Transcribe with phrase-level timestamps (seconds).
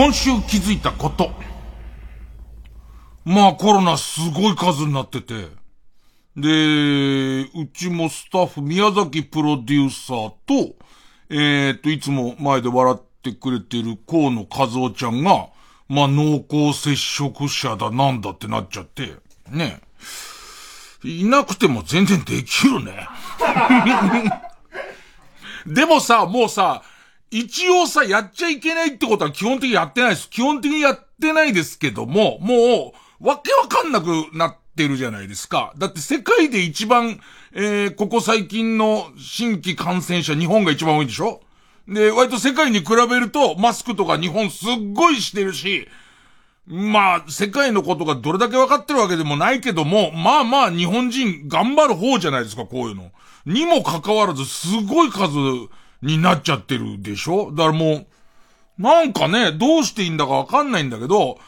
[0.00, 1.30] 今週気づいたこと。
[3.22, 5.46] まあコロナすごい数になってて。
[6.34, 10.74] で、うちもスタッフ、宮崎プロデューサーと、
[11.28, 15.50] えー、っと、いつも前で笑ってくれてる河野和夫ちゃんが、
[15.86, 19.16] まあ濃厚接触者だなんだってなっちゃって、
[19.50, 19.82] ね。
[21.04, 23.06] いなくても全然できるね。
[25.68, 26.84] でもさ、もうさ、
[27.30, 30.28] 一応さ、やっちゃいけないってことは基本的にやってないです。
[30.28, 35.72] 基本的にやってないですけども、もう、わけわかんなくなってるじゃないですか。
[35.78, 37.20] だって世界で一番、
[37.52, 41.40] えー、ここ最近の新規感染者、日本が一番多いんでしょ？
[41.86, 45.88] で、割と世界に比べると、マスクとか日本すっごいしてるし、
[46.66, 53.10] まあ、世界のことがどれだけ分かってるわけでもないけども、まあまあ日本人頑張る方じゃないですか、こういうの。
[53.44, 55.30] にもかかわらず、すごい数
[56.02, 57.50] になっちゃってるでしょ？
[57.52, 58.06] だからも
[58.78, 61.38] う、なんかね、どうしていいんだかわかんないんだけど、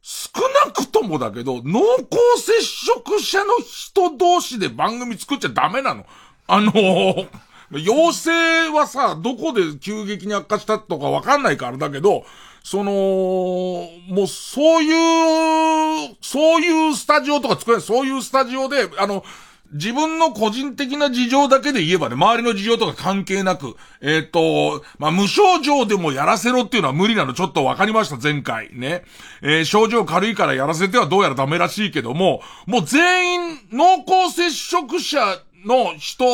[0.00, 0.30] 少
[0.64, 6.06] なくともだけど、濃厚接触者の人同士で番組作っちゃダメなの。
[6.46, 7.28] あのー、
[7.72, 12.24] 陽性はさ、どこで急激に悪化したとかわかんないからだけど、
[12.62, 17.86] その、もうそういう、そういうスタジオとか作れない。
[17.86, 19.24] そういうスタジオで、あの、
[19.72, 28.70] 自分の個人的な事情だけで言えばね、周りの事情とか関係なく、えっ、ー、と、まあ、無症状でもやらせろっていうのは無理なの、ちょっとわかりました、前回。
[28.72, 29.04] ね。
[29.42, 35.18] えー、症状軽いからやらせてはどうやらダメらしいけども、もう全員、濃厚接触者
[35.66, 36.24] の人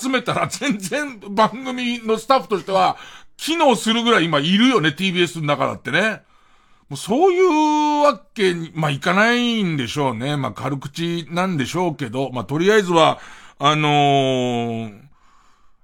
[0.00, 2.96] 集めたら全然番組のスタッフとしては、
[3.36, 6.22] 機能するぐらい今いるよね、TBS の中だってね。
[6.88, 10.36] もうそういうわけに、まあ、いかないんでしょうね。
[10.36, 13.18] まあ、軽口なんでしょうけど、まあ、とりあえずは、
[13.58, 15.00] あのー、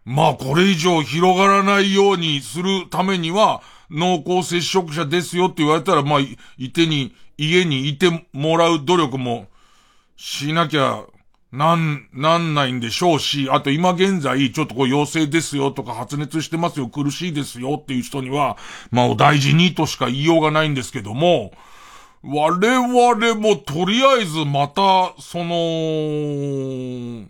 [0.05, 6.21] まあ、これ以上広がらないようにするためには、濃厚接触者ですよって言われたら、まあ、
[6.59, 9.47] いてに、家にいてもらう努力も
[10.17, 11.05] しなきゃ
[11.53, 18.57] なん、なんないんでしょうし、あと今現在、ちょっとこう陽性ですよとか発熱してますよ、苦しいですよっていう人には、
[18.91, 21.53] まあお大事にとしか言いようがないんですけども、
[22.23, 27.27] 我々もとりあえずまた、その、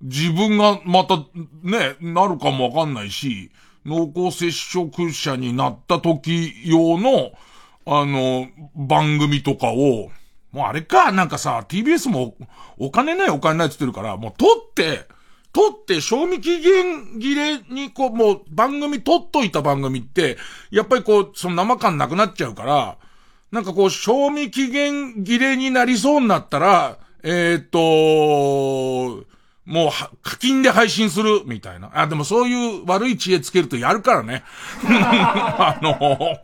[0.00, 1.18] 自分がまた
[1.62, 3.52] ね、なるかもわかんないし、
[3.84, 7.32] 濃厚接触者になった時用の、
[7.86, 10.10] あの、番組とかを、
[10.52, 12.36] もうあれか、なんかさ、TBS も
[12.78, 15.08] お金ないお金ないって言ってるから、もう取って、
[15.52, 20.38] 取って賞味期限切れにこう、もう番組取っといた番組って、
[20.70, 22.96] やっぱりこう、その生感なくなっちゃうから、
[23.50, 29.24] なんかこう、賞味期限切れになりそうになったら、えー、と、
[29.64, 29.90] もう、
[30.22, 31.90] 課金で配信する、みたいな。
[31.94, 34.42] あ、でもそういう悪い知恵つけるとやるからね。
[34.84, 36.38] あの、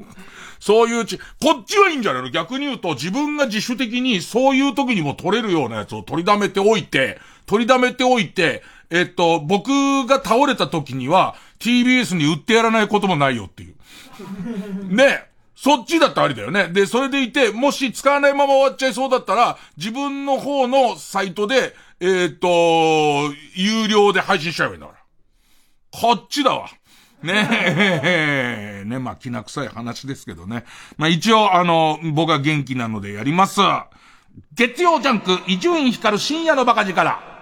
[0.60, 1.24] そういうち、こ
[1.60, 2.30] っちはいいんじゃないの？
[2.30, 9.70] 逆に言うと、自分が自主的にそういう時にも取れるようなやつを取りだめておいて、取りだめておいて、えっと、僕
[10.06, 14.94] が倒れた時には、TBS に売ってやらないこともないよっていう。
[14.94, 15.24] ね。
[15.54, 16.68] そっちだったらありだよね。
[16.68, 24.98] で、それでいて、もし使わないまま終わっちゃいそうだったら、自分の方のサイトで、えっ、と、有料で配信しちゃえばいいんだから。
[25.90, 26.68] こっちだわ。
[27.22, 27.48] ね
[28.04, 30.64] え、ね、まあ、きな臭い話ですけどね。
[30.96, 33.60] まあ、一応、あの、僕は元気なのでやります。
[34.54, 37.38] 月曜ジャンク、伊集院光深夜のバカ力。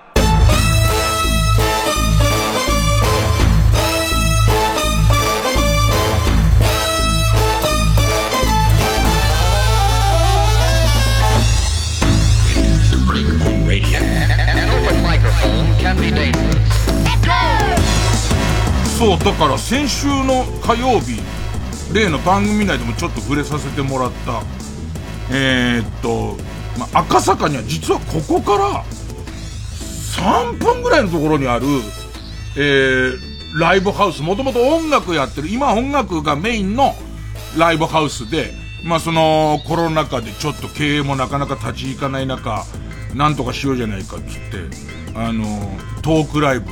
[15.86, 16.55] can be dangerous.
[18.98, 21.20] そうだから先週の火曜日
[21.92, 24.42] 例の番組内でもちょっと触れさせてもらった
[25.30, 26.36] えー、っと、
[26.78, 28.84] まあ、赤坂には実はここから
[30.16, 31.66] 3分ぐらいのところにある、
[32.56, 36.94] えー、ライブハウス、もともと音楽やってる、今音楽がメインの
[37.58, 38.52] ライブハウスで、
[38.82, 42.64] まあそのコロナ禍でちょっと経営もなかなか立ち行かない中、
[43.14, 45.44] なんとかしようじゃないかっつって、あの、
[46.02, 46.70] トークライブ、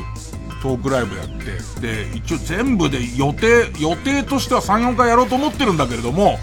[0.64, 6.38] トークライブやって、で、一応全部で予定、予定としては3、4回やろうと思ってるんだけれども、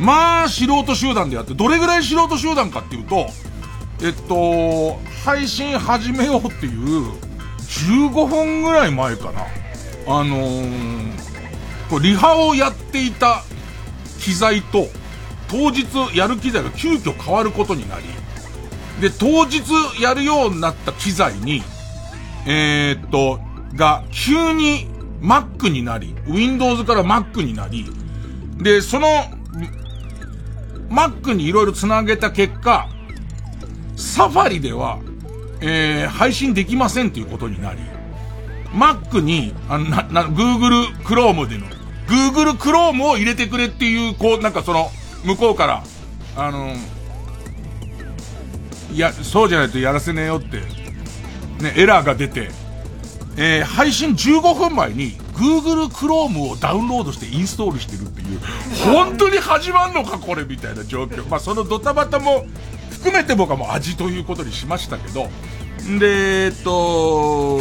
[0.00, 3.28] まあ、素人集団でやって、どれぐらい素人集団かっていうと、
[4.02, 7.12] えっと、配信始めようっていう、
[7.60, 9.42] 15分ぐらい前かな。
[10.08, 11.12] あのー、
[11.88, 13.44] こリハをやっていた
[14.18, 14.88] 機材と、
[15.46, 18.04] 当日やる機材が急遽変わることになり、
[19.00, 19.62] で、当日
[20.02, 21.62] やるようになった機材に、
[22.46, 23.38] えー、っと、
[23.74, 24.88] が急に
[25.20, 27.86] Mac になり、Windows から Mac になり、
[28.58, 29.08] で、その
[30.90, 32.88] Mac にいろいろ繋げた結果、
[33.96, 34.98] サファリでは、
[35.60, 37.80] えー、配信できませんということになり、
[38.72, 41.66] Mac に、あ、な、な、Google Chrome での、
[42.06, 44.90] Google Chrome を入れてくれっていう、こう、なんかその、
[45.24, 45.84] 向こうから、
[46.36, 46.74] あの、
[48.92, 50.58] いや、そうじゃないとやらせねえよって、
[51.62, 52.50] ね、エラーが出て、
[53.36, 58.40] えー、配信15分前に Google Chrome をダウンロードしてインストールしてるっていう、
[58.92, 61.26] 本当に始まんのかこれみたいな状況。
[61.28, 62.44] まあ、そのドタバタも
[62.90, 65.28] 含めて僕はもう味ということにしましたけど、
[65.98, 67.58] で、えっと、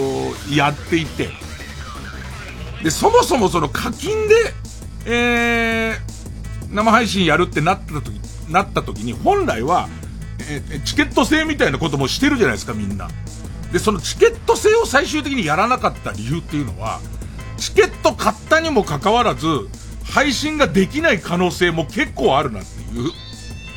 [0.53, 1.29] やっていて、
[2.83, 4.35] で、そもそもその課金で、
[5.05, 8.19] えー、生配信やるってなった時、
[8.49, 9.87] なった時に、本来は、
[10.49, 13.09] えー、チケット制みたいなこともしてるじゃないですか、みんな。
[13.71, 16.99] で、そのチケット制を最終的にやらなかった理由っていうのは、
[17.57, 19.47] チケット買ったにもかかわらず、
[20.03, 23.11] 配信ができない可能性も結構あるなっていう。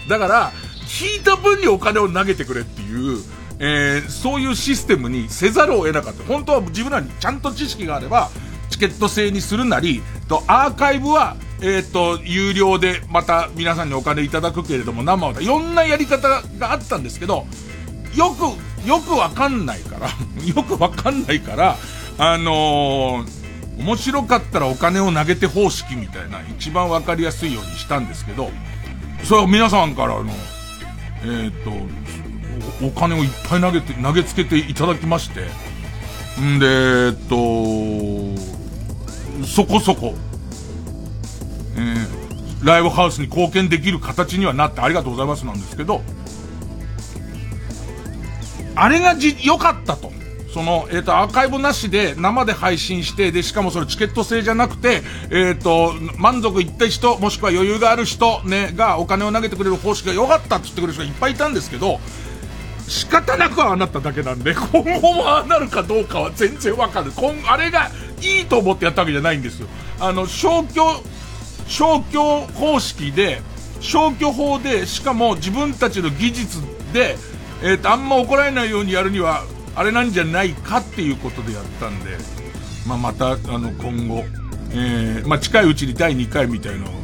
[0.08, 0.52] だから、
[0.86, 3.18] 聞いた分にお金を投げてくれっていう、
[3.58, 6.24] えー、そういうシステムにせざるを得なかった。
[6.24, 8.30] 本当は自分らにちゃんと知識があれば、
[8.70, 16.28] チケット制にするなり、と、アーカイブは、えっ、ー、と、有料でまた皆さんにお金いただくけれども、生はいろんなやり方
[16.58, 17.46] があったんですけど、
[18.16, 18.46] よく、
[18.86, 20.08] よくわかんないから、
[20.44, 21.76] よくわかんないから、
[22.18, 23.42] あのー
[23.78, 28.50] 面白かったらお金を投げて方式みたいな、一番わかりやすいようにしたんですけど、
[29.24, 30.26] それは皆さんからの、
[31.24, 35.48] えー、っと、お金をいっぱい投げて、投げつけていただきまして、
[36.40, 37.36] んで、えっと、
[39.46, 40.14] そこそこ、
[41.76, 46.02] えー、ライブハウスに貢献できる形にはなってありがとうございますなんですけど、
[48.74, 50.12] あれが、良かったと。
[50.52, 62.00] その、えっ、ー、と、アーカイブなしで生で配信して、で、しかもそれチケット制じゃなくて、えっ、ー、と、満足いった人、もしくは余裕がある人、ね、がお金を投げてくれる方式が良かったって言ってくれる人がいっぱいいたんですけど、
[62.86, 67.12] 仕方なくああなっただけなんで、 今後もああなるかどうかは全然わかる。
[67.12, 67.90] 今、あれが
[68.20, 69.68] いいと思ってやったわけじゃないんですよ。
[69.98, 71.02] あの、消去、
[71.66, 72.22] 消去
[72.54, 73.40] 方式で、
[73.80, 76.58] 消去法で、しかも自分たちの技術
[76.92, 77.16] で、
[77.62, 79.44] えっ、ー、と、あんま怒られないようにやるには、
[79.74, 82.10] あれなんじゃないかっていうことでやったんで、
[82.86, 84.24] まあ、また、あの、今後、
[84.72, 87.02] えー、まあ、近いうちに第2回みたいなのを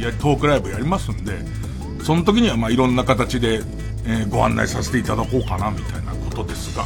[0.00, 1.38] や、トークライブやりますんで、
[2.02, 3.62] その時には、ま、いろんな形で、
[4.04, 6.84] えー、ご案内させていただこうかな、みたいなことですが、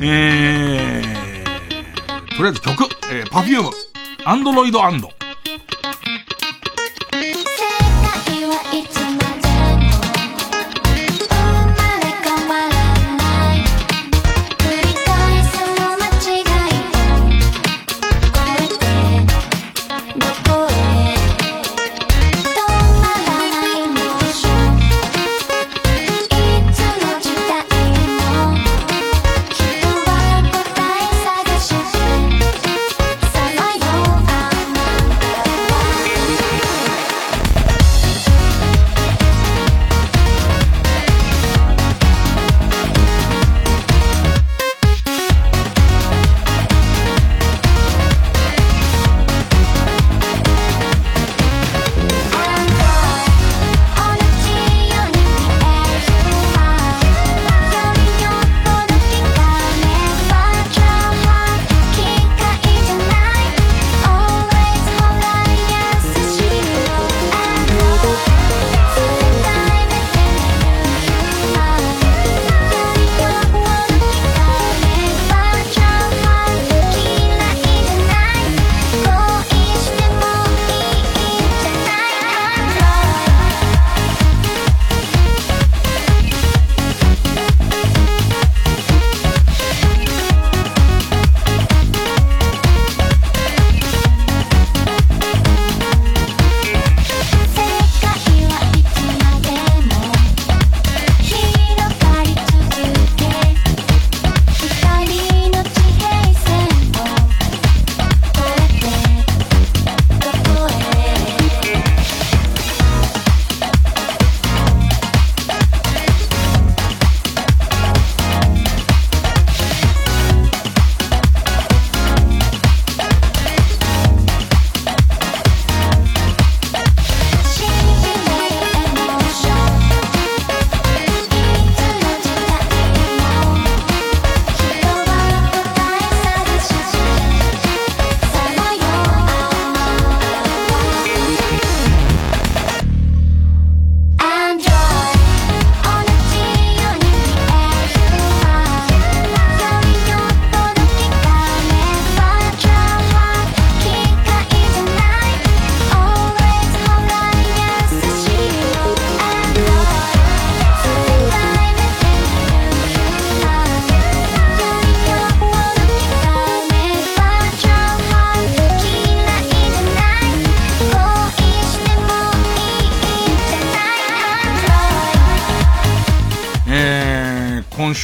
[0.00, 3.70] えー、とりあえず曲、えー、 Perfume、
[4.24, 5.10] アンドロイドアンド。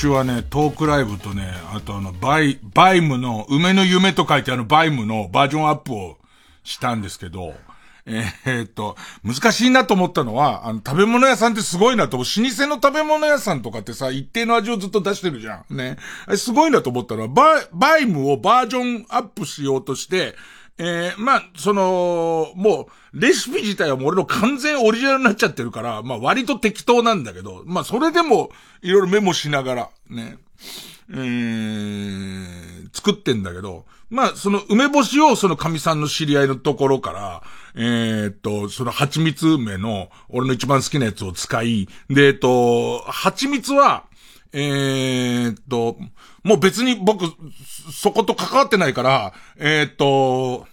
[0.01, 6.17] 週はね、トークライブとね、あとあの、バイ、バイムの、梅の夢と書いてあのバイムのバージョンアップを
[6.65, 7.53] したんですけど、
[8.07, 15.77] えー、っと、難しいなと思ったのは、あの、食べ物屋さんってすごいなと、老舗の食べ物屋さんとかってさ、一定の味をずっと出してるじゃん。
[15.77, 15.99] ね。
[16.25, 20.35] あれすごいなと思ったのは、バイ、バイムをバージョンアップしようとして、
[20.83, 30.39] えー、まあ、その、もう、レシピ自体はもう俺の完全オリジナルになっちゃってるから、まあ割と適当なんだけど、まあそれでも、いろいろメモしながら、ね、
[31.11, 37.43] えー、作ってんだけど、まあその梅干しをその神さんの知り合いのところから、
[37.75, 44.05] えー、っと、その蜂蜜梅の、俺の一番好きなやつを使い、で、えっと、蜂蜜は、
[44.53, 45.97] えー、っと、
[46.43, 47.25] もう別に僕、
[47.93, 50.67] そこと関わってないから、えー、っと、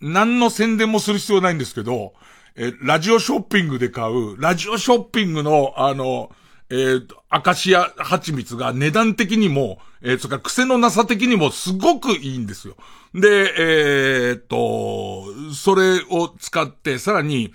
[0.00, 2.14] 何の宣伝もする必要ないんですけど、
[2.54, 6.30] えラジオショッピングで買う、ラジオショッピングの、あの、
[6.68, 12.76] えー、アカシア蜂蜜が値段的にも、えー、それから癖のなさ的にもすごくいいんですよ。
[13.14, 17.52] で、えー、っと、それを使って、さらに、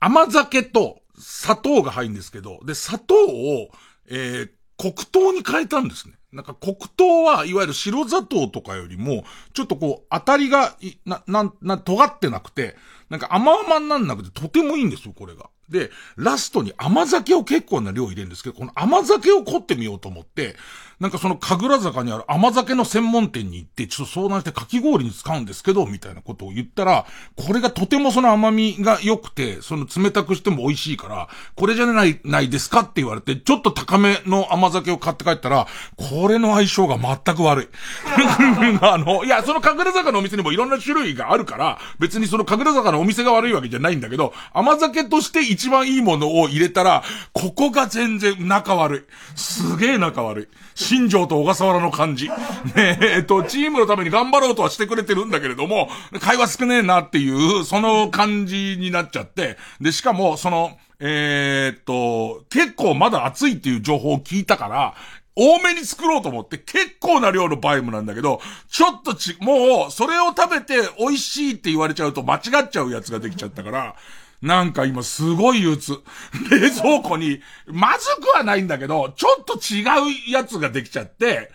[0.00, 3.70] 甘酒と砂糖が入るんですけど、で、砂糖を、
[4.10, 6.14] えー、黒糖に変えたんですね。
[6.32, 9.24] なんか黒糖はいわゆる白砂糖とかよりも、
[9.54, 12.76] ちょっとこう、当たりが、な、な、な、尖ってなくて、
[13.08, 15.48] なんか甘々になんなくてとてもいいんですよ、これが。
[15.70, 20.56] で、ラストに甘酒を結構な量入れるんですけど、この甘酒を凝ってみようと思って、
[21.00, 37.68] なんかその神楽坂にある甘酒の専門店に行って、ちょっと相談してかき氷に使うんですけど、みたいなことを言ったら、これがとてもその甘みが良くて、その冷たくしても美味しいから、これじゃない、ないですかって言われて、ちょっと高めの甘酒を買って帰ったら、これの相性が全く悪い。
[38.82, 49.02] あの、いや、その神楽坂のお店にもいろんな種類があるから、別にその神楽坂のお店が悪いわけじゃないんだけど、甘酒として一番いいものを入れたら、ここが全然仲悪い。
[49.36, 50.48] すげえ仲悪い。
[50.88, 52.28] 新庄と小笠原の感じ。
[52.74, 55.90] ねえ、えっと、チームのために頑張ろうとはしてくれてるんだけれども、
[56.20, 64.94] 会話少ねえなっていう、その感じになっちゃって、で、しかも、その、えー、っと、結構まだ暑いっていう情報を聞いたから、
[65.36, 73.94] 多めに作ろうと思って結構な量のバイムなんだけど、ちょっとち、もう、それを食べて美味しいって言われちゃうと間違っちゃうやつができちゃったから、
[74.42, 76.00] なんか今すごい憂鬱。
[76.50, 81.52] 冷蔵庫に、まずくはないんだけど、ちょっと違うやつができちゃって、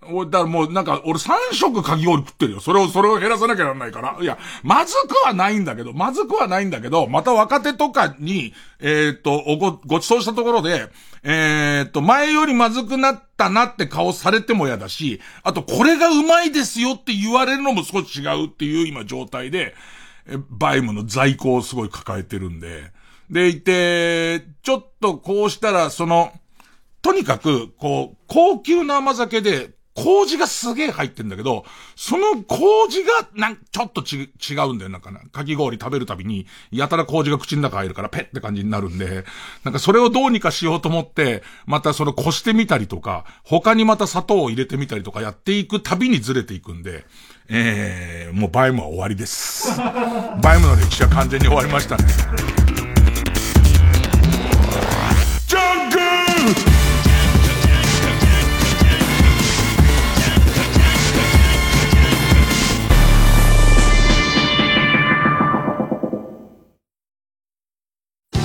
[0.00, 2.60] だからもうなんか、俺3食かき氷食ってるよ。
[2.60, 4.16] それを、それを減らさなきゃならないから。
[4.18, 10.88] いや、まずくはないんだけど、まずくはないんだけど、また若手とかに、えー、っと、おご、ご馳走したところで、
[11.22, 19.74] えー、っと、前よりまずくなったなって顔されても嫌だし、あと、これがうまいですよって言われるのも少し違うっていう今状態で、
[20.48, 22.92] バイムの在庫をすごい抱えてるんで、
[23.30, 26.32] でいて、ちょっとこうしたら、その、
[27.02, 31.64] とにかく、こう、高級な甘酒で、麹がすげえ入ってんだけど、
[31.96, 35.20] その麹が、なん、ちょっとち、違うんだよ、なんかな。
[35.20, 39.24] かき氷食べるたびに、やたら麹が口の中入るから、ペッって感じになるんで、
[39.64, 47.04] なんかそれをどうにかしようと思って、またそのこしてみたりとか、他にまた砂糖を入れてみたりとかやっていくたびにずれていくんで、
[47.52, 49.76] えー、もうバイムは終わりです。
[50.40, 52.04] バイムの歴史は完全に終わりましたね。
[55.48, 55.98] ジャンク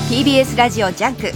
[0.09, 1.31] TBS ラジオジャンク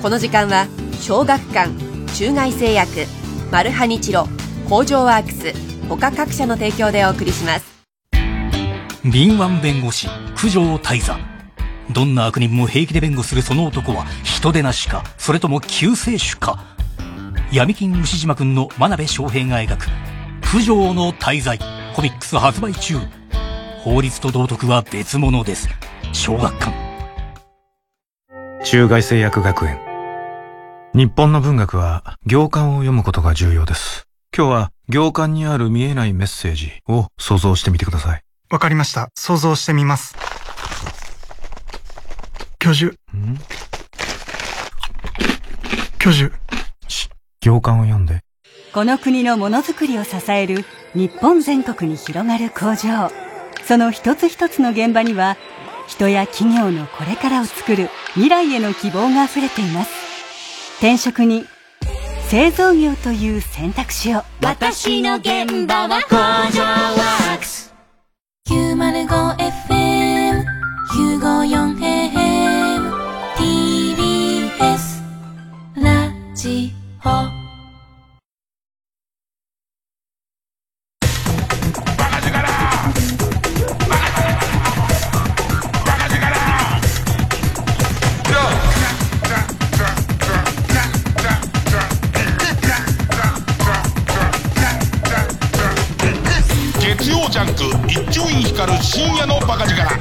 [0.00, 0.66] この時間は
[1.02, 1.70] 小学館
[2.14, 3.06] 中外製薬
[3.52, 4.26] マルハニチロ
[4.68, 7.80] 工場ワークス他各社の提供でお送りします。
[9.04, 11.18] 敏腕弁護士九条間人
[11.90, 16.64] どんな悪人も平気で弁護するその男は人でなしかそれとも救世主か。
[17.52, 19.86] 闇金ウシジマくんの真鍋昌平が描く
[20.52, 21.58] 九条の大罪
[21.94, 22.96] コミックス発売中。
[23.82, 25.68] 法律と道徳は別物です。
[26.12, 26.72] 小学館。
[28.64, 29.80] 中外製薬学園。
[30.94, 34.09] 日本の文学は行間を読むことが重要です。
[34.36, 38.22] 今日は行間にある見えないメッセージを想像してみてください。
[38.50, 39.08] わかりました。
[39.14, 40.16] 想像してみます。
[42.58, 42.94] 教授。
[43.14, 43.38] ん？
[45.98, 46.34] 教授。
[46.88, 47.08] し、
[47.40, 48.20] 行間を読んで。
[48.72, 53.10] この国のものづくりを支える日本全国に広がる工場。
[53.64, 55.36] その一つ一つの現場には
[55.86, 59.90] 人や企業のこれからを作る未来への希望が溢れています
[60.78, 61.46] 転職に
[62.30, 64.22] 製造業という選択肢を。
[64.40, 67.74] 私の現場は工場ワークス。
[68.48, 70.44] 905FM
[70.94, 72.92] 954FM
[73.36, 75.02] TBS
[75.74, 76.72] ラジ
[77.04, 77.29] オ。
[97.40, 99.96] ャンク一丁院光る深夜のバカ力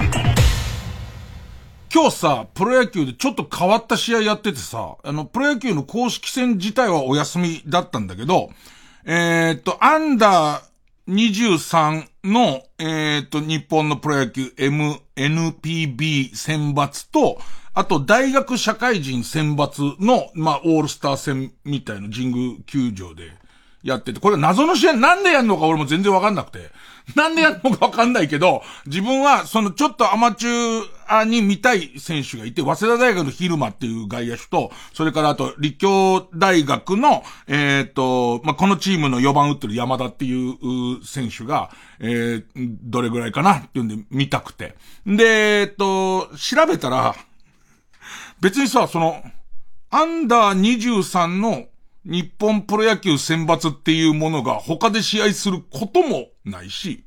[1.91, 8.50] 今日さ、プロ野球でちょっと変わった試合やっててさ、あの、プロ野球の公式戦自体はお休みだったんだけど、
[9.05, 17.39] えー、っと、アンダー23の、えー、っと、日本のプロ野球 M、NPB 選抜と、
[17.74, 23.31] あと、大学社会人選抜の、まあ、オールスター戦みたいな神宮球場で
[23.81, 26.69] やってて、これは謎の試合なんでやんのか俺も全然わかんなくて。
[27.15, 42.43] なんでやるのかわかんないけど、自分は、そのちょっとアマチュアに見たい選手がいて、早稲田大学の昼間っていう外野手と、それからあと、立教大学の、えっ、と、まあ、このチームの4番打ってる山田っていう選手が、えー、
[42.84, 44.75] どれぐらいかなっていうんで見たくて。
[45.05, 47.15] で、えっ、と、調べたら、
[48.41, 49.23] 別にさ、その、
[49.91, 51.65] アンダー23の
[52.05, 57.03] 日本プロ野球選抜っていうものが他で試合することもないし、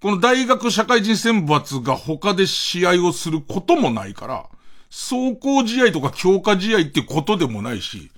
[0.00, 4.46] この大学社会人選抜が他で試合をすることもないから、
[4.90, 8.10] 走行試合とか強化試合ってことでもないし、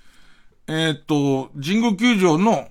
[0.66, 2.68] えっ、と、神宮球場の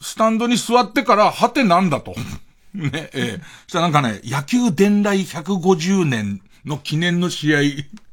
[0.00, 2.14] スタンドに座ってから、はてなんだと。
[2.74, 7.60] ね、えー、したらなんかね、野球伝来150年の記念の試合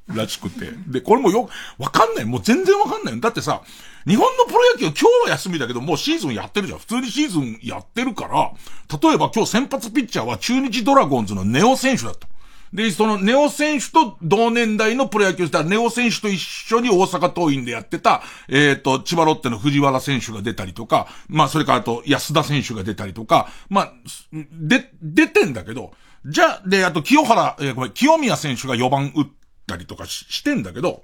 [0.08, 0.72] らしくて。
[0.88, 2.26] で、これもよく、わかんない。
[2.26, 3.62] もう全然わかんないだってさ、
[4.08, 6.80] 日本のプロ野球今日は休みだけど、もうシーズンやってるじゃん。
[6.80, 8.52] 普通にシーズンやってるから、
[9.00, 12.28] 例えば今日先発ピッチャーは中日ドラゴンズのネオ選手だった。
[12.74, 23.94] で、そのネオ選手と同年代のプロ野球スター、ネオ選手と一緒に大阪桐蔭でやってた、えっ、ー、と、千葉ロッテの藤原選手が出たりとか、まあ、それからあと安田選手が出たりとか、まあ、
[24.32, 25.92] で、出てんだけど、
[26.26, 29.26] じゃあ、で、あと清原、えー、ごめん、清宮選手が4番打っ
[29.65, 31.04] たりとかしてんだけど、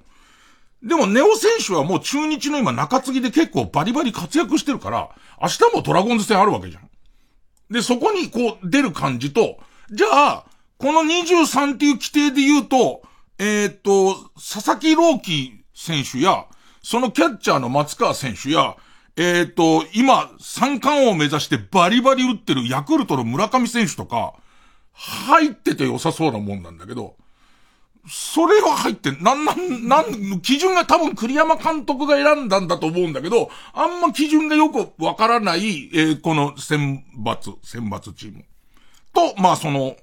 [0.82, 6.88] でも、ネオ選手はもう中日の今中継ぎで結構バリバリ活躍してるから、明日もドラゴンズ戦あるわけじゃん。
[7.70, 9.58] で、そこにこう出る感じと、
[9.90, 10.44] じゃあ、
[10.78, 13.02] この23っていう規定で言うと、
[13.38, 16.46] えー、っと、佐々木朗希選手や、
[16.82, 18.76] そのキャッチャーの松川選手や、
[19.16, 24.34] えー、っと、今、三冠王を目指してバリバリ打ってるヤクルトの村上選手とか、
[24.92, 27.16] 入ってて良さそうなもんなんだけど、
[28.08, 38.44] それは入って、なん、なん、なん、基準が多分栗山監督が選んだんだと思うんだけど、あんま基準がよくわからない、えー、この選抜、選抜チーム。
[39.12, 39.96] と、まあその、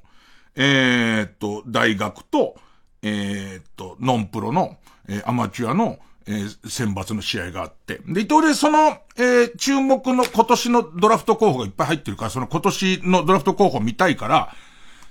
[0.55, 2.55] えー、っと、大学と、
[3.01, 8.01] えー、っと、ノンプロの、えー、アマチュアの、えー、選抜の試合があって。
[8.05, 14.53] で、伊藤でその、えー、注目の今年のドラフト候補がいっぱい入ってるから、その今年のドラフト候補見たいから、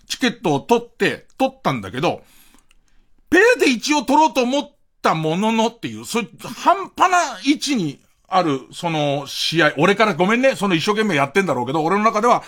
[0.07, 2.23] チケットを取って、取ったんだけど、
[3.37, 4.71] ペイで一応取ろうと思っ
[5.03, 12.43] たもののっていう、そういう半端な位置にある、その試合、俺からごめんね、その一生懸命やってんだろうけど、俺の中では、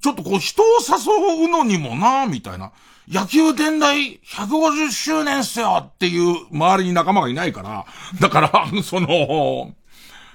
[0.00, 2.70] ちょっとこう人を誘うのにもなみたいな。
[3.08, 7.84] 野球伝来150周年っすよっていう周りに仲間がいないから、
[8.20, 9.74] だから、 その、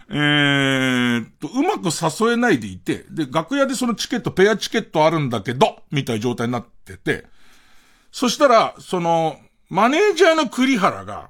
[0.09, 7.25] えー、と、うまく誘えないでいて、で、楽屋でそのチケット、ペアチケットあるんだけど、みたいな状態になってて、
[8.11, 9.37] そしたら、その、
[9.69, 11.29] マネージャーの栗原が、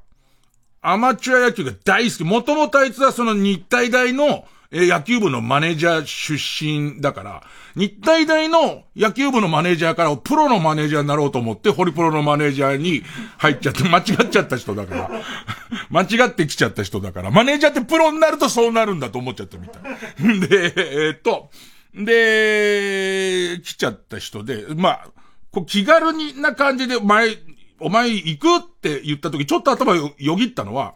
[0.81, 2.23] アマチュア野球が大好き。
[2.23, 7.43] もともとあいつはその日体大の、え野球部のマネージャー出身だから、
[7.75, 13.03] 日体大の野球部のマネージャーからプロのマネージャーになろうと思って、ホリプロのマネージャーに
[13.37, 15.09] 入っちゃって、間違っちゃった人だから。
[15.89, 17.31] 間違ってきちゃった人だから。
[17.31, 20.39] マネージャーってプロになるとそうなるんだと思っちゃったみたい。
[20.47, 21.49] で、えー、っと、
[21.93, 25.07] で、来ちゃった人で、まあ、
[25.51, 27.37] こう気軽にな感じで、前、
[27.79, 30.95] お前行くって言った時、ちょっと頭よぎったのは、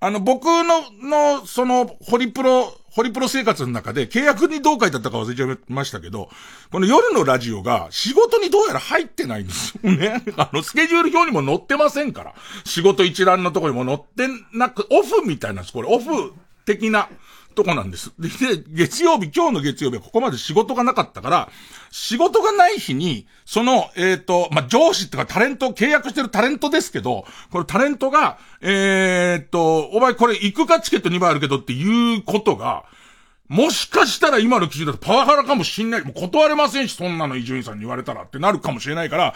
[0.00, 6.28] あの、僕の、の、その、ホリプロ、ホリプロ生活の中で、契約にどう書いてあったか忘れちゃいましたけど、
[6.72, 10.24] この夜のラジオが仕事にどうやら入ってないんですよね。
[10.36, 12.34] あの、スケジュール表にも載ってませんから。
[12.64, 15.72] 仕事一覧のとこにも載ってなく、オフみたいなんです。
[15.72, 16.32] これ、オフ
[16.64, 17.08] 的な
[17.52, 18.12] とこなんです。
[18.18, 18.28] で、
[18.68, 21.48] 月曜日、今日の月曜日はここまで仕事がなかったから、
[21.90, 32.84] 仕事がない日に、その、えっ、ー、と、まあ、上司ってかタレント、契約してるタレントですけど、これタレントが、えっ、ー、と、お前これ行くかチケット2枚あるけどっていうことが、
[33.48, 36.02] もしかしたら今の基準だとパワハラかもしんない。
[36.02, 39.34] もう断れませんし、そんなの伊集院さんに言われたらってなるかもしれないから、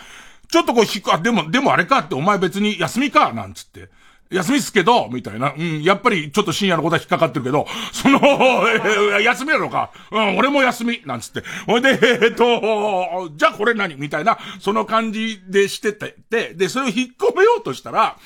[0.51, 3.91] ちょっとこう引く、あ、でも、でもあれかって、お前別に休みか、なんつって。
[4.31, 5.55] 休みっすけど、みたいな。
[5.57, 9.91] うん、やっぱりちょっと深夜のことは引っかかってるけど、 その、えー、休みなのか。
[10.11, 11.43] うん、俺も休み、なんつって。
[11.67, 13.95] ほいで、えー、っと、じゃあこれ何？
[13.97, 18.17] みたいな、その感じでしてて、で、で、それを引っ込めようとしたら、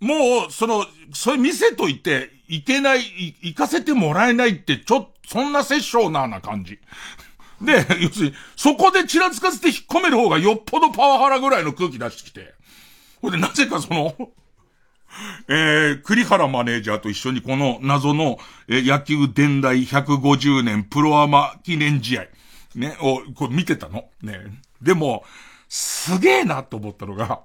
[0.00, 3.00] もう、その、それ見せといて、いけない、
[3.42, 6.78] 行かせてもらえないって、ちょっと、そんな殺生なな感じ。
[7.60, 12.54] で、要するに、そこでちらつかせて引っ込める方がよっぽどパワハラぐらいの空気出してきて。
[13.22, 14.14] ほいで、なぜかその、
[15.48, 22.26] えー、栗原マネージャーと一緒にこの謎の、えー、野球伝来150年プロアマ記念試合、
[22.74, 24.04] ね、を、こう見てたの。
[24.22, 24.40] ね。
[24.82, 25.24] でも、
[25.68, 27.40] すげえなと思ったのが、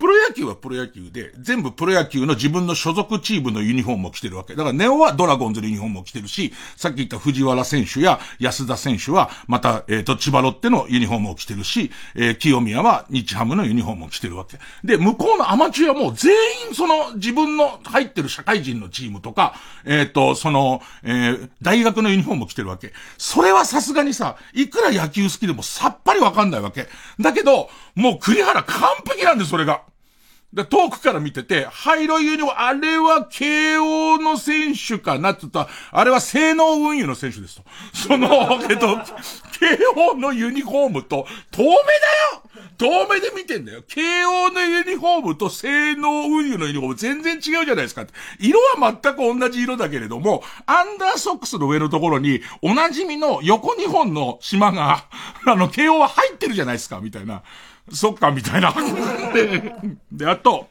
[0.00, 4.54] プロ野球はプロ野球で、全部プロ野球の自分の所属チームのユニフォームを着てるわけ。
[4.54, 14.58] だからネオはドラゴンズのユニフォームを着てるし、さっき言った藤原選手や安田選手は、また、えっ、ー、と、千葉ロッテのユニフォームを着てるし、えー、清宮は日ハムのユニフォームを着てるわけ。
[14.82, 16.32] で、向こうのアマチュアも全
[16.68, 22.94] 員その自分の入ってる社会人のチームとか、えっ、ー、と、その、えー、大学のユニフォームを着てるわけ。
[23.18, 26.88] それはさすがにさ、いくら野球好きでもさっぱりわかんないわけ。
[27.20, 29.82] だけど、もう栗原完璧なんで、それが。
[30.52, 37.62] で、遠くから見てて、灰色ユニフォーム、あれは慶応の選手かなって言ったら、あれは性能運輸の選手ですと。
[37.94, 38.98] その、 えっと、
[39.60, 42.42] 慶応のユニフォームと、遠目だよ
[42.78, 43.84] 遠目で見てんだよ。
[43.86, 48.04] 慶応のユニフォームと性能運輸のユニフォーム全然違うじゃないですか。
[48.40, 55.04] 色は全く同じ色だけれども、アンダーソックスの上のところに、おなじみの横2本の島が、
[55.46, 57.42] あの、慶応は入ってるじゃないですか、みたいな。
[57.92, 58.72] そっか、みたいな。
[59.32, 59.74] で、
[60.12, 60.68] で、あと、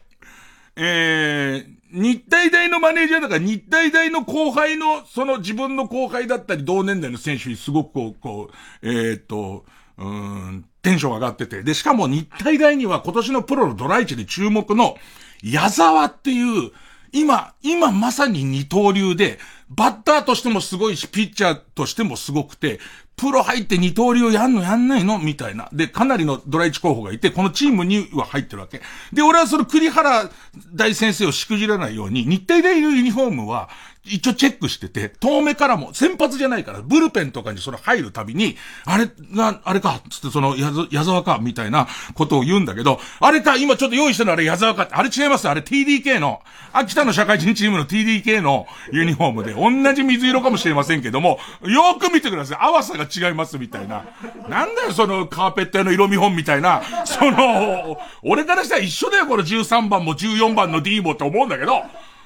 [0.75, 9.65] えー、日体大のマネージャーだから日体大の後輩の、その自分の後輩だったり同年代の選手にすごくこう、こう、えー、っと、
[9.97, 11.63] うん、テンション上がってて。
[11.63, 14.95] で、しかも日体大には今年のプロのドライチで注目の
[15.43, 16.71] 矢沢っていう、
[17.11, 22.79] 今、今まさに二刀流で、バッターとしてもすごいし、ピッチャーとしてもすごくて、
[23.19, 25.19] プロ入って二刀流やんのやんないの？
[25.19, 25.69] みたいな。
[25.73, 28.81] で、かなりのドラ1候補がいて、このチームには入ってるわけ。
[29.11, 30.29] で、俺はその栗原
[30.73, 33.69] 大先生をしくじらないように、日体大のユニフォームは、
[34.05, 38.55] 一応チェックしてて、遠目からも、先発じゃないから、ブルペンとかにそれ入るたびに、
[38.85, 54.05] あれが、あれか、つってその、や矢沢か、みたいなことを言うんだけど、あれか、今ちょっと用意したのあれ矢沢か、あれ違います、あれ TDK の、秋田の社会人チームの TDK のユニフォームで、同じ水色かもしれませんけども、よく見てください、淡さが違います、みたいな。
[54.47, 61.83] なんだよ、その、カーペット屋の色見本みたいな、その、俺からしたら一緒だよ、この13番も14番の D もって思うんだけど、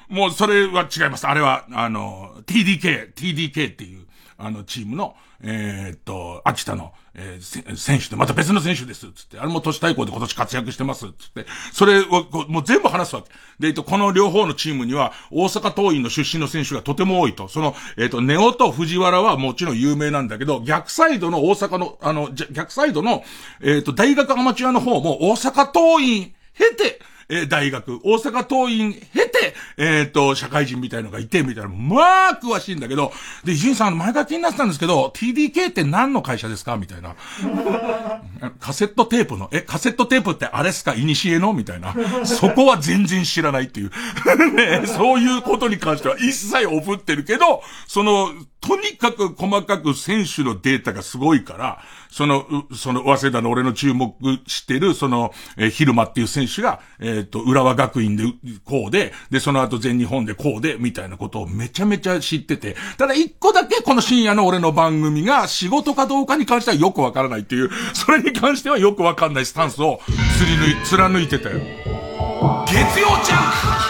[0.09, 1.27] もうそれは違います。
[1.27, 4.05] あれは、あの、TDK、TDK っていう、
[4.37, 5.15] あの、チームの、
[5.45, 9.38] えー、っと、秋田の、えー、選手で、また別の選手です、つって。
[9.38, 11.45] あれも都市対抗で今年活躍してます、つって。
[11.73, 13.29] それを、もう全部話すわけ。
[13.60, 17.49] で、えっと、この両方のチームには、大阪桐蔭の出身の選手がとても多いと。
[17.49, 23.23] その、えっと、ネオと藤原はもちろん有名なんだけど、逆サイドの大阪の、あの、逆サイドの、
[23.62, 27.01] えっと、大学アマチュアの方も、大阪桐蔭経て、
[27.41, 33.11] え、大学、大阪桐蔭経て、えっ、と、社会人みたいのがいて、みたいな、まあ、詳しいんだけど、
[33.43, 36.77] で、伊集院さん、前から気になってたんですけど、TDK って何の会社ですか？
[36.77, 37.15] みたいな。
[38.59, 40.93] カセットテープの、え、カセットテープってあれっすか？
[40.95, 41.53] イニシエの？
[41.53, 41.95] みたいな。
[42.25, 43.91] そこは全然知らないっていう。
[44.55, 48.29] ね、そういうことに関しては一切おぶってるけど、その、
[48.61, 51.81] とにかく細かく選手のデータがすごいから、
[52.13, 52.45] その、
[52.76, 54.13] その、早稲田の俺の注目
[54.45, 58.23] してる、その、えー、昼間っていう選手が、えっ、と、浦和学院で
[58.63, 69.99] こうで、で、その後全日本でこうで、みたいなことをめちゃめちゃ知ってて、ただ一個だけこの深夜の俺の番組が仕事かどうかに関してはよくわからないっていう、 それに関してはよくわかんないスタンスを、
[70.38, 71.60] 釣り抜い、貫いてたよ。
[72.67, 73.82] 月曜ジャンク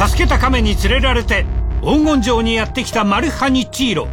[0.00, 1.44] 助けた亀に連れられて
[1.82, 4.08] 黄金城にやってきたマルハニチーロ。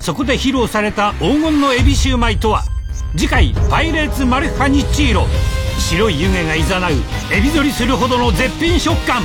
[0.00, 2.64] そこで披露された黄金のエビシューマイとは
[3.16, 5.26] 次回「パイレーツマルハニチーロ」
[5.78, 6.92] 白い湯気がいざなう
[7.32, 9.22] エビ反りするほどの絶品食感。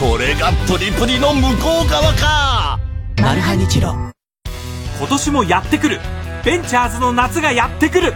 [0.00, 2.78] これがプリプリの向こう側か。
[3.20, 3.94] マルハニチロ。
[4.98, 6.00] 今年もやってくる。
[6.44, 8.14] ベンチャーズの夏がやってくる。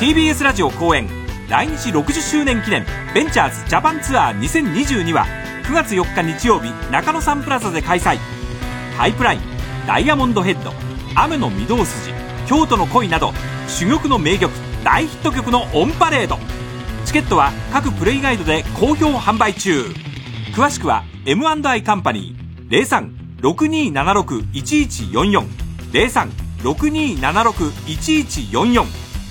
[0.00, 1.08] TBS ラジオ公演
[1.48, 2.84] 来日60周年記念
[3.14, 5.26] ベンチャーズジャパンツアー2022は
[5.66, 8.18] 9月4日日曜日中野サンプラザで開催。
[8.96, 9.40] ハイプライン
[9.84, 10.72] ダイヤモンドヘッド
[11.16, 12.12] 雨の御堂筋
[12.46, 13.32] 京都の恋など
[13.66, 14.52] 珠玉の名曲
[14.84, 16.38] 大ヒット曲のオンパレード。
[17.04, 19.86] チケットは各プレイガイドで好評販売中。
[20.54, 23.10] 詳しくは M&I カンパニー
[23.42, 25.48] 03-6276-1144
[26.62, 28.84] 03-6276-1144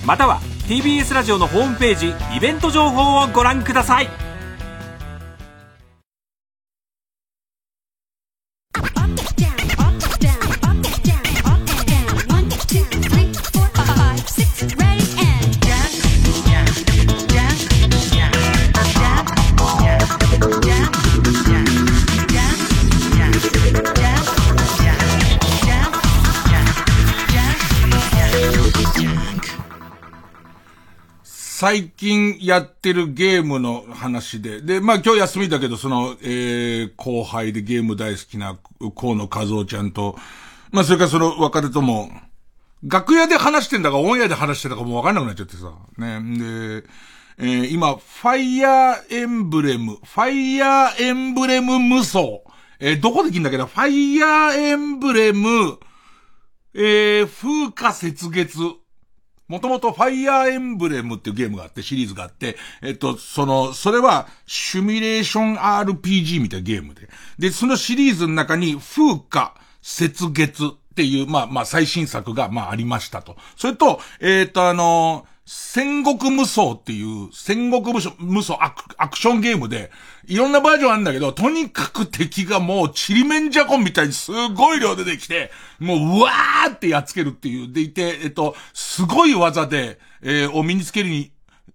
[0.06, 4.25] または TBS ラジオのホームページイベント情報をご覧ください。
[31.66, 38.56] 最近やってるゲームの話で、で、まあ今日休みだけど、その、えー、後輩でゲーム大好きな
[38.94, 40.14] 河野和夫ちゃんと、
[40.70, 42.08] まあそれからその別れとも、
[42.84, 45.72] 楽屋で話してんだかオンエアで話してんだかもわかんなくなっちゃってさ。
[45.98, 46.20] ね。
[46.38, 46.84] で、
[47.38, 52.20] えー、今、ファイヤーエンブレム、ファイヤーエンブレム無双。
[52.78, 55.80] えー、どこで聞いんだけど、ファイヤーエンブレム、
[56.74, 58.85] えー、風化雪月。
[59.48, 67.08] もともとファイヤーエンブレムっていうゲームがあって、シリーズがあって、えっと、その、それは、シュミレーション RPG みたいなゲームで。
[67.38, 73.36] で、そのシリーズの中に、風化、雪月っていう、まあまあ最新作が、まあありましたと。
[73.56, 79.92] それと、えっ、とあの戦国無双っていう、戦国無双、無双アクションゲームで、
[80.28, 91.30] いろんなバージョンあるんだけど、とにかく敵がもう、ちりめんじゃこみたいにすごい量出てきて、もう、うわーってやっつけるっていう、でいて、えっと、すごい技で、えー、を身につけるに、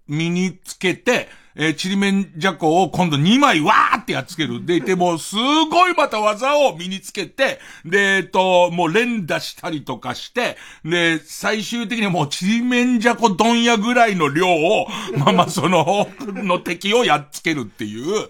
[0.08, 4.66] 身につけて、えー、ちりめんじゃこを今度2枚わーってやっつける。
[4.66, 5.36] でいて、もうす
[5.70, 14.88] ごいまた技を身につけて、で、えっと、もう連打したりとかして、で、最終的にもうちりめんじゃこ問屋ぐらいの量を、
[15.18, 18.30] まあまあその、の敵をやっつけるっていう、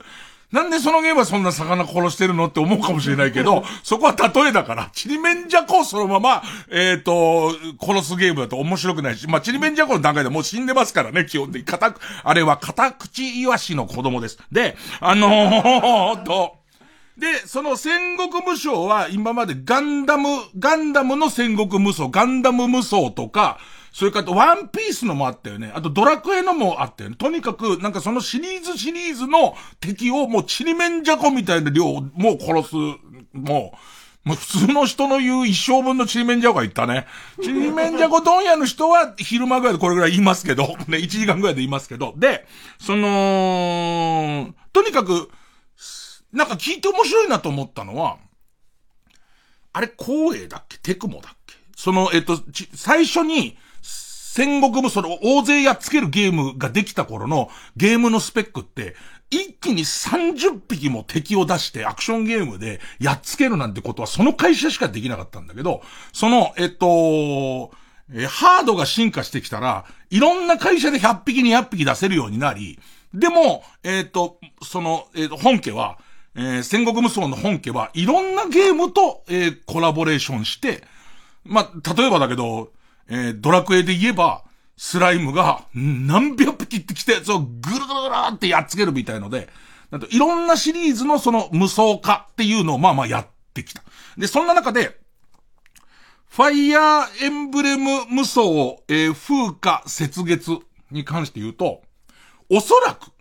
[0.52, 11.66] なんでそのゲームはそんな魚殺してるのって思うかもしれないけど、 そこは例えだから、チリメンジャコをそのまま、えっ、ー、と、殺すゲームだと面白くないし、まあ、チリメンジャコの段階でもう死んでますからね、基本的に。
[11.66, 14.40] 片、あれは片口イワシの子供です。
[14.52, 16.56] で、あのー、 と、
[17.18, 23.58] で、その戦国無双は今までガンダム、ガンダムの戦国無双、ガンダム無双とか、
[23.92, 25.72] それからワンピースのもあったよね。
[25.76, 27.18] あとドラクエのもあったよね。
[27.18, 33.74] とにかく、なんかそのシリーズシリーズの敵をもうちりめんじゃこみたいな量をもう殺す、も
[34.24, 37.06] う、もう普通の人の言う一生分のちりめんじゃこが言ったね。
[37.42, 42.46] ちりめんじゃこ問屋の人は昼間ぐらいでこれぐらい言いますけど、ね、1時間ぐらいで言いますけど、で、
[42.80, 45.30] その、とにかく、
[46.32, 48.20] なんか聞いて面白いなと思ったのは、
[49.74, 50.78] あれ、光栄だっけ？
[50.78, 51.56] テクモだっけ？
[51.76, 52.40] その、えっと、
[52.74, 53.58] 最初に、
[54.34, 58.96] 戦国無双を大勢やっつけるゲームができた頃のゲームのスペックって、
[59.30, 65.82] 一気に30匹も敵を出してアクションゲームでやっつけるなんてことはその会社しかできなかったんだけど、
[66.14, 67.72] その、えっと、
[68.14, 72.80] えハードが進化してきたら、いろんな会社で100匹200匹出せるようになり、
[73.14, 75.98] でも、えっ、と、その、えっ、と、本家は、
[76.36, 80.86] えー、戦国無双の本家はいろんなゲームと、えー、コラボレーションして、
[81.44, 82.72] まあ、例えばだけど、
[83.10, 84.44] えー、ドラクエで言えば、
[84.78, 89.48] スライムが何百匹ってきたやつをぐるぐるぐるってやっつけるみたいので、
[89.92, 93.84] なんといろんなシリーズのその無双化っていうのをまあまあやってきた。
[94.18, 95.00] で、そんな中で、
[96.30, 98.42] ファイヤーエンブレム無双、
[98.88, 100.60] えー、風化雪月
[100.90, 101.82] に関して言うと、
[102.50, 103.12] おそらく、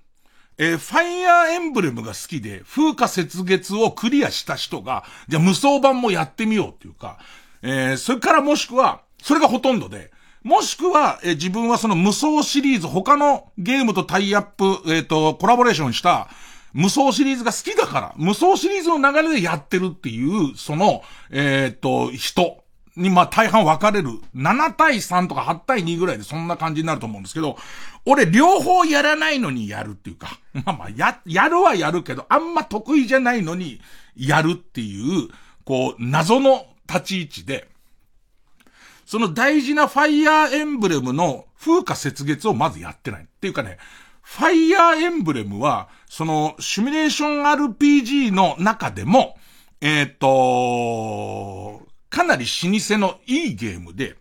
[0.58, 7.18] えー、ファイヤーエンブレムが好きで、風化雪月をクリアした人が、じゃあ無双版もやってみようっていうか、
[7.62, 10.10] えー、それからもしくは、それがほとんどで、
[10.42, 16.28] もしくは、え自分はその無双シリーズ、他のゲームとタイアップ、えっ、ー、と、コラボレーションした
[16.72, 22.64] 無双シリーズが好きだから、無双シリーズの流れでやってるっていう、その、えっ、ー、と、人
[22.96, 24.10] に、まあ、大半分かれる。
[24.34, 27.56] 7対3とか8対2ぐらいでそんな感じになると思うんですけど、
[28.06, 33.80] 俺両方やらないのにやるっていうか、 まあまあ、や、やるはやるけど、あんま得意じゃないのに
[34.16, 35.28] やるっていう、
[35.64, 37.69] こう、謎の立ち位置で、
[39.10, 43.24] その大事なファイヤーエンブレムの風化雪月をまずやってない。
[43.24, 43.78] っていうかね、
[44.22, 49.36] ファイヤーエンブレムは、その、シミュレーション RPG の中でも、
[49.80, 54.14] えっ、ー、と、かなり老舗のいいゲームで、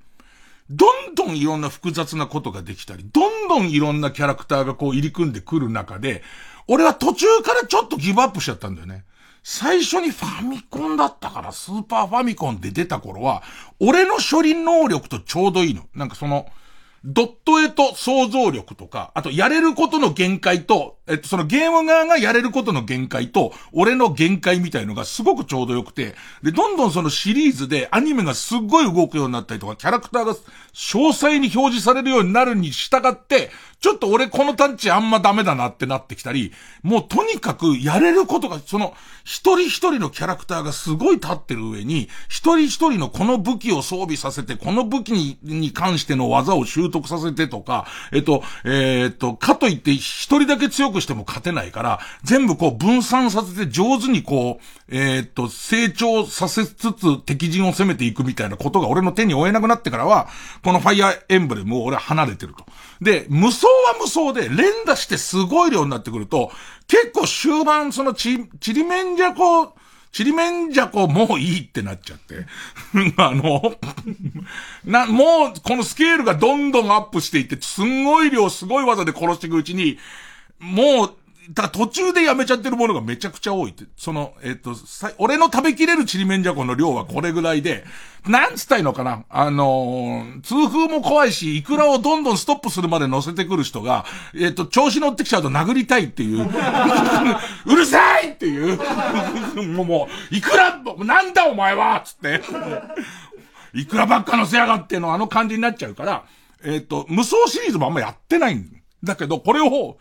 [0.72, 6.24] どんどんいろんな複雑なことができたり、どんどんいろんなキャラクターがこう入り組んでくる中で、
[6.68, 9.06] 俺は途中からちょっとギブアップしちゃったんだよね。
[9.52, 13.42] 最初にファミコンだったから、スーパーファミコンで出た頃は、
[13.80, 15.88] 俺の処理能力とちょうどいいの。
[15.96, 16.46] なんかその、
[17.04, 30.34] ドット絵と想像力とか、あとやれることの限界と、えっと、そのゲーム側がやれることの限界と、俺の限界みたいのがすごくちょうどよくて、で、どんどんそのシリーズでアニメがすっごい動くようになったりとか、キャラクターが
[30.74, 33.50] 詳細に表示されるようになるに従って、
[33.82, 36.52] ちょっと俺このタッチあんまダメだなってなってきたり、
[36.84, 38.94] もうとにかくやれることが、その、
[39.24, 60.28] 一人一人のキャラクターがすごい立ってる上に、一人一人のこの武器を装備させて、この武器にに関しての技を習得させてとか、えっと、えー、っと、かといって一人だけ強くしても勝てないから、全部こう分散させて上手にこう、えー、っと、成長させつつ敵陣を攻めていくみたいなことが俺の手に負えなくなってからは、
[60.64, 62.66] このファイアーエンブレムを俺は離れてると。
[63.02, 66.52] で、無双は無双で連打してすごい量になってくると、
[66.88, 69.74] 結構終盤そのち、ちりめんじゃこ、
[70.12, 72.46] ちりめんじゃこもういいってなっちゃって。
[73.18, 73.76] あの、
[74.84, 80.00] な、もうこのスケールがどんどんアップしていって、すんごい量すごい技で殺していくうちに、
[80.60, 81.16] もう
[81.52, 83.86] だ途中でやめちゃってるものがめちゃくちゃ多いって。
[83.98, 87.84] その、えっ、と、さ、俺の食べきれるちりめんじゃこの量はこれぐらいで、
[88.28, 89.26] なんつったいのかな？
[89.30, 96.46] あのー、痛風も怖いし、イクラをどんどんストップするまで乗せてくる人が、えっ、と、調子乗ってきちゃうと殴りたいっていう。
[97.66, 98.78] うるさいっていう。
[99.74, 102.44] もう、もう、いくら、なんだお前はつって。
[103.74, 106.24] いくらばっか乗せやがってのあの感じになっちゃうから、
[106.64, 108.70] えっ、と、無双シリーズもあんまやってないん
[109.04, 109.98] だけど、これを、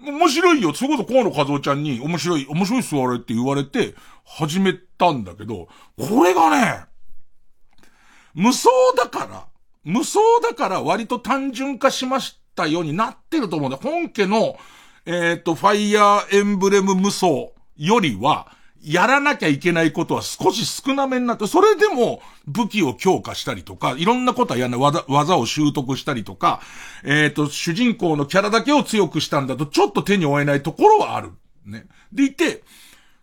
[0.00, 0.74] 面白いよ。
[0.74, 6.84] それこそ河野和夫ちゃんに、面白い、面白いっすわあれって言われて、始めたんだけど、これがね、
[8.34, 9.46] 無双だから、
[9.84, 13.78] 無双だから割と単純化しましたようになってると思うんだ。
[13.78, 14.56] 本家の、
[15.06, 17.26] えっ、ー、と、ファイヤーエンブレム無双
[17.76, 18.48] よりは、
[18.84, 26.60] やらなきゃいけないことは少し少なめになって、それでも武器を強化したりとか、いろんなことはやらない技、技を習得したりとか、
[27.02, 31.30] えっ、ー、と、主人公のキャラだけを強くしたんだと、ちょっと手に負えないところはある。
[31.64, 31.86] ね。
[32.12, 32.62] でいて、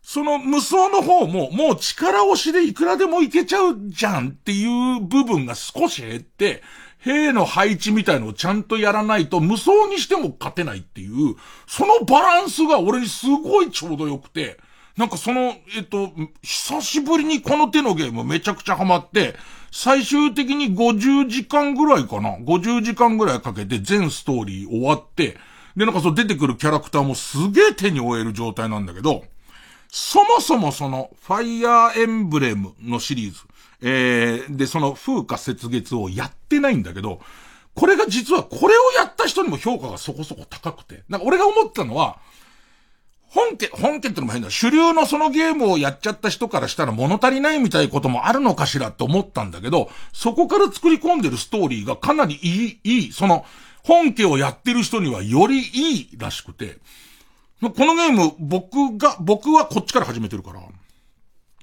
[0.01, 6.63] その無双の方も、もう力押しでいくらでもいけちゃうじゃんっていう部分が少し減って、
[6.97, 11.35] 兵の配置みたいのをちゃんとやらないと無双にしても勝てないっていう、
[11.67, 14.59] そのバランスが俺にすごいちょうど良くて、
[14.97, 19.35] なんかその、えっと、久しぶりにこの手のゲームめちゃくちゃハマって、
[19.71, 25.37] 最終的に50時間ぐらいかな ?50 時間ぐらいかけて全ストーリー終わって、
[25.77, 29.23] で、なんかそう出てくるキャラクターもすげえ手に負える状態なんだけど、
[29.89, 33.39] そもそもその、ファイヤーエンブレムのシリーズ、
[33.81, 37.19] えー、で、その風化雪月をやってないんだけど、
[37.73, 42.19] これが実はこれをやった人にも評価がそこそこ高くて、なんか俺が思ったのは、
[43.33, 44.49] 本家、本家ってのも変だ。
[44.49, 53.45] 主流のそのゲームをやっちゃった人からしたら物足りないみたいなこともあるのかしらって思ったんだけど、そこから作り込んでるストーリーがかなりいい、いい、その、
[53.83, 56.77] 本家をやってる人にはよりいいらしくて、
[57.61, 60.61] このゲーム、僕が、僕はこっちから始めてるから、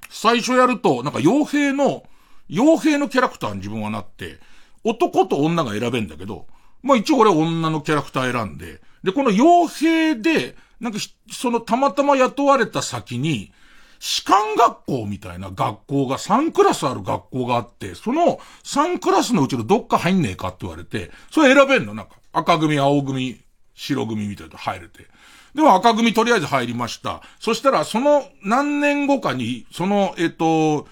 [0.08, 2.04] 最初やると、なんか傭兵の、
[2.48, 4.38] 傭兵のキャラクターに自分はなって、
[4.84, 6.46] 男と女が選べんだけど、
[6.82, 10.98] まあ一応俺は女のキャラクター選んで、で、この傭兵で、なんか、
[11.30, 13.52] そのたまたま雇われた先に、
[14.00, 23.40] 士官学校みたいな学校が3クラスある学校があって、その3クラスのうちのどっか入んねえかって言われて、それ選べんのなんか、赤組、青組、
[23.74, 25.06] 白組みたいな入れて。
[25.54, 27.22] でも赤組とりあえず入りました。
[27.40, 30.86] そしたら、その何年後かに、その、えっと、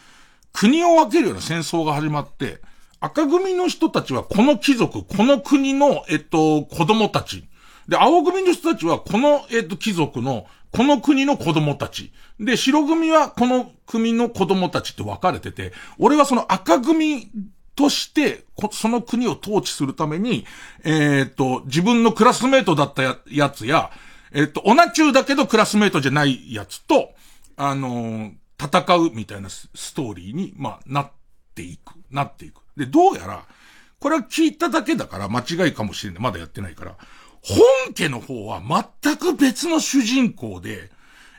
[0.53, 2.61] 国を分けるような戦争が始まって、
[2.99, 7.47] 赤組の人たちはこの貴族、この国の、えっと、子供たち
[7.89, 12.12] で、青組の人たちはこの、えっ、と、貴族の、この国の子供たち。
[12.41, 17.30] で、白組はこの組の子供たちって分かれてて、俺はその赤組
[17.76, 20.45] として、その国を統治するために、
[20.84, 23.91] えっ、と、自分のクラスメートだったややつや、
[24.32, 27.11] えっ、と、オナチューだけどクラスメートじゃないやつと、
[27.57, 31.11] あの、戦うみたいなストーリーに、まあ、なっ
[31.55, 31.93] ていく。
[32.11, 32.61] なっていく。
[32.76, 33.45] で、どうやら、
[33.99, 36.22] これは聞いただけだから間違いかもしれない。
[36.22, 36.97] まだやってないから。
[37.49, 38.61] 本家の方は
[39.03, 40.90] 全く別の主人公で、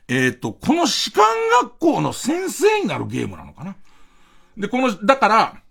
[0.08, 1.26] えっ、ー、と、この士官
[1.64, 3.76] 学校の先生になるゲームなのかな
[4.58, 5.62] で、この、だから、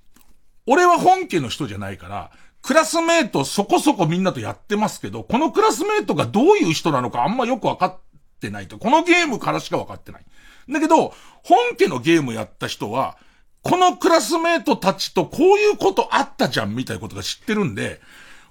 [0.67, 2.31] 俺は本家の人じゃないから、
[2.61, 7.99] クラスメイトそこそこみんなとやってますけど、このクラスメイトがどういう人なのかあんまよくわかっ
[8.41, 8.79] てないと。
[8.79, 10.25] このゲームからしかわかってない。
[10.69, 11.15] だけど、
[11.45, 13.17] 本家のゲームやった人は、
[13.63, 18.01] このクラスメイトたちとこういうことあったじゃんみたいなことが知ってるんで、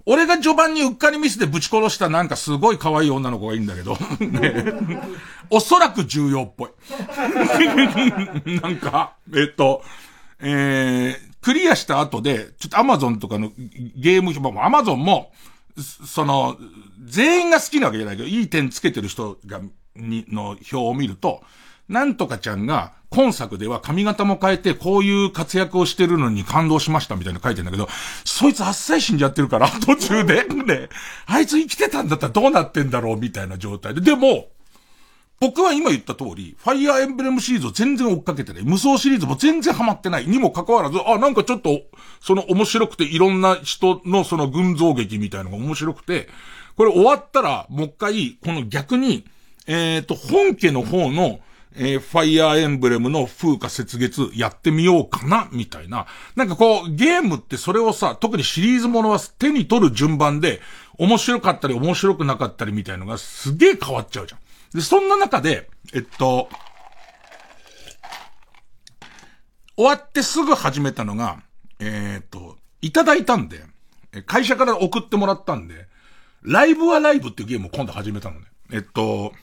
[0.06, 4.74] 俺が序盤にうっかりミスでぶち殺したなんかすごい可愛い女の子がいいんだけど、ね、
[5.50, 6.70] おそらく重要っぽい。
[8.62, 9.84] なんか、えっと、
[10.40, 13.52] えー、クリアした後で、ちょっとアマゾンとかの
[13.96, 15.32] ゲーム、アマゾンも、
[15.78, 16.58] その、
[17.04, 19.62] 全員が好きなわけじゃないけど、いい点つけてる人が、
[19.96, 21.42] に、の表を見ると、
[21.90, 27.88] なんとかちゃんが、今作では髪型も変えて、こういう活躍をしてるのに感動しましたみたいな書いてんだけど、
[28.26, 30.44] そいつあっさり死んじゃってるから、途中で。
[30.44, 30.90] ね、
[31.26, 34.02] あいつ生きてたんだったらどうなってんだろうみたいな状態で。
[34.02, 34.50] でも、
[35.40, 38.64] 僕は今言った通り、ファイアーエンブレムシリーズを全然追っかけてない。
[38.64, 41.82] 無双シリーズも全然ハマってないにもかかわらず、あ、なんかちょっと、
[42.22, 46.30] その面白くていろんな人のその群像劇みたいなのが面白くて、
[46.76, 49.26] これ終わったら、もう一回、この逆に、
[49.68, 51.40] えっ、ー、と、本家の方の、
[51.78, 56.08] えー、ファイアーエンブレムの風化雪月やってみようかな、みたいな。
[56.36, 60.62] なんかこう、ゲームってそれをさ、特にシリーズものは手に取る順番で、
[60.98, 64.40] 面白かったり面白くなかったりみたいのがすげえ変わっちゃうじゃん。
[64.74, 66.50] で、そんな中で、えっと、
[69.76, 71.42] 終わってすぐ始めたのが、
[71.80, 73.62] えー、っと、いただいたんで、
[74.26, 75.88] 会社から送ってもらったんで、
[76.42, 78.46] ライブはライブっていうゲームを今度始めたのね。
[78.72, 79.34] えっと、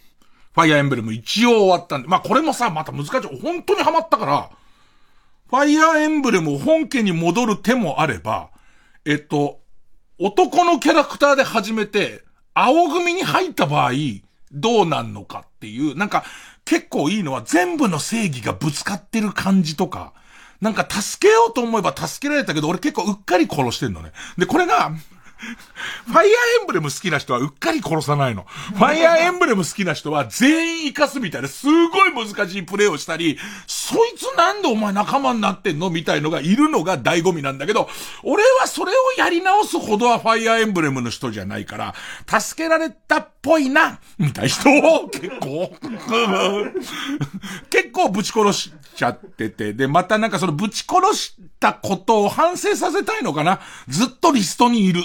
[0.55, 3.41] ファイアーエンブレム一応終わったんで、まあこれもさ、また難しい。
[3.41, 4.51] 本当にハマったから、
[5.49, 8.51] ファイアーエンブレム本家に戻る手もあれば、
[9.05, 9.61] えっと、
[10.19, 12.23] 男のキャラクターで始めて、
[12.55, 13.93] 青組に入った場合、
[14.53, 16.25] どうなんのかっていう、なんか
[16.65, 20.13] 結構いいのは全部の正義がぶつかってる感じとか、
[20.61, 24.13] なんか助けようと思えば助けられたけど、俺結構うっかり殺してんのね。
[24.39, 24.93] で、これが、
[26.07, 26.29] ファイアーエ
[26.65, 28.47] ンブレム好きな人はうっかり殺さないの。
[28.75, 33.39] ファイアーエンブレム好きな人は全員生かすみたいなすごい難しいプレイをしたり、
[33.83, 37.89] そいつなんでお前仲間になってんのみたいのがいるのが醍醐味なんだけど、
[38.23, 41.95] 俺はそれをやり直すほどはファイアーエンブレムの人じゃないから、
[42.41, 45.75] 助けられたっぽいな、みたいな人を結構
[47.71, 55.03] 結構ぶち殺しちゃってて、で、またなんかそのぶち殺したことを反省させたいのかなずっとリストにいる。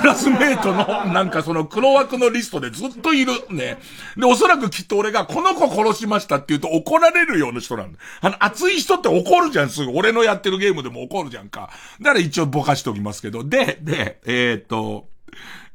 [0.00, 3.32] クラスメイトの、なんかその黒枠のリストでずっといる。
[3.50, 3.78] ね。
[4.16, 7.98] で、おそらくきっと俺がこの子殺しましたって言うと怒られるような人なんだ。
[8.26, 9.92] あの、熱い人って怒るじゃん、すぐ。
[9.94, 11.70] 俺のやってるゲームでも怒るじゃんか。
[12.00, 13.44] だから一応ぼかしておきますけど。
[13.44, 15.08] で、で、えー、っと、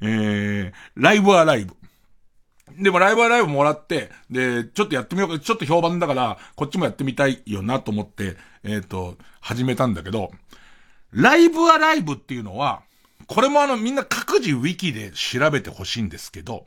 [0.02, 1.76] えー、ライブはライブ。
[2.78, 10.32] でもライブはライブもらって、で、ちょっとやってみようか、ちょっと評判だから、こっちもやってみたいよなと思って、えっ、と、始めたんだけど、
[11.12, 12.82] ライブはライブっていうのは、
[13.28, 16.66] これもあのみんな各自ウィキで調べてほしいんですけど、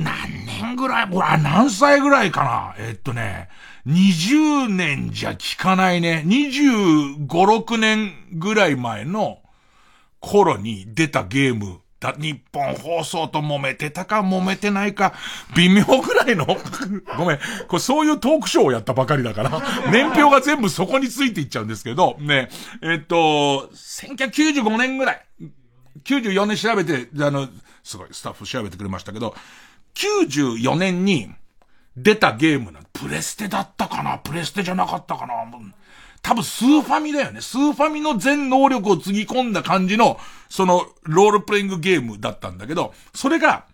[0.00, 2.74] 何年ぐらい、ほら、何歳ぐらいかな。
[2.78, 3.48] えっとね、
[3.86, 6.24] 20年じゃ効かないね。
[6.26, 9.38] 25、6年ぐらい前の
[10.20, 11.80] 頃に出たゲーム。
[12.00, 15.12] だ、日本放送と揉めてたか揉めてないか、
[15.54, 16.46] 微妙ぐらいの。
[17.18, 17.38] ごめん。
[17.68, 19.50] これそういうトークショーをやったばかりだから、
[19.92, 22.48] 年表が全部そこについていっちゃうんですけど、ね、
[22.82, 25.26] えっと、1995年ぐらい、
[26.04, 27.50] 94年調べて、あの、
[27.84, 29.34] すごいスタッフ調べてくれましたけど、
[29.94, 31.30] 94年に
[31.96, 34.18] 出たゲームなプレステだったかな？
[34.18, 35.34] プレステじゃなかったかな？
[36.22, 37.40] 多分スーファミだよね。
[37.40, 40.18] スーファミの全能力をつぎ込んだ感じの、
[40.48, 43.64] その、ロールプレイングゲームだったんだけど、それが、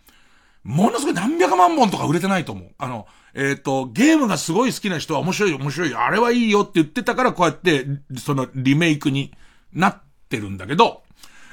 [0.62, 2.70] ものすごい何百万本とか売れてないと思う。
[2.78, 7.86] あの、えっ、ー、と、ゲームがすごい好きな人は面白い面白い、あれはいいよって言ってたからこうやって、
[8.18, 9.32] そのリメイクに
[9.72, 11.02] なってるんだけど、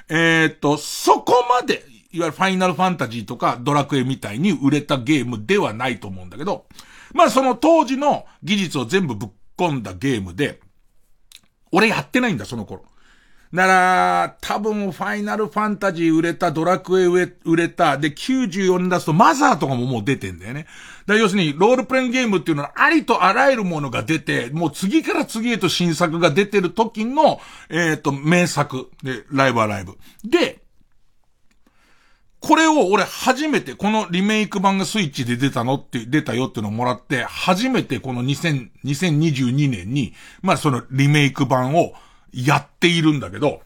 [0.09, 6.65] えっ、ー、と、そこまで、いわゆるファイナルファンタジーとかドラクエみたいに売れたゲームではないと思うんだけど、
[7.13, 10.59] まあその当時の技術を全部ぶっ込んだゲームで、
[11.71, 12.85] 俺やってないんだ、その頃。
[13.53, 20.65] だから、多分ファイナルファンタジー売れた、ドラクエ売れた、で、94年出すとマザーとかももう出てんだよね。
[21.05, 27.39] だ要するに、ロールプレインゲームっていうのは、ありとあらゆるものが出て、もう次から次へと新作が出てる時の、
[27.69, 28.89] えっ、ー、と、名作。
[29.03, 29.99] で、ライブはライブ。
[30.23, 30.62] で、
[32.43, 41.93] これを俺初めて、このリメイク版がスイッチで出たのって、出たよってのをもらって、初めてこの2000、2022年に、まあそのリメイク版を
[42.33, 43.61] やっているんだけど、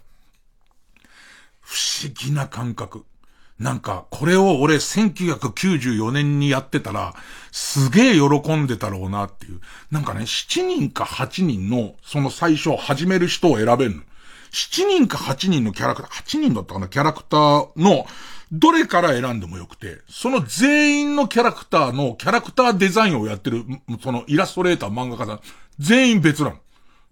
[1.59, 3.03] 不思議な感覚。
[3.57, 7.15] なんか、これを俺1994年にやってたら、
[7.51, 9.59] すげえ喜んでたろうなっていう。
[9.89, 14.03] なんかね、7人か8人の、その最初始める人を選べるの。
[14.51, 18.05] 7人か8人のキャラクター、8人だったかな、キャラクターの、
[18.51, 23.65] どれから選んでもよくて、その全員のキャラクターのキャラクターデザインをやってる、
[24.01, 25.41] そのイラストレーター漫画家さん、
[25.79, 26.57] 全員別なの。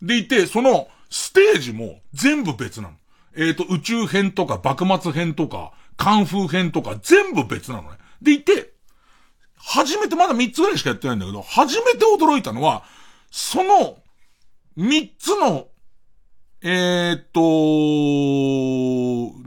[0.01, 2.95] でいて、そのステージも全部別なの。
[3.37, 7.97] えっ、と、宇宙編とか幕末編とか、カンフー編とか全部別なのね。
[8.21, 8.73] でいて、
[9.57, 12.83] 初めてまだ3つぐらいしかやってないんだけど、初めて驚いたのは、
[13.31, 13.97] その、
[14.77, 15.67] 3つの、
[16.67, 17.41] えー、っと、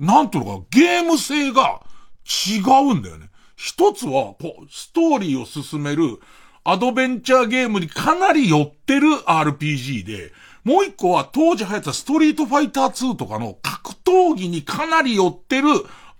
[0.01, 1.81] なんていうのか、ゲーム性が
[2.25, 2.61] 違
[2.93, 3.29] うんだよね。
[3.57, 6.21] 一つは、こう、ストーリーを進める、
[6.62, 15.71] アドベンチャーゲームにかなり寄ってる RPG で、もう一個は当時流行ったストリートファイター2とかの格闘技にかなり寄ってる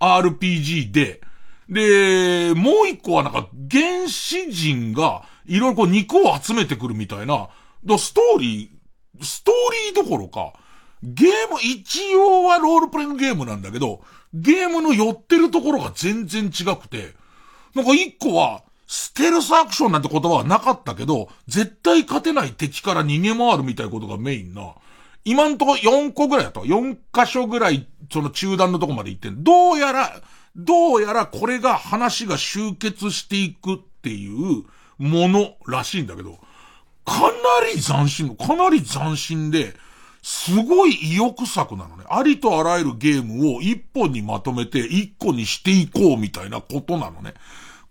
[0.01, 1.21] RPG で、
[1.69, 7.47] で、もう一個はなんか原始人がいろいろこう肉を集めてくるみたいな、
[7.97, 10.59] ストーリー、ストーリーどころか、
[11.03, 14.01] ゲーム、一応はロールプレイングゲームなんだけど、
[14.33, 17.13] ゲームの寄ってるところが全然違くて、
[17.73, 24.73] なんか一個は、ステルスアクションなんて言葉はなかったけど、絶対勝てない敵から逃げ回るみたいなことがメインな。
[25.25, 26.61] 今んとこ4個ぐらいだと。
[26.65, 29.43] 4箇所ぐらい、その中段のとこまで行ってん。
[29.43, 30.21] どうやら、
[30.55, 34.63] どうやらこれが話が集結していくっていう
[34.97, 36.39] ものらしいんだけど、
[37.05, 37.29] かな
[37.73, 39.75] り斬新、かなり斬新で、
[40.21, 42.03] すごい意欲作なのね。
[42.09, 47.33] ありとあらゆるゲームを一本にまとめて一個にしていこうみたいなことなのね。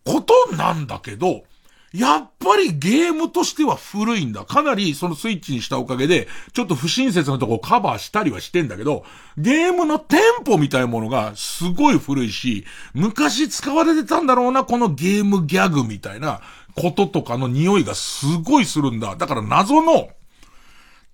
[0.05, 1.45] ことなんだけど、
[1.93, 4.45] やっぱりゲームとしては古いんだ。
[4.45, 9.05] かなりそのスイッチにしたおかげで、ちょっと不親切なとこをカバーしたりはしてんだけど、
[9.39, 16.43] ゲームのテンポみたいなものがすごい古いし、昔使われてたんだろうな、このゲームギャグみたいな
[16.75, 19.17] こととかの匂いがすごいするんだ。
[19.17, 20.11] だから謎の、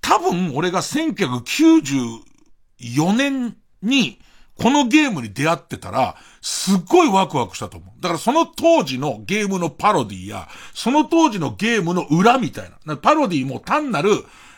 [0.05, 4.21] 多分俺が1994年に、
[4.57, 7.91] このゲームに出会ってたら、すっごいワクワクしたと思う。
[8.03, 12.99] だからその当時のゲームのパロディや、その当時のゲームの裏みたいな。
[12.99, 14.11] パロディも単なる、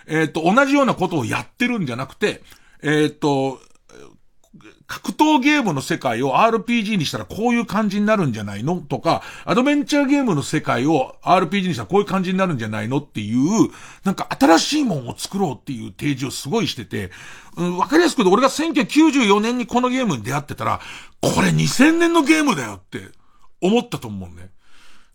[0.08, 2.42] えっ、ー、と、同じようなことをやってるんじゃなくて、
[2.82, 3.60] えっ、ー、と、
[4.86, 8.76] 格闘ゲームの世界を RPG にしたらこういう感じになるんじゃないの？
[8.76, 12.98] とか、アドベンチャーゲームの世界を RPG にしたらこういう感じになるんじゃないの？
[12.98, 13.70] っていう、
[14.04, 17.10] なんか新しいもんを作ろうっていう提示をすごいしてて、
[17.56, 20.80] うん、わかりやすく言うと俺が1994年にこのゲームに出会ってたら、
[21.20, 23.00] これ2000年のゲームだよって
[23.60, 24.50] 思ったと思うね。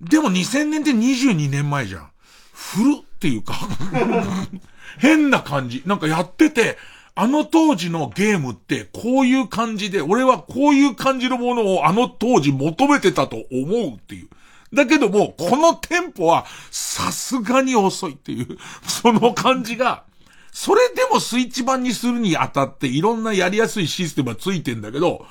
[0.01, 2.11] でも2000年って22年前じゃん。
[2.53, 3.53] 古っていうか
[4.99, 5.83] 変な感じ。
[5.85, 6.77] なんかやってて、
[7.13, 14.29] あの当時のゲームってこういう感じで、俺はこういう感じのものをあの当時求めてたと思うっていう。
[14.73, 18.57] だけども、このテンポはさすがに遅いっていう、
[18.87, 20.05] その感じが、
[20.53, 25.25] それでもスイッチ版にするにあたっていろんなやりやすいシステムがついてんだけど、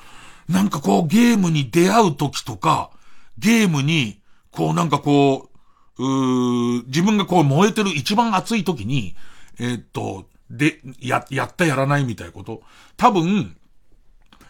[0.47, 2.91] なんかこうゲームに出会う時とか、
[3.39, 4.19] ゲームに、
[4.51, 5.49] こうなんかこ
[5.97, 9.15] う、う自分がこう燃えてる一番熱い時に、
[9.59, 12.61] えー、っと、で、や、やったやらないみたいなこと。
[12.97, 13.55] 多分、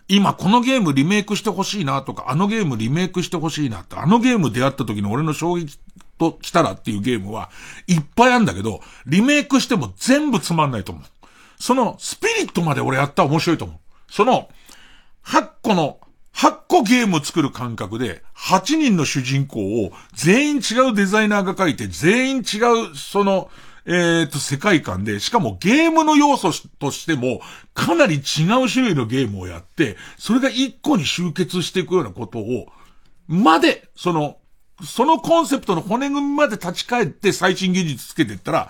[0.07, 5.79] 今このゲームリメイクしてほしいなとか、あのゲームリメイクしてほしいなって、あのゲーム出会った時の俺の衝撃
[6.17, 7.49] と来たらっていうゲームは
[7.87, 11.03] いっぱいあるんだけど、リメイクしても全部つまんないと思う。
[11.59, 13.77] そのスピリットまで俺やったら面白いと思う。
[14.11, 14.49] その、
[15.23, 15.99] 8個の、
[16.33, 22.57] 8個ゲーム作る感覚で、8人の主人公を全員違うデザイナーが書いて、全員違
[22.91, 23.49] う、その、
[23.85, 27.41] えっ、と、世界観で、しかもゲームの要素としても、
[27.73, 28.19] かなり違
[28.63, 32.67] う種類のゲームをやって、それが一個に集結していくようなことを、
[33.27, 34.37] まで、その、
[34.83, 38.69] そのコンセプトの骨組みまで立ち返って最新技術つけていったら、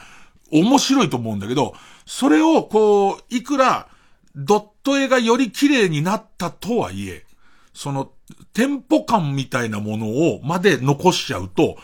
[0.51, 1.73] 面白いと思うんだけど、
[2.05, 3.87] それをこう、いくら、
[4.35, 7.25] ドット絵がより綺麗になったとはいえ、
[7.73, 8.11] その、
[8.53, 11.77] テンポ感みたいなものをまで残しちゃうと、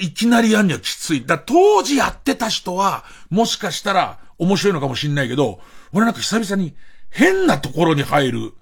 [0.00, 1.24] いきなりやんにはきつい。
[1.26, 5.60] だ当時やってた人は、もしかしたら面白いのかもしんないけど、
[5.92, 6.74] 俺なんか久々に
[7.10, 8.52] 変なところに入る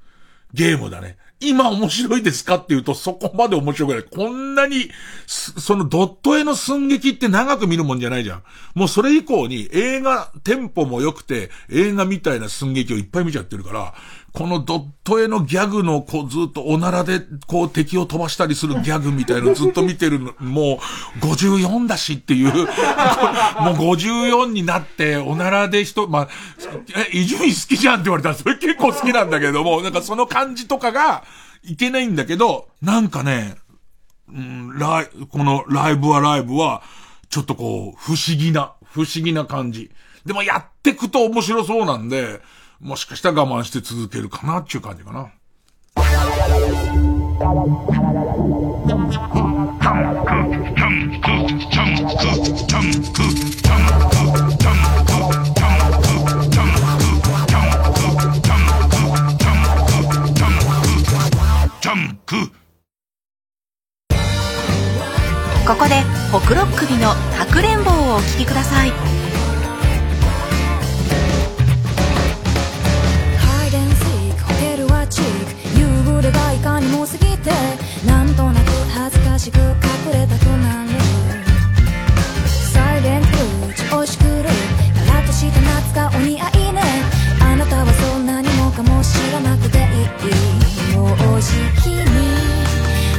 [0.55, 1.17] ゲームだね。
[1.41, 4.03] 今面白いですかって言うとそこまで面白くない。
[4.03, 4.91] こんなに、
[5.27, 8.43] そのドット絵の寸劇って長く見るもんじゃないじゃん。
[8.75, 13.95] もうそれ以降に映画、テンポも良くて映画みたいな寸劇をいっぱい見ちゃってるから、
[14.39, 22.69] このドット絵のギャグのこうずっとおならでこう敵を飛ばしたりするギャグみたいのずっと見てるの、もう54だしっていう、 もう
[23.97, 26.29] 54になっておならで人、まあ、
[27.13, 31.25] え、伊集院好きじゃんって言われたらそれ結構好きなんだけども、なんかその感じとかが
[31.65, 33.57] いけないんだけど、なんかね、
[34.33, 36.83] うん、ライ、このライブはライブは、
[37.29, 39.91] ちょっとこう、不思議な、不思議な感じ。
[40.25, 42.41] でもやってくと面白そうなんで、
[42.81, 45.33] もしかしたら我慢して続けるかなっていう感じかな。
[65.67, 66.01] ここで、
[66.33, 69.28] ほくろ首のかくれんぼをお聴きください。
[79.39, 79.63] 恥ずかしく隠
[80.21, 80.91] れたくなる
[82.73, 84.43] サイレントルー調子狂う
[85.07, 86.83] カラッとした夏がお似合いね
[87.41, 90.97] あなたはそんなにもかも知らなくていい。
[90.97, 92.03] もうじきに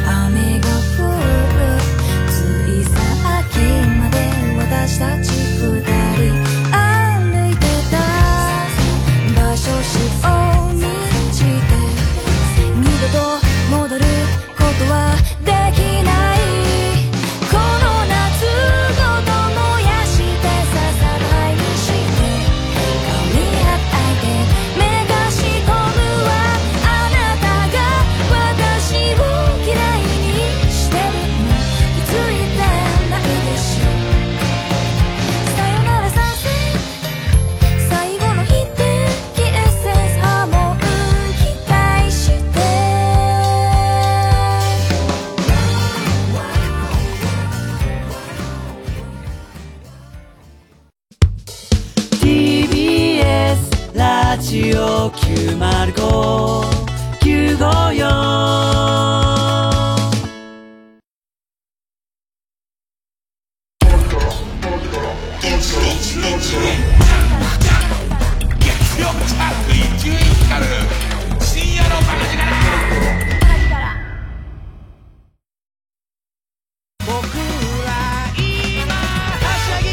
[0.06, 0.68] 雨が
[0.98, 1.80] 降る。
[2.28, 2.30] つ
[2.70, 2.92] いさ
[3.40, 3.56] っき
[3.88, 4.18] まで
[4.58, 5.29] 私たち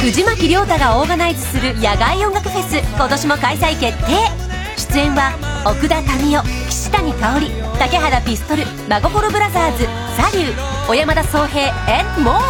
[0.06, 4.45] 藤巻亮太がオーガナイズする野外音楽フェス今年も開催決定
[4.90, 5.32] 出演は
[5.66, 9.84] 奥田民生岸谷香織竹原ピストル真心ブラザーズ
[10.16, 12.40] サリュー小山田宗平 and more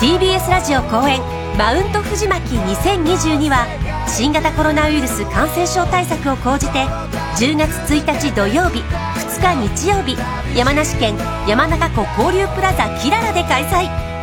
[0.00, 1.20] TBS ラジオ公演
[1.58, 3.66] マウント藤巻2022は
[4.06, 6.84] 新型コロナウイルス感染症対策を講じて
[7.36, 10.16] 10月1日土曜日2日日曜日
[10.56, 11.16] 山梨県
[11.48, 14.17] 山中湖交流プラザキララで開催。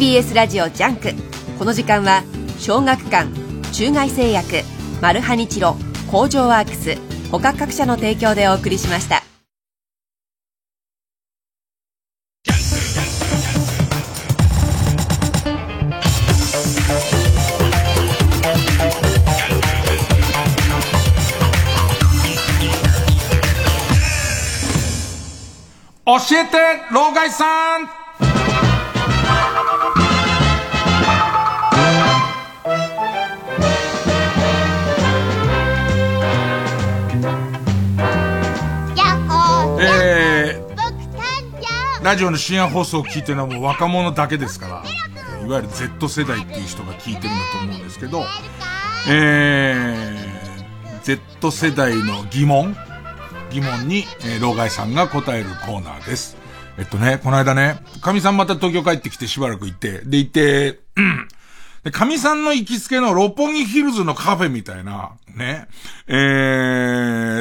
[0.00, 1.12] TBS ラジオジャンク。
[1.58, 2.22] この時間は
[2.58, 3.28] 小学館
[3.70, 4.62] 中外製薬
[5.02, 5.76] マルハニチロ
[6.10, 6.96] 工場ワークス
[7.30, 9.20] 他各社の提供でお送りしました。
[26.06, 28.09] 教えて、老害さん。
[42.02, 44.82] ラジオの深夜放送を聞いてるのはもう若者だけですか
[45.38, 48.24] ら、いわゆる Z 世代っていう人が聞いてるんだと思うんですけど、
[49.10, 52.74] えー、Z 世代の疑問
[53.50, 56.38] 疑問に、えー、老害さんが答えるコーナーです。
[56.78, 61.28] えっとね、この間ね、カミさんまた東京帰ってきてしばらく行って、で行って、うん。
[61.84, 65.68] で、カミさんの行きつけの六本木ヒルズのカフェみたいな、ね、
[66.06, 66.12] え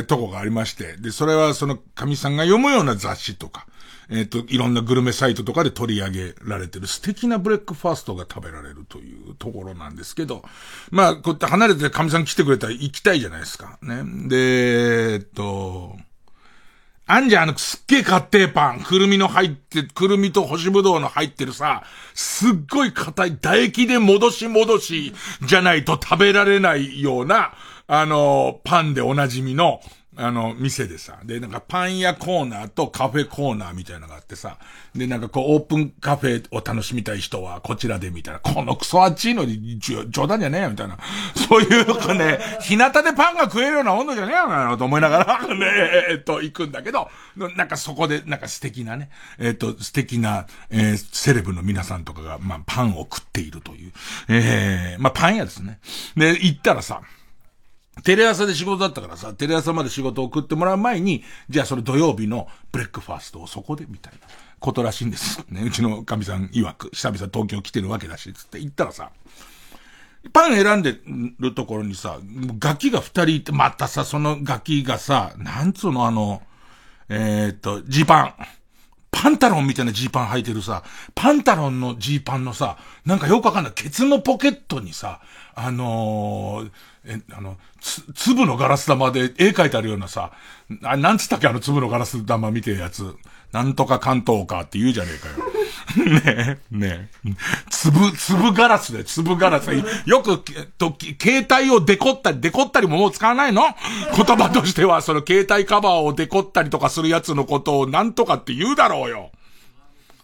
[0.01, 3.66] ー、とこがありまして、で、それはそのカミさんが読むような雑誌とか、
[4.12, 10.43] えっ、と、いろんなグルメサイトとかで取り上げられてる素敵なブレックファーストが食べられるというところなんですけど、
[10.89, 13.78] まあ、こうやって離れてカミさん来てくれたら行きたいじゃないですか。
[13.84, 14.03] ね。
[14.28, 15.95] で、えっと、
[17.12, 18.82] あんじゃん、あの、すっげえ買ってパン。
[18.82, 21.84] くるみの入って、くるみと干しぶどうの入ってるさ、
[22.14, 27.53] すっごい硬い唾液で戻し戻しじゃないと食べられないような、
[27.88, 29.82] あの、パンでおなじみの、
[30.20, 31.20] あの、店でさ。
[31.24, 34.57] で、なんかパン屋コーナーとカフェコーナーみたいなのがあってさ。
[34.93, 38.39] で、なんかこう、オープンカフェを楽しみたい人はこちらでみたいな。
[38.41, 40.97] このクソ暑いのに、冗談じゃねえよみたいな。
[41.36, 45.65] そういうのがね、日向でパンが食えるような温度じゃねえよな、と思いながら、ね、
[46.09, 47.09] えっと、行くんだけど、
[47.55, 53.93] なんかそこで、なんか素敵なね、えっと、素敵な、えーセレブの皆さんとかが、まあ、パンを食っているという。
[54.28, 55.80] えー、まあ、パン屋ですね。
[56.15, 57.01] で、行ったらさ、
[58.03, 64.19] テレ朝で仕事だったからさ、テレ朝まで仕事を送ってもらう前に、じゃあそれ土曜日のブレックファーストをそこで、みたいな
[64.59, 65.43] ことらしいんです。
[65.49, 69.11] ね、うちの神さん曰く、久々東京来てるわけだし、つって言ったらさ、
[70.33, 70.99] パン選んで
[71.39, 72.19] るところにさ、
[72.59, 76.41] ガキが二人いて、またさ、そのガキがさ、なんつうのあの、
[77.07, 78.33] えー、っと、ジーパン。
[79.11, 80.83] パンタロンみたいなジーパン履いてるさ、
[81.15, 85.19] パンタロンのジーパンのさ、なんかよくわかんない、ケツのポケットにさ、
[85.62, 86.72] あのー、
[87.05, 90.32] え、あの、つ、粒のガラス玉で絵描いてあるようなさ、
[90.84, 93.16] あ、なんつったっけあの粒のガラス玉見てるやつ。
[93.51, 95.49] なんとか関東かって言うじゃねえかよ。
[96.24, 97.30] ねえ、ねえ。
[97.70, 99.70] 粒、粒ガラスで、粒ガラス。
[100.05, 100.39] よく、
[100.78, 103.64] と、携帯をデコったり、デコったりももう使わないの？
[104.16, 109.32] 言葉としては、その携帯カバーをデコったりとかするやつのことをなんとかって言うだろうよ。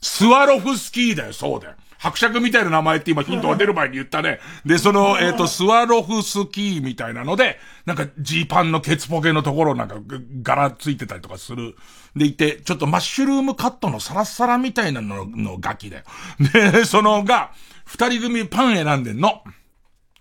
[0.01, 1.73] スワロフスキーだよ、そうだよ。
[2.05, 4.39] 伯爵みたいな名前って今ヒントが出る前に言ったね。
[4.63, 9.95] で、その、えっ、ー、と、スワロフスキーみたいなので、なんかジーパンのケツポケのところなんか
[10.43, 11.75] 柄ついてたりとかする。
[12.15, 16.03] でいて、ちょっとマッシュルームカットのサラッサラみたいなののガキだよ。
[16.53, 17.51] で、そのが、
[17.85, 19.43] 二人組パン選んでんの。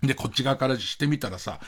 [0.01, 1.59] で、こっち側からしてみたらさ、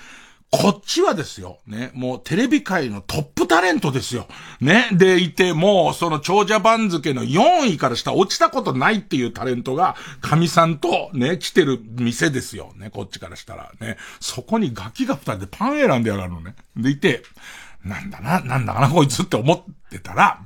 [0.49, 1.59] こっちはですよ。
[1.67, 1.91] ね。
[1.93, 4.27] もうテレビ界のトップタレントですよ。
[4.61, 4.87] ね。
[4.93, 12.71] でいて、もうその長者番付の4位から下落ちたことないっていうタレントが、神さんとね、来てる店ですよ。
[12.77, 12.89] ね。
[12.89, 13.97] こっちからしたらね。
[14.21, 16.55] そこにガキが2人でパン選んでやがるのね。
[16.77, 17.23] でいて、
[17.83, 20.39] なんだな、なんだかな、こいつって思ってたら、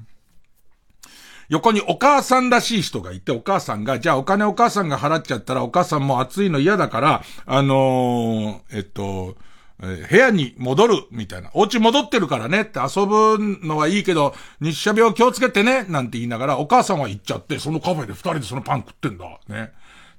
[1.49, 9.35] 横にお母さんらしい人がいて、お母さんが、じゃあお金お母さんが払っちゃったらお母さんも暑いの嫌だから、あのー、えっと、
[9.83, 11.49] え部屋に戻る、みたいな。
[11.53, 19.25] お家戻ってるからねって遊ぶのはいいけど、日射病気をつけてね、なんて言いながら、お母さんは行っちゃって、そのカフェで二人でそのパン食ってんだ。
[19.47, 19.71] ね。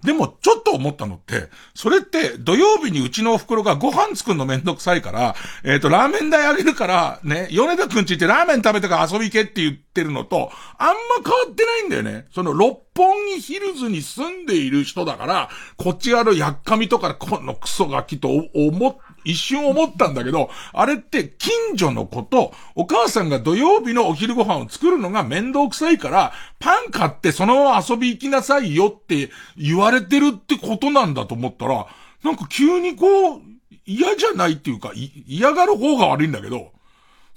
[0.03, 10.95] でも、ちょっと思ったのって、それって、土曜日にうちのお袋がご飯作るのめんどくさいから、えっ、ー、と、ラーメン代あげるから、ね、米田くんちってラーメン食べてから遊び行けって言ってるのと、あんま
[11.25, 12.27] 変わってないんだよね。
[12.35, 31.87] その、六本木ヒルズに住んでいる人だから、こっち側のやっかみとか、このクソガキと思っ一瞬思ったんだけど、あれって近所の子と、お母さんが土曜日のお昼ご飯を作るのが面倒くさいから、パン買ってそのまま遊び行きなさいよって言われてるってことなんだと思ったら、
[32.23, 33.41] なんか急にこう、
[33.85, 36.73] 嫌じゃないっていうか、嫌がる方が悪いんだけど、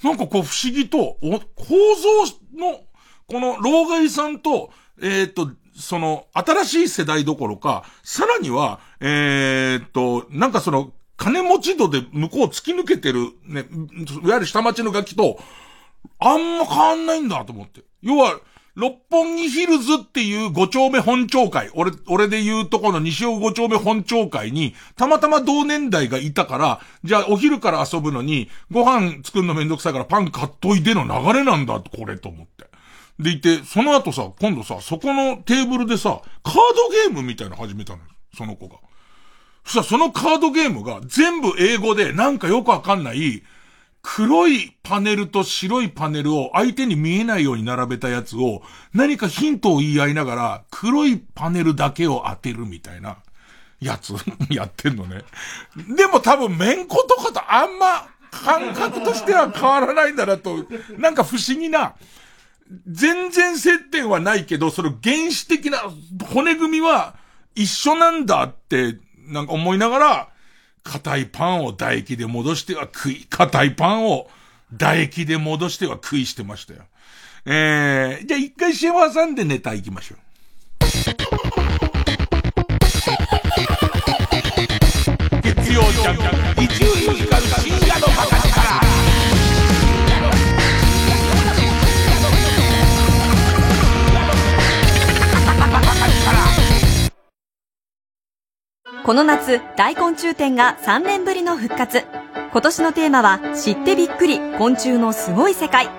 [0.04, 1.36] なんかこう不思議と、構
[1.96, 2.26] 造
[2.58, 2.82] の、
[3.28, 4.72] この老害さんと、
[5.02, 13.66] えっ、ー、と、その、新しい世代どころか、さらには、えっ、と、なんかその、金持ち度で向こう突き抜けてる、ね、
[14.24, 15.40] いわゆる下町の楽器と、
[16.20, 17.84] あんま変わんないんだと思って。
[18.02, 18.40] 要は、
[18.76, 32.66] 六本木ヒルズっていう五丁目本町会、俺、俺で言うとこの西尾五丁目本町会に、たまたま同年代がいたから、じゃあお昼から遊ぶのに、ご飯作るのめんどくさいからパン買っといての流れなんだ、これと思って。
[33.18, 38.10] でいて、その後さ、今度さ、そこのテーブルでさ、カードゲームみたいなの始めたのよ。
[38.36, 38.76] その子が。
[39.66, 43.44] そしたらそのカードゲームが全部英語でなんかよくわかんない
[44.02, 48.62] 黒いパネルと白いパネルを相手に見えないように並べたやつを
[48.94, 53.18] 何かヒントを言い合いながら黒いパネルだけを当てるみたいな
[53.80, 54.14] やつ
[54.50, 55.24] やってんのね。
[55.96, 60.66] でも多分めんことかとあんま感覚としては変わらないんだなと、
[60.98, 61.96] なんか不思議な、
[62.88, 65.80] 全然接点はないけど、その原始的な
[66.34, 67.16] 骨組みは
[67.56, 70.30] 一緒なんだってなんか思いながら、
[70.84, 74.30] 硬いパンを唾液で戻しては食い、硬いパンを
[74.78, 76.82] 唾液で戻しては食いしてましたよ。
[77.46, 80.20] えー、じゃあ一回 CM 挟んでネタ行きましょう。
[85.42, 88.45] 月曜ジャン伊集院光深夜の博士
[99.06, 102.06] この夏、大昆虫展が3年ぶりの復活。
[102.52, 105.90] 今年のテーマは、知ってびっくり、昆虫のすごい世界。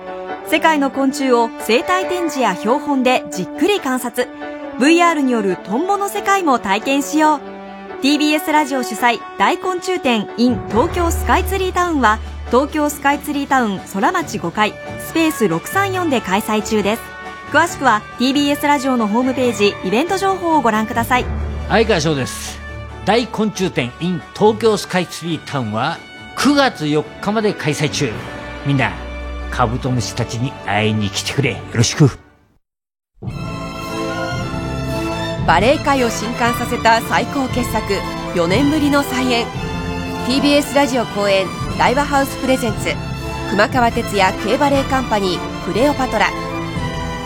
[0.49, 4.27] 世界の昆虫を生態展示や標本でじっくり観察。
[4.77, 7.39] VR によるトンボの世界も体験しよう。
[8.03, 17.01] TBS ラジオ主催大昆虫展 in 東京スカイツリータウンは東京スカイツリータウン空町5階スペース634で開催中です
[17.51, 21.25] 詳しくは TBS ラジオのホームページイベント情報をご覧ください
[21.69, 22.66] 相川翔です
[23.07, 25.97] 大昆虫展 in 東京スカイツリータウンは
[26.35, 28.11] 9月4日まで開催中。
[28.65, 28.91] みんな
[29.49, 31.51] カブトムシたちに会いに来てくれ。
[31.53, 32.19] よろしく。
[35.47, 37.93] バレエ界を震撼させた最高傑作
[38.35, 39.47] 4年ぶりの再演。
[40.27, 41.47] TBS ラジオ公演
[41.79, 42.89] 大和ハウスプレゼンツ
[43.51, 46.27] 熊川哲也競馬レーカンパニークレオパトラ。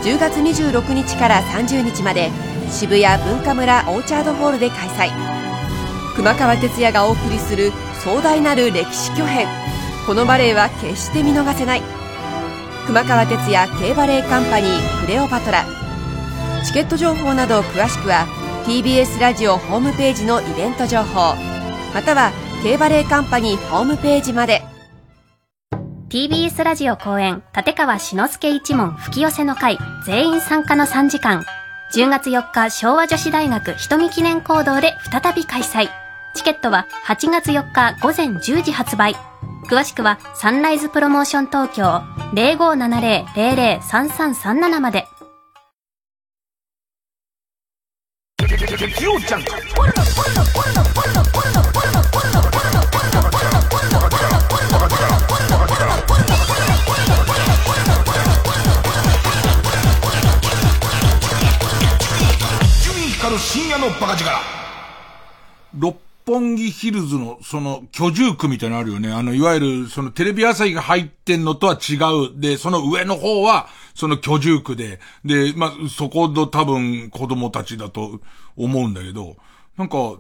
[0.04, 2.30] 10月26日から30日まで
[2.70, 5.42] 渋谷文化村オーチャードホールで開催。
[6.16, 7.72] 熊川哲也がお送りする
[8.04, 9.48] 壮大なる歴史巨編。
[10.06, 11.82] このバレエは決して見逃せない。
[12.86, 15.66] 熊川哲也競馬レーカンパニークレオパトラ。
[16.66, 18.28] チケット情報など詳しくは
[18.66, 21.36] TBS ラジオホームページのイベント情報。
[21.94, 22.32] または
[22.64, 24.64] 競馬レーカンパニーホームページまで。
[26.10, 31.46] TBS ラジオ公演立川志の輔一門吹き寄せの会全員参加の3時間。
[31.92, 35.90] 10月4日昭和女子大学瞳記念講堂で再び開催
[36.34, 39.18] チケットは8月4日午前10時発売
[39.70, 42.02] 詳しくはサンライズプロモーション東京
[42.34, 45.06] 0570-003337まで
[48.98, 49.44] キヨちゃん伊
[63.62, 64.32] 深夜のバカ力
[65.76, 65.96] 六
[66.26, 69.12] 本木ヒルズのその居住区みたいなのあるよね。
[69.12, 71.98] あの、いわゆるそのテレビ朝日が入ってんのとは違
[72.36, 72.40] う。
[72.40, 78.20] で、その上の方はその居住区で、で、まあ、そこの多分子供たちだと
[78.56, 79.36] 思うんだけど、
[79.78, 80.20] なんか、ほ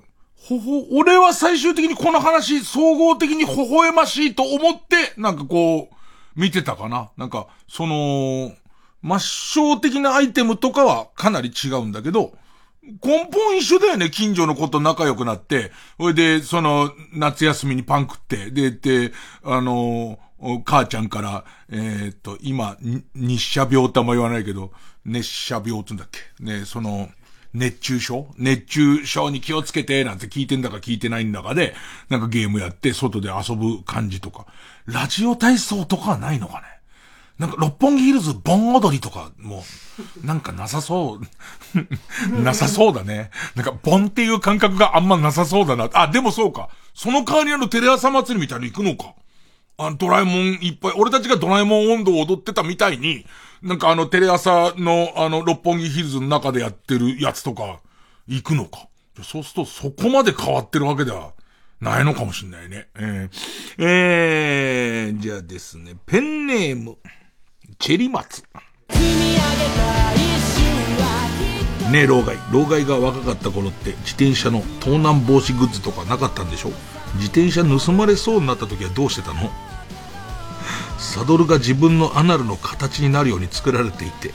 [0.59, 5.95] ほ、俺は最終的にこの話、総合的に微笑ましいと思って、なんかこう、
[6.39, 7.09] 見てたかな。
[7.17, 8.53] なんか、その、
[9.03, 12.33] 抹消的なアイテムとかはかなり違うんだけど、
[12.83, 19.13] 根本一緒だよね、近所の子と仲良くなって、それで、その、夏休みにパン食って、で、で、
[19.43, 20.17] あの、
[20.65, 22.77] 母ちゃんから、えーっと、今、
[23.13, 24.71] 日射病とあんま言わないけど、
[25.05, 26.43] 熱射病って言うんだっけ？
[26.43, 27.09] ね、その、
[27.53, 28.33] 熱中症？
[28.37, 31.75] 熱中症に気をつけて、なんて聞いてんだか聞いてないんだかで、
[32.09, 34.47] なんかゲームやって、外で遊ぶ感じとか。
[34.87, 36.80] ラジオ体操とかはないのかね？
[37.41, 39.63] なんか、六本木ヒルズ盆踊りとか、も
[40.23, 41.19] う、なんかなさそ
[41.73, 42.37] う。
[42.39, 43.31] なさそうだね。
[43.55, 45.89] なんか、盆っていう感覚があんまなさそうだな。
[45.93, 46.69] あ、でもそうか。
[46.93, 49.15] その代わりあのテレ朝祭りみたいに行くのか。
[49.77, 53.25] あの、ドラえもんいっぱい、俺たちがドラえもん温度を踊ってたみたいに、
[53.63, 57.79] なんかあのテレ朝のあの六本木ヒルズの中でやってるやつとか、
[58.27, 58.87] 行くのか。
[59.23, 61.33] そうするとそこまで変わってるわけでは
[61.79, 62.87] ないのかもしんないね。
[62.95, 63.29] えー、
[63.79, 66.97] えー、じゃあですね、ペンネーム、
[67.81, 68.43] チェリマツ。
[71.91, 72.37] ねえ、老害。
[72.51, 76.69] 老害が若かった頃って自転車の盗難防止グッズとかなかったんでしょ？
[77.15, 79.49] 自転車盗まれそうになった時はどうしてたの？
[80.99, 84.31] サドルが自分のアナルの形になるように作られていて、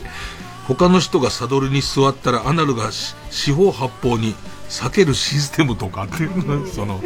[0.67, 2.91] 他の人がサドルに座ったらアナルが
[3.31, 4.35] 四方八方に
[4.69, 7.01] 避けるシステムとかっていう、その、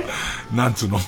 [0.54, 1.00] なんつうの？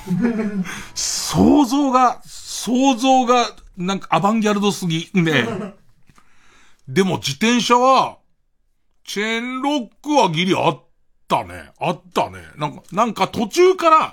[0.94, 3.46] 想像が、想像が、
[3.76, 5.10] なんかアバンギャルドすぎ。
[5.14, 5.74] ね。
[6.88, 8.18] でも自転車は、
[9.04, 10.82] チェーンロックはギリあっ
[11.28, 11.72] たね。
[11.80, 12.44] あったね。
[12.56, 14.12] なんか、なんか途中から、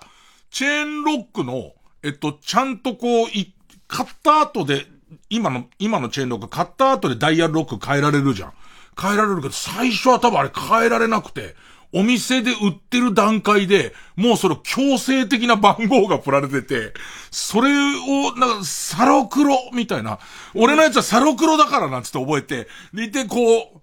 [0.51, 3.53] チェーンロックの、えっと、ちゃんとこう、い、
[3.87, 4.85] 買った後で、
[5.29, 8.53] 今の、今のチェーンロック買った後でダイヤルロック変えられるじゃん。
[8.99, 11.55] 変えられるけど、最初は多分あれ変えられなくて、
[11.93, 16.93] お店で売ってる段階で、もうその強制的な番号が振られてて、
[17.31, 20.19] それを、なんか、サロクロみたいな。
[20.53, 23.37] 俺のやつはサロクロだからなんつって覚えて、でいてこ
[23.75, 23.79] う、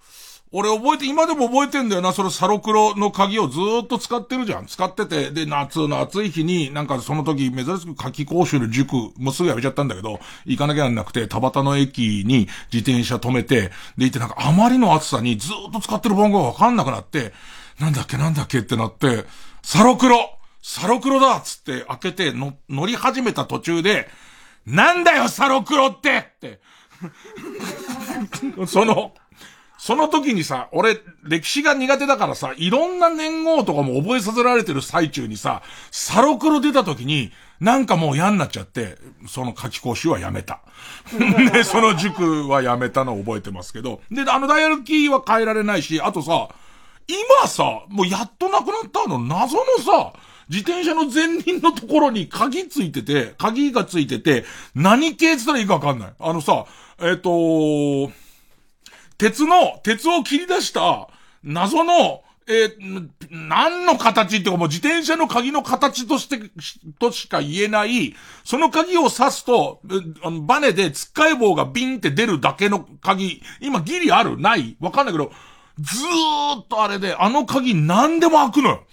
[0.52, 4.66] 俺覚えて、今でも覚えてんだよな、そのサロクロの鍵をずっと使ってるじゃん。
[4.66, 17.32] 使ってて、で、夏の暑い日に、なんかその時、珍しく夏季講習の塾、もうすぐやめちゃったんだけど、行かなきゃなんなくて、田端の駅に自転車止めて、で、行ってなんかあまりの暑さにずっと使ってる番号がわかんなくなって、
[17.80, 19.24] なんだっけなんだっけってなって、
[19.62, 24.08] サロクロサロクロだっつって開けての乗り始めた途中で、
[24.66, 26.60] なんだよサロクロってって。
[28.66, 29.14] その、
[29.78, 35.62] その時にさ、俺、歴史が苦手だからさ、いろんな年号とかも覚えさせられてる最中にさ、
[35.92, 38.98] サロクロ出た時に、なんかもう嫌になっちゃって、
[39.28, 40.60] その夏季講習はやめた。
[41.52, 44.00] で、その塾はやめたのを覚えてますけど。
[44.10, 46.48] で、あのダイヤルキーは変えられないし、あとさ、
[47.08, 50.12] 今さ、もうやっとなくなったの、謎のさ、
[50.48, 54.44] 自転車の前輪のところに鍵ついてて、鍵がついてて、
[54.74, 56.12] 何系って言ったらいいかわかんない。
[56.18, 56.66] あのさ、
[57.00, 58.10] えっ、と
[59.18, 61.08] 鉄の、鉄を切り出した、
[61.42, 66.38] 謎の、えー何の形っていうかもう自転車の鍵の形として、
[67.00, 69.80] としか言えない、その鍵を刺すと、
[70.22, 74.38] あのバネでつっかえ棒がビンって出るだけの鍵、今ギリある？
[74.38, 74.76] ない？
[74.78, 75.32] わかんないけど、
[75.78, 78.84] ずーっとあれで、あの鍵何でも開くのよ。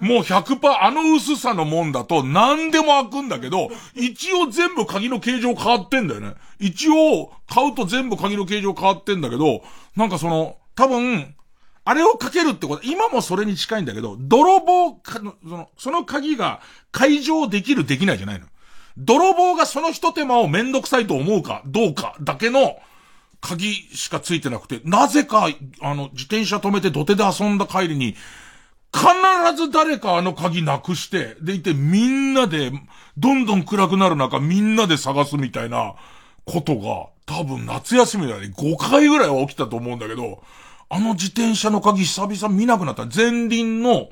[0.00, 6.34] もう100%あの薄さのもんだと何でも開くんだけど、一応全部鍵の形状変わってんだよね。
[6.58, 9.62] 一応買うと全部鍵の形状変わってんだけど、
[9.94, 11.34] なんかその、多分、
[11.84, 18.46] あれをかけるってこと、今もそれに近いんだけど、泥棒か、その、その鍵が解錠できるできないじゃないの。
[18.96, 22.76] 泥棒がその一手間をめんどくさいと思うか、どうかだけの
[23.42, 25.48] 鍵しかついてなくて、なぜか、
[25.80, 28.16] あの、自転車止めて土手で遊んだ帰りに、
[28.94, 32.70] 必ず誰かあの鍵なくして、でいてみんなで、
[33.18, 35.94] どんどん暗くなる中みんなで探すみたいな
[36.44, 40.42] ことが、多分夏休みだね、5回ぐらいは起きたと思うんだけど、
[40.88, 43.06] あの自転車の鍵久々見なくなった。
[43.06, 44.08] 前輪の、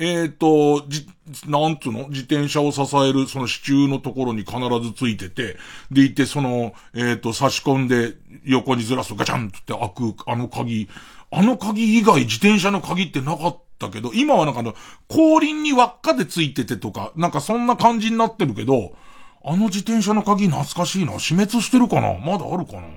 [0.00, 1.06] えっ、ー、と、じ、
[1.46, 2.08] なんつうの？
[2.08, 5.58] 自転車を支える、その支柱のところに必ずついてて、
[5.90, 10.88] でいて、その、えっ、ー、と、差し込んで、横にずらすとガチャンって開く、あの鍵、
[11.30, 14.74] あの鍵以外自転車の鍵ってなかったけど、今はなんかの、
[15.08, 18.96] 後輪に輪っかでついててとか、なんかそんな感じになってるけど、
[19.44, 21.18] あの自転車の鍵懐かしいな。
[21.18, 22.14] 死滅してるかな？
[22.14, 22.88] まだあるかな？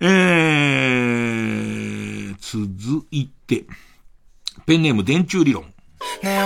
[0.00, 3.66] えー、続いて、
[4.66, 5.74] ペンネーム電柱理論。
[6.22, 6.40] ね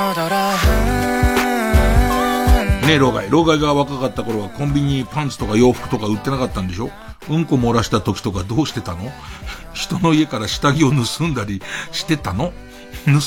[2.95, 3.31] え、老害。
[3.31, 6.91] 老害が若かった頃はコンビニパンツとか洋服とか売ってなかったんでしょ？
[7.31, 9.11] うんこ漏らした時とかどうしてたの？
[9.73, 12.53] 人の家から下着を盗んだりしてたの？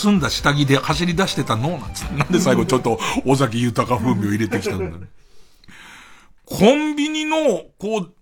[0.03, 1.69] 盗んだ下着で走り出してたの？
[1.69, 5.07] なんてなんで最後ちょっと尾崎豊風味を入れてきたんだね。
[6.45, 7.37] コンビニの、
[7.77, 8.13] こう、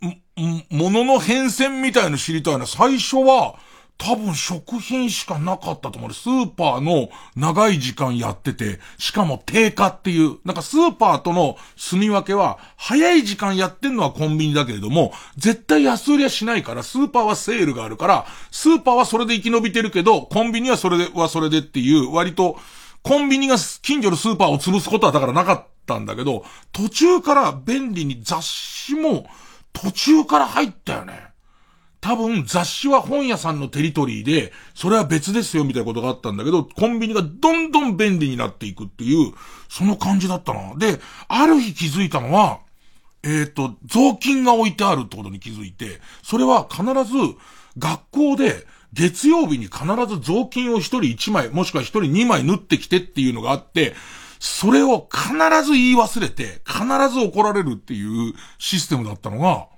[0.75, 2.65] ものの変遷みたいの知りたいな。
[2.65, 3.53] 最初は、
[3.97, 6.13] 多分食品しかなかったと思う。
[6.13, 22.59] スーパーの長い時間やってて、しかも定価っていう、なんかスーパーとの住み分けは、早い時間やってんのはコンビニだけれども、絶対安売りはしないから、スーパーはセールがあるから、スーパーはそれで生き延びてるけど、コンビニはそれで、はそれでっていう、割と、
[23.01, 29.27] コンビニが近所のスーパーを潰すことはだからなかったんだけど、途中から便利に雑誌も、
[29.73, 31.34] 途中から入ったよね。
[32.05, 39.33] 多分雑誌は本屋さんのテリトリーで、それは別ですよみたいなことがあったんだけど、コンビニがどんどん便利になっていくっていう、
[39.69, 40.75] その感じだったな。
[40.75, 42.59] で、ある日気づいたのは、
[43.23, 47.17] えっ、ー、と、雑巾が置いてあるってことに気づいて、それは必ず
[47.79, 53.95] 学校で月曜日に必ず雑巾を一人一枚、もしくは一人二枚縫ってきてっていうのがあって、
[54.39, 55.33] それを必
[55.63, 59.73] ず言い忘れて、必ず怒られるっていうシステムだったのが、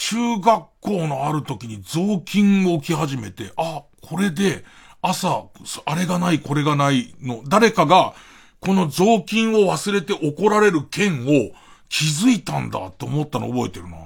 [0.00, 4.64] 中学校のある時に雑巾を置き始めて、あ、これで、
[5.02, 5.44] 朝、
[5.84, 8.14] あれがない、これがないの、誰かが、
[8.60, 11.50] この雑巾を忘れて怒られる件を
[11.90, 13.98] 気づいたんだって思ったの覚えてるな。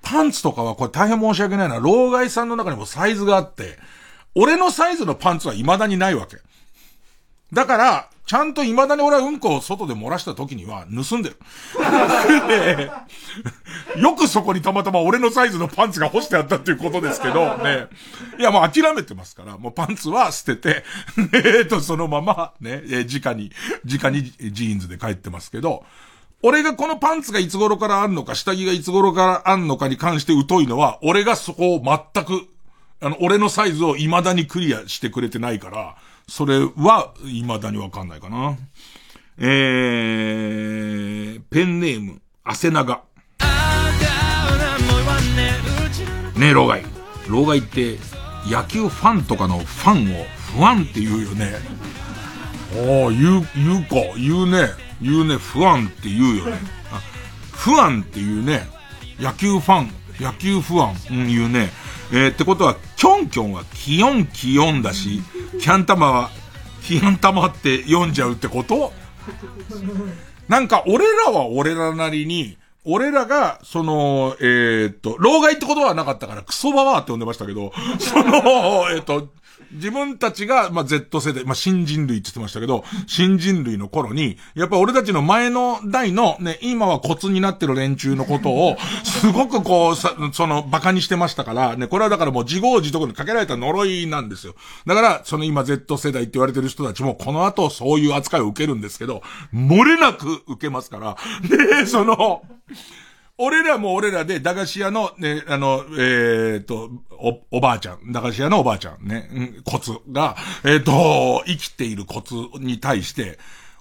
[0.00, 1.78] パンツとかはこれ大変申し訳ないな。
[1.78, 3.78] 老害さんの中にもサイズがあって、
[4.34, 6.38] 俺のサイズのパンツは未だにないわけ。
[7.52, 11.36] だから、ちゃんと未だに俺はうんこを外で漏らした時には盗んでる。
[14.00, 17.88] よくそこにたまたま俺のサイズのパンツが干してあったっていうことですけど、ね。
[18.38, 20.84] いや、もう諦めてますから、もうパンツは捨てて、
[21.58, 23.52] えっと、そのまま、ね、えー、直に、
[23.84, 25.84] 直にジーンズで帰ってますけど、
[26.42, 32.48] 俺がこのパンツがいつ頃からあるのか、下着がいつ頃からあるのかに関して疎いのは、俺がそこを全く、
[33.00, 35.96] あの、俺のサイズを未だにクリアしてくれてないから、
[36.26, 38.56] それは、未だにわかんないかな。
[39.38, 43.02] えー、ペンネーム、汗長。
[46.36, 46.82] ねえ、老害。
[47.28, 47.98] 老害って、
[48.46, 50.24] 野球ファンとかのファンを
[50.56, 51.52] 不安って言うよね。
[52.72, 54.68] ああ、言う、言うか、言うね。
[55.00, 56.58] 言うね、不安って言うよね。
[57.52, 58.66] 不安って言うね。
[59.18, 61.70] 野球ファン、野球不安、うん、言うね。
[62.12, 65.20] えー、ってことは、キョンキョンはキヨンキヨンだし、
[65.60, 66.30] キャンタマは
[66.82, 68.92] 気温玉って読んじゃうってこと？
[70.48, 78.24] なんか俺らは俺らなりに、俺らが、その、えー、っと、老害ってことはなかったから、クソババアって呼んでましたけど、その、
[78.90, 79.30] えー、っと、
[79.74, 94.54] 自分たちが、まあ、Z 世代、まあ、新人類って言ってましたけど、新人類の頃に、やっぱ俺たちの前の代のね、今はコツになってる連中のことを、 すごくこう、さ、その、馬鹿にしてましたから、ね、これはだからもう自業自得にかけられた呪いなんですよ。
[94.86, 99.22] だから、その今 Z 世代って言われてる人たちも、この後そういう扱いを受けるんですけど、
[99.52, 101.16] 漏れなく受けますから、
[101.48, 102.42] で、その、
[103.36, 113.38] 俺らも俺らで、駄菓子屋の、ね、あの、えー、と、お、おばあちゃん、駄菓子屋のおばあちゃんね、うん、コツが、えー、と、生きているコツに対して、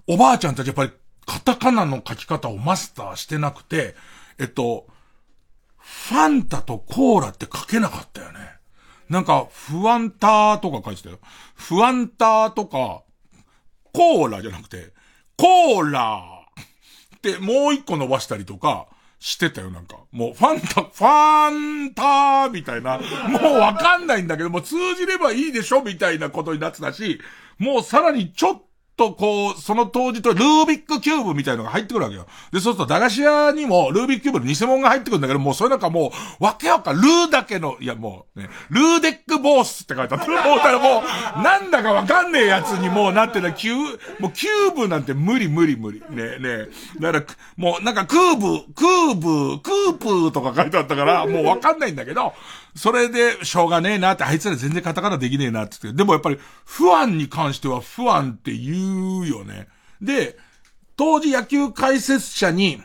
[0.07, 0.91] おばあちゃんたちやっぱり、
[1.25, 3.95] カタカナの書き方をマスターしてなくて、
[4.39, 4.87] えっと、
[5.77, 8.39] ファンタとコーラって書けなかったよね。
[9.09, 11.19] なんか、不安ターとか書いてたよ。
[11.53, 13.03] 不安ターとか、
[13.93, 14.93] コーラじゃなくて、
[15.37, 16.23] コーラ
[17.15, 18.87] ってもう一個伸ばしたりとか、
[19.24, 19.99] してたよ、なんか。
[20.11, 21.49] もう、ファンタ、ファ
[21.88, 22.97] ンターみたいな。
[23.30, 27.21] もうわかんないんだけど、もう通じればいいでしょみたいなことになってたし、
[27.57, 28.61] もうさらにちょっ
[28.95, 32.27] とこう、その当時とルービックキューブみたいのが入ってくるわけよ。
[32.51, 40.27] で、そうすると駄菓子屋にもルービックキューブの偽物が入ってくるんだけど、もうそれなんかもう、わけわかん、ルーだけの、いやもうね、ルーデックボースって書いてあった。
[40.27, 41.03] もうたらも
[41.39, 46.03] う、なんだかわかんねえやつにもうなってた、キュー、もうキューブなんて無理無理無理。
[46.09, 46.67] ねね。
[46.99, 47.25] だから、
[47.57, 52.33] もうなんかクーブ、クーブ、クープーとか書いてあったから、もうわかんないんだけど、
[52.76, 55.97] それで、しょうがねえなって、あいつら全然カタカナできねえなって言って。
[55.97, 59.67] でもやっぱり、不安に関しては不安って言うよね。
[60.01, 60.38] で、
[60.95, 62.82] 当時野球解説者に、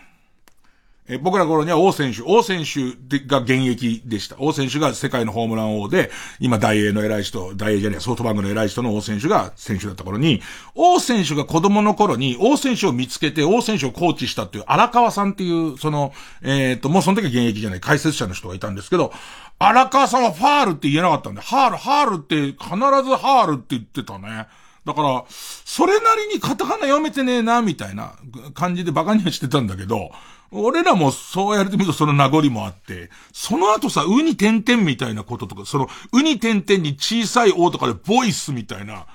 [1.09, 4.37] え僕ら頃には王選手、王選手が現役でした。
[4.39, 10.43] 王選手が世界のホームラン王で、今大英の偉い人、大英じゃねえ、ソフトバンクの偉い人の王選手が選手だった頃に、
[10.75, 19.11] 王選手が子供の頃に王選手を見つけて王選手をコーチしたっていう荒川さんっていう、その、えっ、と、もうその時は現役じゃない解説者の人がいたんですけど、
[19.59, 24.47] 荒川さんはファールって言えなかったんで、ハール、ハールって必ずハールって言ってたね。
[24.85, 28.13] だから、それなりにカタカナ読めてねえな、みたいな
[28.55, 30.11] 感じでバカにはしてたんだけど、
[30.51, 39.07] 俺らもそうやれてみるとその名残もあって、その後さ、ウニ点々みたいなこととか、その、ウニ点々に小さい O とかでボイスみたいな、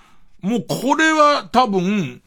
[0.42, 2.22] もうこれは多分、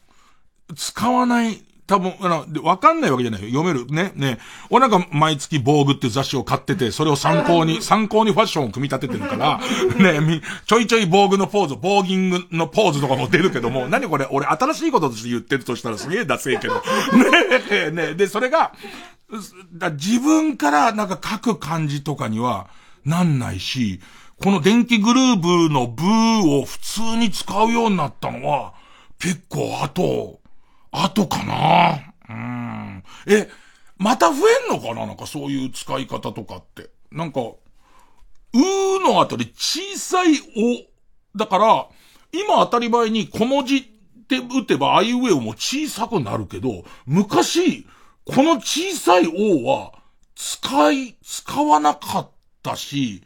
[0.75, 3.47] 使わない、多分、あの、でわかんないわけじゃないよ。
[3.47, 3.87] 読める。
[3.87, 4.39] ね、ね。
[4.69, 9.59] 俺なんか毎月防具っていう雑誌を買ってて、それを参考に、 参考にファッションを組み立ててるから、
[9.97, 16.83] ね、み、ちょいちょい防具のポーズ、ボーギングのポーズとかも出るけども、何これ、俺新しいこととして言ってるとしたらすげえダセえけど。
[17.71, 18.73] ね、ね、で、それが、
[19.73, 22.67] だ自分からなんか書く感じとかには
[23.05, 24.01] なんないし、
[24.43, 28.73] この電気グルーブのブーを普通に使うようになったのは、
[29.19, 30.41] 結構後、
[31.03, 32.13] 後かな？
[32.29, 33.03] うん。
[33.27, 33.49] え、
[33.97, 35.05] また増えんのかな？
[35.05, 36.89] なんかそういう使い方とかって。
[37.11, 40.35] なんか、うーの後で小さい
[41.35, 41.87] お、だから、
[42.31, 43.81] 今当たり前に小文字っ
[44.27, 47.87] て打てばあいうえおも小さくなるけど、昔、
[48.25, 49.93] この小さいおは、
[50.35, 52.29] 使い、使わなかっ
[52.61, 53.23] たし、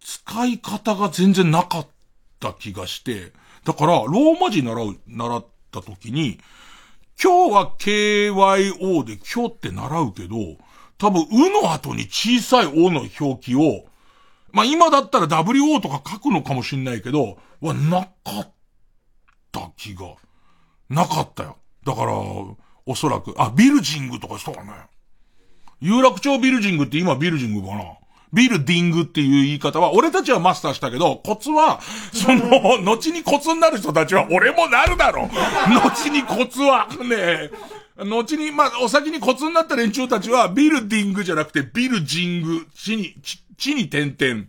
[0.00, 1.86] 使い方が全然なかっ
[2.40, 3.32] た気がして、
[3.64, 6.38] だから、ローマ字習う、習った時に、
[7.22, 10.36] 今日は KYO で今日って習うけど、
[10.96, 13.84] 多分、うの後に小さい O の表記を、
[14.52, 18.52] まあ、今だったら WO とか書くのかもしんないけど、は、なかっ
[19.52, 20.14] た気が、
[20.88, 21.58] なかったよ。
[21.84, 24.72] だから、おそらく、あ、ビルジングとかしたかね。
[25.80, 27.84] 有楽町ビルジングって今ビルジングかな。
[28.32, 31.80] ビルディングっていう言い方は、俺たちはマスターしたけど、コツは、
[32.12, 35.28] その、 後にコツになる人たちは、俺もなるだろう。
[35.74, 37.50] 後にコツは、ねえ、
[37.98, 44.46] 後に、まあ、お先にコツになった連中たちは、ビルディングじゃなくて、ビルジング、地に、地地に点々、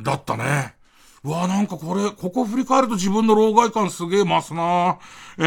[0.00, 0.74] だったね。
[1.22, 4.98] うわ、なんかこれ、ここ振り返ると自分の老害感すげえ増すな
[5.38, 5.42] え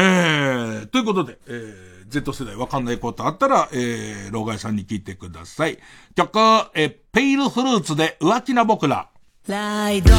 [0.84, 5.78] ー、ということで、えー、Z 世代わかんないことあったら、えー、老害さんに聞いてください。
[6.14, 6.38] 曲、
[6.74, 9.08] えー、ペイルフルーツで浮気な僕ら。
[9.46, 10.12] ライド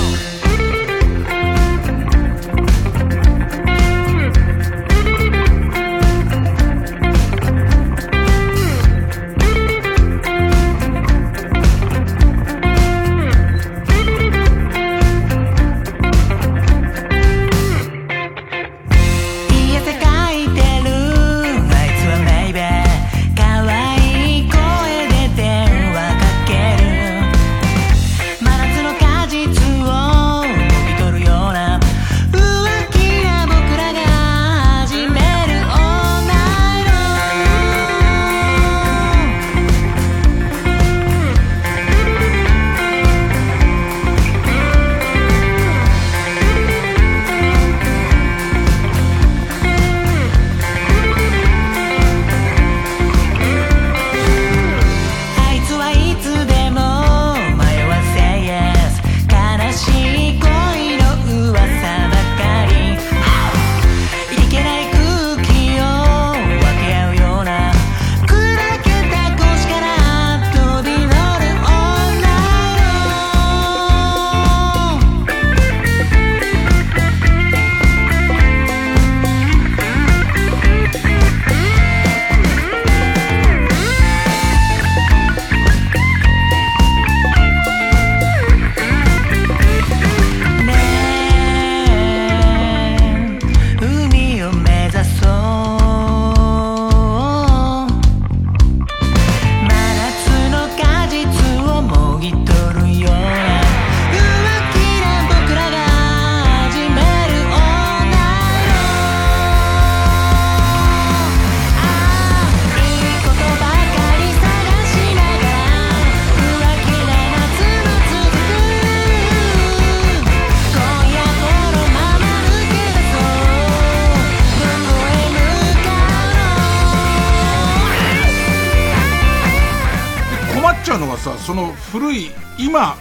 [130.89, 132.97] さ、その古い、今、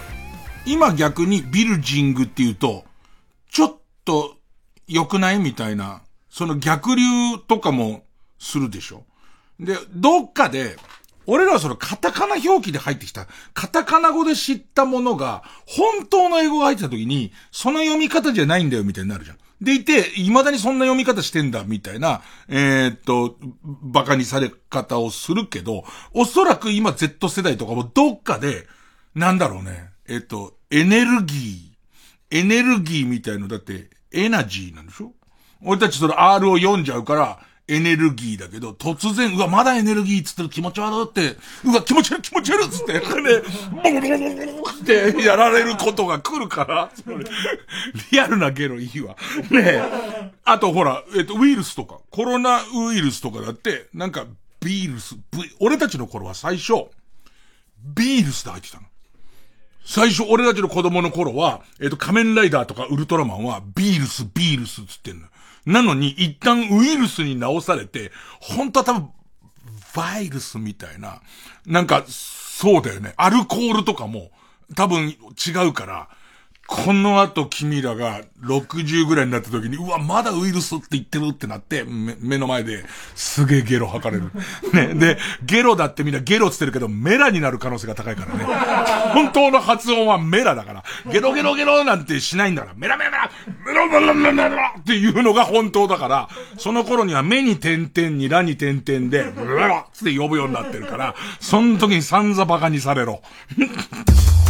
[0.67, 2.85] 今逆にビルジングっていうと、
[3.51, 4.37] ちょっと
[4.87, 7.03] 良くないみたいな、その逆流
[7.47, 8.03] とかも
[8.39, 9.05] するでしょ
[9.59, 10.77] で、どっかで、
[11.25, 19.39] 俺らはそのカタカナ表記で入ってきた、カタカナ語で知ったものが、本当の英語が入ってた時に、その読み方じゃないんだよみたいになるじゃん。
[19.61, 23.37] でいて、未だにそんな読み方してんだ、みたいな、えー、っと、
[23.83, 28.67] 馬鹿にされ方をするけど、おそらく今 Z 世代とかもどっかで、
[29.15, 35.13] なんだろうね、えー、っと、エネルギー、エネルギーみたいのだって、エナジーなんでしょ？
[35.63, 46.91] 俺たちその R を読んじゃうから、エネルギーだけど、突然、うわ、まだエネルギーっつってる気持ち悪って、うわ、気持ち悪い気持ち悪いっつって、ね、ボロボロボロってやられることが来るから、
[48.11, 49.17] リアルなゲロいいわ。
[49.51, 54.25] ねあとほら、えっと、ウイルスとか、コロナウイルスとかだって、なんか、
[54.61, 55.17] ビールス、
[55.61, 56.87] 俺たちの頃は最初、
[57.83, 58.85] ビールスで入ってたの。
[59.85, 65.27] 最初、俺たちの子供の頃は、えっ、と、仮面ライダーとかウルトラマンは、ビールス、ビールスっつってんの。
[65.69, 69.11] なのに、一旦ウイルスに直されて、本当は多分、
[69.95, 71.21] バイルスみたいな、
[71.67, 73.13] なんか、そうだよね。
[73.19, 74.31] アルコールとかも、
[74.75, 76.09] 多分違うから、
[76.69, 82.85] この後君らが60ぐらいになった時に、うわ、まだウイルスって言ってるってなって、目の前で
[83.15, 84.31] すげえゲロ吐かれる。
[84.75, 84.95] ね。
[84.95, 88.45] で、ゲロだってみんなゲロって言ってるけど、メラになる可能性が高いからね。
[89.15, 90.85] 本当の発音はメラだから。
[91.11, 92.75] ゲロゲロゲロなんてしないんだから。
[92.77, 93.31] メラメラ
[93.65, 96.29] メラメラメラメラメラっていうのが本当だから、
[96.59, 103.23] その頃には目に点々にラに点々で、ブララって呼ぶようになってるから、その時に散々馬鹿にされろ。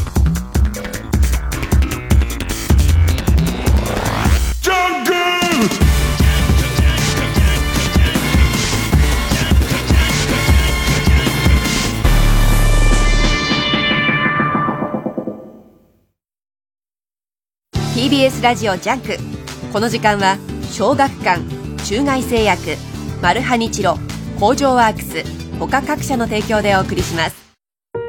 [18.08, 19.18] TBS ラジオジャンク。
[19.70, 20.38] この時間は
[20.72, 21.42] 小学館
[21.84, 22.78] 中外製薬
[23.20, 23.98] マルハニチロ
[24.40, 25.24] 工場ワークス
[25.58, 27.36] 他各社の提供でお送りします。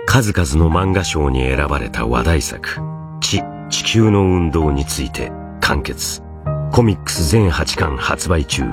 [0.06, 2.80] 数々の漫画賞に選ばれた話題作
[3.20, 6.24] 「地地球の運動」について完結。
[6.72, 8.64] コミックス全8巻発売中。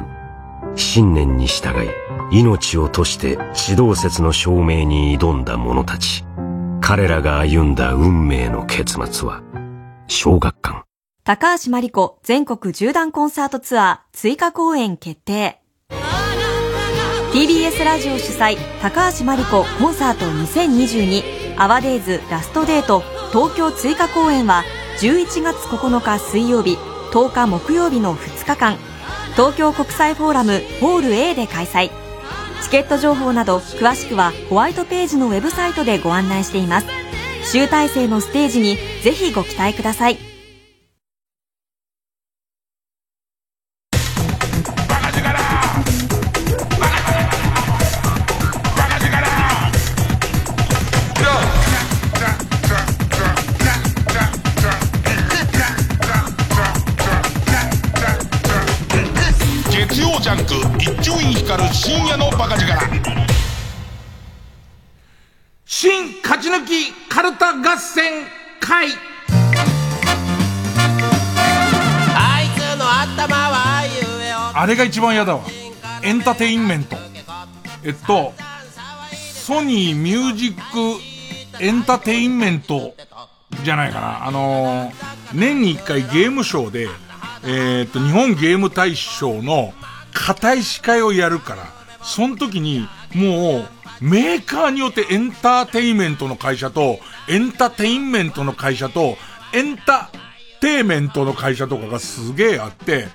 [0.76, 1.90] 信念に従い
[2.30, 3.36] 命を賭して
[3.68, 6.24] 指導説の証明に挑んだ者たち。
[6.80, 9.42] 彼らが歩んだ運命の結末は
[10.06, 10.85] 小学館。
[11.26, 15.60] 高橋真理子全国縦断コンサートツアー追加公演決定。
[17.32, 24.62] TBS ラジオ主催高橋真理子コンサート2022アワデイズラストデート東京追加公演は
[25.00, 26.76] 11月9日水曜日
[27.10, 28.76] 10日木曜日の2日間。
[29.32, 31.90] 東京国際フォーラムホール A で開催。
[32.62, 36.86] チケット情報など詳しくはホワイトページのウェブサイトでご案内しています。
[37.50, 40.35] 集大成のステージにぜひご期待ください。
[66.28, 68.24] 勝ち抜きかるた合戦
[68.58, 68.88] 会
[74.58, 75.44] あれが一番嫌だわ。
[76.02, 76.96] エンターテインメント。
[77.84, 78.32] えっと、
[79.12, 82.94] ソニーミュージックエンターテインメント
[83.62, 84.26] じゃないかな。
[84.26, 84.92] あのー、
[85.32, 86.88] 年に一回ゲームショーで、
[87.44, 89.72] えー、っと、日本ゲーム大賞の
[90.12, 91.68] 硬い司会をやるから、
[92.02, 93.68] その時に、もう、
[94.00, 96.98] メーカーによってエンターテインメントの会社と、
[97.28, 99.16] エンターテインメントの会社と、
[99.54, 103.08] エンターテイメントの会社とかがすげえあって、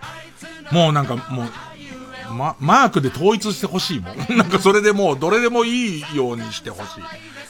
[0.72, 4.18] もうなんかもう、ま、マークで統一してほしいもん。
[4.38, 7.04] なんかそれでもうどれでもいいようにしてほしい。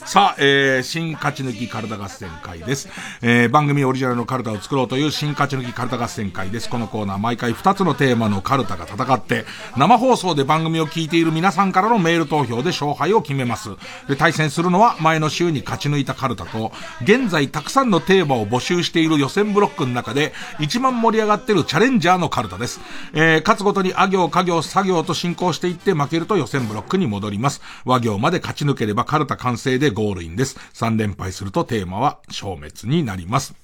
[0.04, 2.88] さあ、えー、新勝ち抜き体合戦会です。
[3.22, 6.68] えー、番組オリジナルのカルタを作ろうという新勝ち抜きカルタ合戦会です。
[6.68, 9.44] このコーナー毎回2つのテーマのカルタが戦って、
[9.76, 13.70] 生放送で番組を聞いている皆さんからのメール投票で勝敗を決めます。
[14.08, 16.72] で、対戦するのは前の週に勝ち抜いたカルタと、
[17.02, 22.80] 現在たくさんのテーマを募集している予選ブロックの中で、一番盛り上がってるチャレンジャーのカルタです。
[23.14, 27.62] えー、勝つごとにあ行、家行、作業と進行していって負けると予選ブロックに戻ります。
[27.84, 30.56] 和行まで勝ち抜ければカルタ完成でゴールインです。
[30.74, 33.54] 3連敗するとテーマは消滅になります。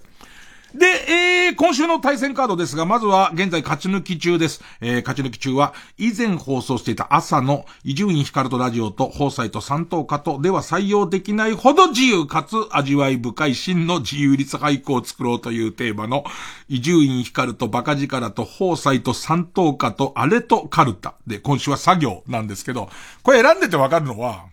[0.75, 4.63] で、えー、今週の対戦カードですが、まずは現在勝ち抜き中です。
[4.83, 16.25] えー、勝ち抜き中は、以前放送していた朝の伊集院光とラジオと、放送と三等家とでは採用できないほど自由かつ味わい深い真の自由律俳句を作ろうというテーマの、
[16.69, 22.91] 伊集院光とバカ力と放送と三等家とあれとカルタで、今週は作業なんですけど、
[23.23, 24.45] これ選んでてわかるのは、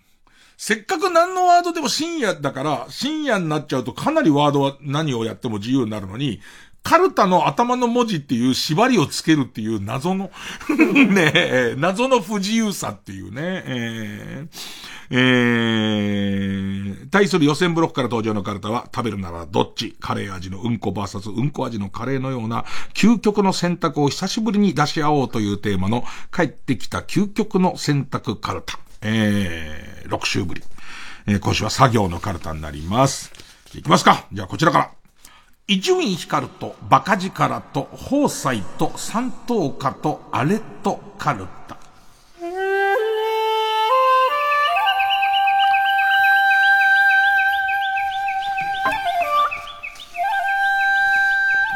[0.57, 6.39] せっかく何のワードでも深夜だから、深夜になっちゃうとかなりワードは何をやっても自由になるのに、
[6.85, 10.29] カルタの頭の文字っていう縛りをつけるっていう謎の
[11.09, 14.47] ねえ、謎の不自由さっていうね、えー、
[15.09, 19.95] えー、対する予選ブロックから登場のカルタは、食べるならどっち？
[19.99, 28.77] カレー味のうんこバーサスうんこ味のカレーのような、究極の選択を久しぶりに出し合おうというテーマの、帰ってきた究極の選択カルタ。
[29.07, 30.63] えー、6週ぶり。
[31.27, 33.31] えー、今週は作業のカルタになります。
[33.75, 34.25] いきますか。
[34.33, 34.91] じゃあこちらから。
[35.67, 41.77] 伊集院光とバカ力と宝斎と三等家とあれとカルタ。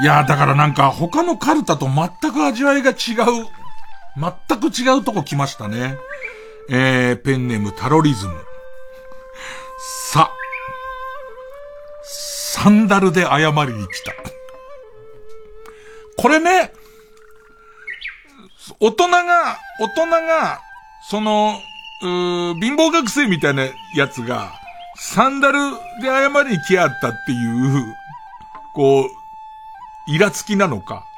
[0.01, 2.95] いやだからなんか他のカルタと全く味わいが違う。
[4.17, 5.97] 全く違うとこ来ましたね。
[6.71, 8.33] えー、ペンネームタロリズム。
[10.11, 10.29] さ、
[12.03, 14.13] サンダルで謝りに来た。
[16.17, 16.71] これね、
[18.79, 20.61] 大人が、大人が、
[21.09, 21.59] その、
[22.01, 23.63] うー貧乏学生みたいな
[23.95, 24.53] やつが、
[24.95, 25.59] サンダル
[26.01, 27.95] で謝りに来やったっていう、
[28.75, 29.09] こう、
[30.07, 31.08] イラつきなのか。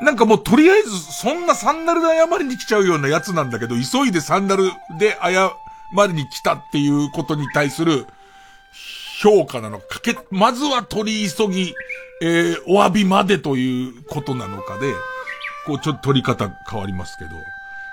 [0.00, 4.64] なんかもうとりあえずそんなサンダルで謝りに来ちゃうようなやつなんだけど、急いでサンダル
[4.98, 5.50] で謝
[6.08, 8.06] りに来たっていうことに対する
[9.22, 11.74] 評価なのか、け、まずは取り急ぎ、
[12.22, 14.92] えー、お詫びまでということなのかで、
[15.66, 17.30] こうちょっと取り方変わりますけど、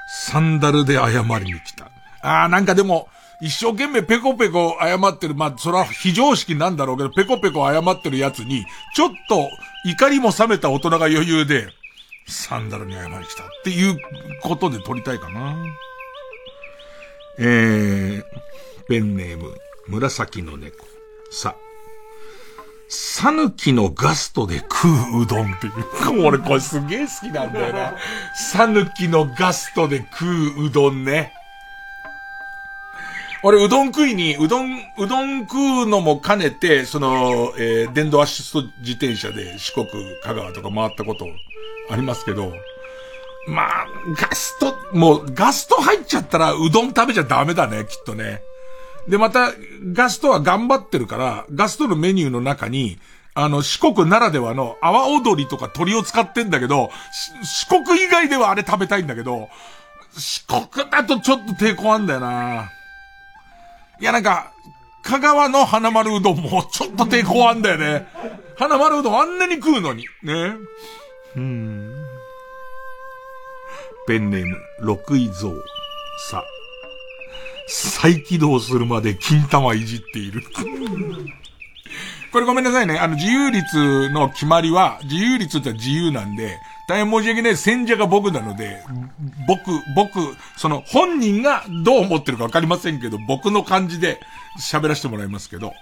[0.08, 1.90] サンダルで謝りに来た。
[2.22, 3.08] あーなんかでも、
[3.42, 9.50] 一生懸命ペコペコ謝ってる、まあ、それは非常識なんだろうけど、ペコペコ謝ってるやつに、ちょっと
[9.86, 11.70] 怒りも冷めた大人が余裕で、
[12.32, 13.98] サンダルに謝りに来たっていう
[14.42, 15.56] ことで撮りたいかな。
[17.38, 18.24] えー、
[18.88, 19.54] ペンネーム、
[19.88, 20.86] 紫の猫。
[21.32, 21.56] さ、
[22.88, 26.26] さぬきのガストで食ううどんっていう。
[26.26, 27.96] 俺これすげえ好きなんだよな。
[28.36, 31.34] さぬきのガストで食ううどんね。
[33.44, 39.88] 俺、うどん食いに、うどん、うどん食うのも兼ねて、その、えー、電動アシスト自転車で四国、
[40.22, 41.26] 香川とか回ったこと
[41.92, 42.54] ありますけど、
[43.48, 48.42] まあ、ガスト、もう、ガスト入っちゃったら、うどん食べちゃダメだね、きっとね。
[49.08, 49.52] で、また、
[49.94, 53.00] ガストは頑張ってるから、ガストのメニューの中に、
[53.34, 56.92] あの、四国ならではの泡踊りとか鳥を使ってんだけど、
[57.44, 59.50] 四国以外ではあれ食べたいんだけど、
[60.18, 62.70] 四国だとちょっと抵抗あんだよな。
[64.00, 64.52] いや、なんか、
[65.04, 68.08] 香川の花丸うどんもちょっと抵抗あんだよね。
[68.58, 70.06] 花丸うどんあんなに食うのに。
[70.24, 70.54] ね。
[74.08, 75.52] ペンネーム、六位蔵。
[76.30, 76.44] さ。
[77.68, 80.44] 再起動するまで金玉いじっている。
[82.32, 82.98] これごめんなさいね。
[82.98, 87.58] あの、自由率の決まりは、自由率って自由なんで、大変申し訳ない。
[87.58, 88.84] 選者が僕なので、
[89.48, 94.20] 僕、僕、その本人がどう思ってるかわかりませんけど、僕の感じで
[94.60, 95.74] 喋らせてもらいますけど、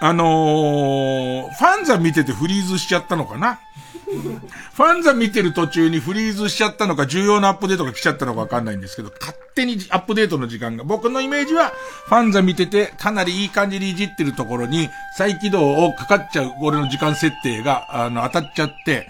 [0.00, 3.60] あのー、ファンザ見ててフリーズしちゃったのかな
[4.06, 11.72] ファンザ見てる途中にフリーズしちゃったのか、重要なアップデートが来ちゃったのかわかんないんですけど、勝手にアップデートの時間が、僕のイメージは、
[12.06, 19.08] ファンザ見てて、かなりいい感じにいじってるところに、再起動をかかっちゃう、俺の時間設定が、あの、当たっちゃって、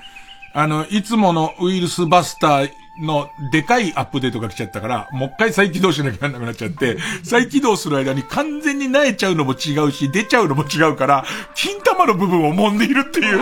[0.54, 11.24] あの、いつものウイルスバスターのでかいアップデートが来ちゃったから、もう一回再起動しなきゃならなくなっちゃって、再起動する間に完全に萎えちゃうのも違うし、出ちゃうのも違うから、
[11.54, 13.40] 金玉の部分を揉んでいるっていう。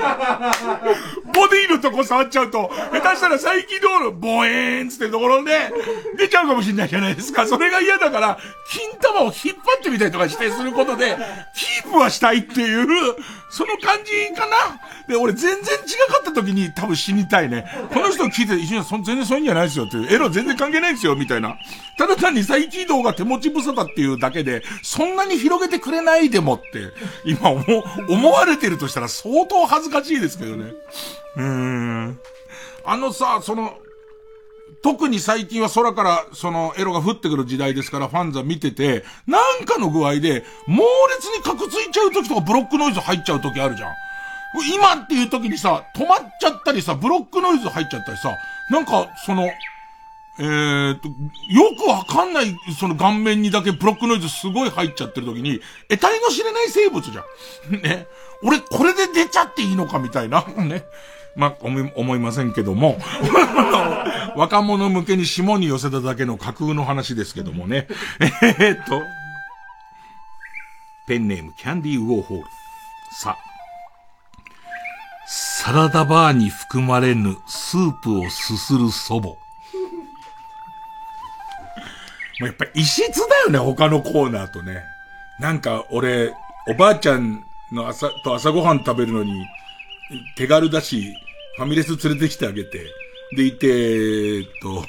[0.00, 1.19] ハハハハ!
[1.32, 5.70] ボディのとこ触っちゃうと、下手したら再起動のボエーンつってところで、
[6.18, 7.46] 出ちゃうかもしれないじゃないですか。
[7.46, 8.38] それが嫌だから、
[8.70, 11.16] 金玉を引っ張ってみたりとかしてすることで、
[11.54, 12.86] キープはしたいっていう、
[13.50, 14.80] その感じかな。
[15.08, 17.64] で、俺全然違かった時に多分死にたいね。
[17.92, 21.56] この人聞いて、一緒にそ全然そういうんじゃないですよっていう、エロ全然関係ないですよ、みたいな。
[21.98, 26.92] ただ単に再起動が手持ち無沙汰っていうだけで、そんなに広げてくれないでもって、
[27.24, 27.64] 今思、
[28.08, 30.72] 思われてるとしたら相当恥ずかしいですけどね。
[31.36, 32.20] うーん。
[32.84, 33.78] あのさ、その、
[34.82, 43.94] 特に最近は空からそのエロが降ってくる時代ですからファンザ見てて、なんかの具合で猛烈にカクついちゃう時とかブロックノイズ入っちゃう時あるじゃん。
[44.74, 48.36] 今っていう時にさ、止まっちゃったりさ、ブロックノイズ入っちゃったりさ、
[48.70, 49.48] なんか、その、
[50.38, 51.14] えーと、よ
[51.78, 57.22] くわかんない、その顔面にだけブロックノイズすごい入っちゃってる時に、得体の知れない生物じゃ
[57.70, 57.76] ん。
[57.82, 58.06] ね。
[58.42, 60.42] 俺、これで出ちゃっていいのかみたいな。
[60.56, 60.84] ね。
[61.40, 62.98] まあ、思い、思いませんけども。
[64.36, 67.88] 若者向けに霜に寄せただけの架空の話ですけどもね。
[68.20, 69.02] えー、っと。
[71.08, 72.44] ペンネームキャンディーウォーホール。
[73.22, 73.38] さ、
[75.26, 79.28] サラダバーに含まれぬスープをすする祖母。
[79.28, 79.36] も
[82.42, 84.82] うやっぱ異質だよね、他のコーナーとね。
[85.40, 86.34] なんか俺、
[86.68, 87.42] おばあちゃん
[87.72, 89.46] の朝、と朝ごはん食べるのに、
[90.36, 91.14] 手軽だし、
[91.60, 92.86] ファミレス連れてきてあげて、
[93.36, 94.82] でいて、えっと、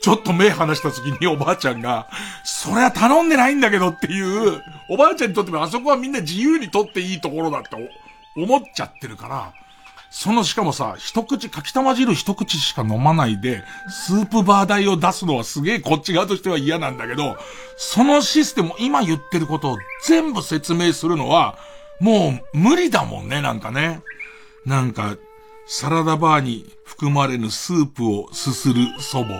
[0.00, 2.08] ちょっと目離した時におばあちゃんが、
[2.44, 4.60] それは頼んでないんだけどっていう、
[4.90, 7.76] おばあちゃんにとってもあそこはみんな自由にとっていいところだって
[8.34, 9.52] 思っちゃってるから、
[10.10, 17.36] そのしかもさ、一口、かきたま汁一口しか飲まないで、スープバー代を出すのはすげえこっち側としては嫌なんだけど、
[17.76, 21.56] そのシステム、今言ってることを全部説明するのは、
[22.00, 24.00] もう無理だもんね、なんかね。
[24.64, 25.16] なんか、
[25.66, 29.34] サラダバーに含まれぬスープをすする祖母。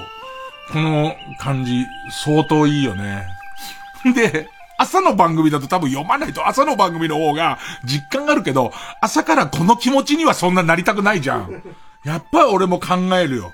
[0.72, 1.84] この感じ、
[2.24, 3.26] 相当いいよね。
[4.14, 4.48] で、
[4.78, 11.62] 朝の番組だと多分読まないと朝の番組の方が実感があるけど、朝からこの気持ちにはそんななりたくないじゃん。
[12.04, 13.52] やっぱ俺も考えるよ。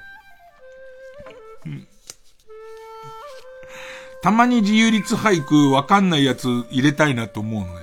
[4.23, 7.81] たまに自由律俳句わかんないやつ入れたいなと思うのね。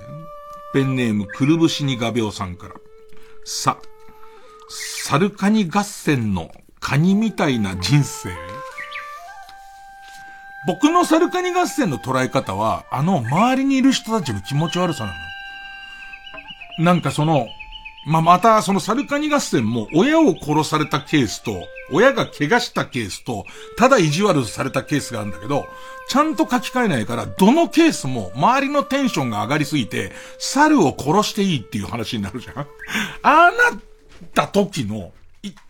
[0.73, 2.75] ペンネームくるぶしに画鋲さんから。
[3.43, 3.77] さ、
[4.69, 8.29] サルカニ合戦のカニみたいな人生
[10.67, 15.13] 僕のサルカニ合戦の捉え方は、あの周りにいる人たちの気持ち悪さな
[16.77, 16.85] の。
[16.85, 17.47] なんかその、
[18.05, 21.53] まあ、またそのサルカニ合戦も親を殺されたケースと、
[21.91, 23.45] 親が怪我したケースと、
[23.77, 25.65] ただ意地悪されたケースがあるんだけど、
[26.09, 32.59] ちゃんと書き換えないから、どのケースも周りのテンションが上がりすぎて、猿を殺していいっていう話になるじゃん。
[32.59, 32.65] あ
[33.23, 33.81] あなっ
[34.33, 35.11] た時の、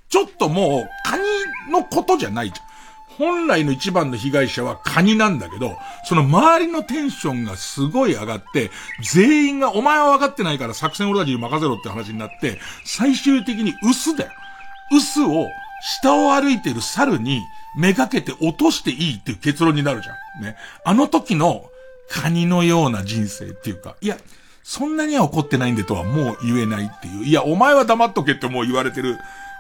[0.10, 1.24] ちょっともう、カニ
[1.72, 2.70] のことじゃないじゃん。
[3.20, 8.72] 本来の一番の被害者はカニなんだけど、その周りのテンションがすごい上がって、
[9.04, 14.32] 全員が、お前は分かってないから作戦俺たちに任せろって話になって、最終的に薄だよ。
[14.92, 15.48] 薄を、
[16.02, 17.42] 下を歩いてる猿に
[17.78, 20.44] めがけて落としていいっていう結論になるじゃん。
[20.44, 20.56] ね。
[20.86, 21.70] あの時の
[22.10, 24.18] カニのような人生っていうか、いや、
[24.72, 27.26] そんなには怒ってないんでとはもう言えないっていう。
[27.26, 29.18] いや、お前は黙っとけってもう言われてる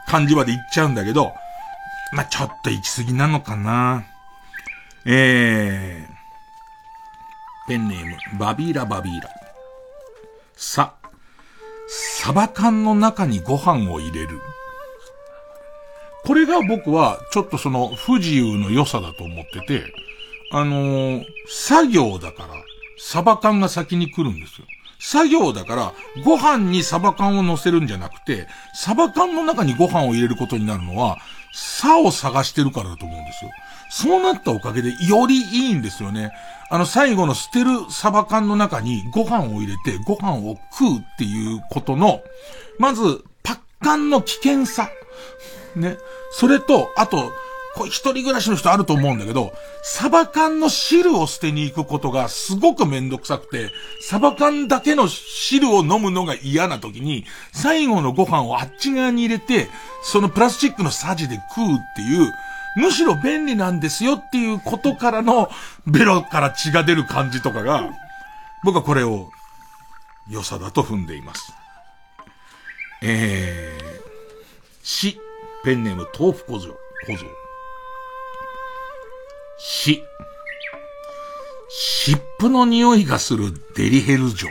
[0.07, 1.33] 感じまで言っちゃうんだけど、
[2.13, 4.05] まあ、ちょっと行き過ぎなのかな。
[5.07, 9.29] えー、ペンネーム、バビーラバビーラ。
[10.55, 10.93] さ、
[12.19, 14.39] サバ缶の中にご飯を入れる。
[16.23, 19.91] これが僕は、ちょっとその、不自由の良さだと思ってて、
[20.51, 22.49] あのー、作業だから、
[22.99, 24.67] サバ缶が先に来るんですよ。
[24.99, 25.93] 作業だから、
[26.23, 31.17] ご飯にサバ缶を乗せるんじゃなくて、サバ缶の中にご飯を入れることになるのは、
[31.53, 33.51] 差を探してるからだと思うんですよ。
[33.89, 36.31] そうなったおかげでよりいいんですよね。
[36.69, 42.21] あの最後の捨てるサバ缶の中にご飯を入れてご飯を食うっていうことの、
[42.77, 44.89] まず、パッカンの危険さ。
[45.75, 45.97] ね。
[46.31, 47.31] それと、あと、
[47.79, 49.53] これ一人暮らしの人あると思うんだけど、
[49.83, 57.23] サバ缶の汁を捨てに行くことがすごくめんどくさくて、サバ缶だけの汁を飲むのが嫌な時に、
[57.53, 59.69] 最後のご飯をあっち側に入れて、
[60.03, 62.33] そのプラスチックのサジで食うっていう、
[62.75, 65.49] むしろ便利なんですよっていうことからの、
[65.87, 67.89] ベロから血が出る感じとかが、
[68.65, 69.29] 僕はこれを
[70.29, 71.53] 良さだと踏んでいます。
[73.01, 75.17] えー、し、
[75.63, 76.77] ペンネーム豆腐小僧、
[77.07, 77.38] 小僧。
[79.59, 80.03] し、
[81.69, 84.49] 湿布の匂いがするデリヘル城。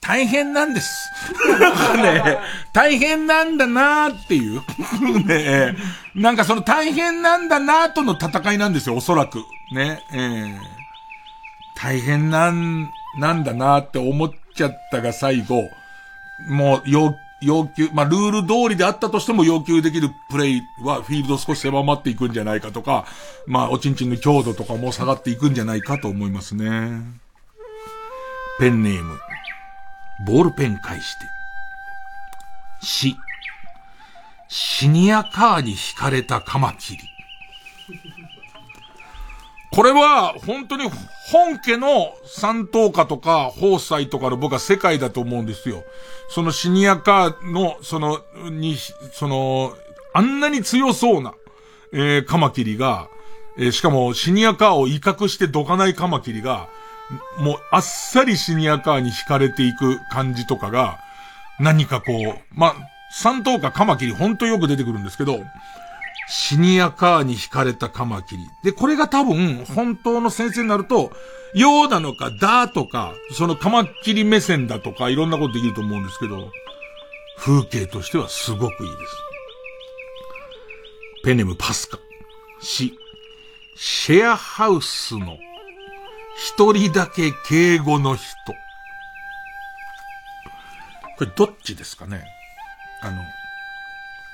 [0.00, 1.08] 大変なんです。
[1.96, 2.38] ね
[2.72, 4.62] 大変なんだなーっていう。
[5.26, 5.76] ね
[6.14, 9.44] なんかその大変なんだなーとの戦いなんですよ、おそらく。
[9.72, 10.58] ねえー、
[11.76, 15.68] 大変なん、なんだなーって思っちゃったが最後、
[16.48, 23.06] もう要要求、まあ、ルール通りであったとしても要求できるプレイはフィールド少し狭まっていくんじゃないかとか、
[23.46, 27.02] まあ、おちんちんの強度とかも下がっていくんじゃないかと思いますね。
[28.58, 29.18] ペンネーム、
[30.26, 31.16] ボールペン返し
[32.80, 32.86] て。
[32.86, 33.16] し、
[34.48, 36.98] シニアカーに惹かれたカマキリ。
[39.72, 40.90] これは、本当に
[41.30, 45.82] 本家の三等家とか、宝斎とかの僕は世界だと思うんですよ。
[46.32, 48.76] そのシニアカーの、その、に、
[49.12, 49.76] その、
[50.14, 51.34] あんなに強そうな、
[51.92, 53.10] えー、カマキリが、
[53.58, 56.70] えー、しかもシニアカーを威嚇してどかないカマキリが、
[57.38, 61.00] もうあっさりシニアカーに惹かれていく感じとかが、
[61.60, 62.76] 何かこう、まあ
[63.12, 65.38] 三等かカマキリほんとよく出てくるんですけど、
[66.28, 68.48] シニアカーに惹かれたカマキリ。
[68.62, 71.12] で、これが多分、本当の先生になると、
[71.54, 76.50] ようなのか、だとか、そのカマキリ目線だとか、いろんなことできると思うんですけど、
[77.36, 79.14] 風景としてはすごくいいです。
[81.24, 81.98] ペネムパスカ。
[82.60, 82.96] し、
[83.76, 85.36] シェアハウスの
[86.36, 88.24] 一人だけ敬語の人。
[91.18, 92.24] これどっちですかね？
[93.02, 93.22] あの、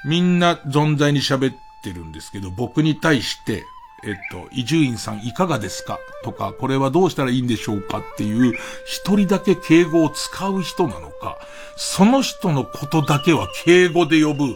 [0.05, 1.59] みんな存在に喋って
[1.93, 3.65] るんですけど、僕に対して、
[4.05, 5.99] えっと、伊集院さんいかがですか？
[6.23, 8.55] とか、これはどうしたらいいんでしょうかっていう、
[8.87, 11.39] 一人だけ敬語を使う人なのか、
[11.77, 14.55] その人のことだけは敬語で呼ぶ、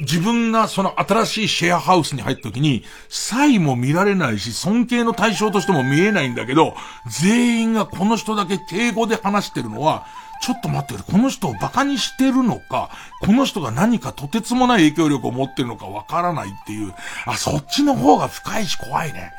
[0.00, 6.74] 自分がその新しいシェアハウスに入った時に、差異も見られないし、尊敬の対象としても見えないんだけど、
[7.22, 10.06] 全員がこの人だけ敬語で話してるのは、
[10.42, 12.90] ちょっと待ってくれ、この人を馬鹿にしてるのか、
[13.20, 16.92] この人が何かとてつもない影響力を持ってるのかわからないっていう、
[17.26, 19.32] あ、そっちの方が深いし怖いね。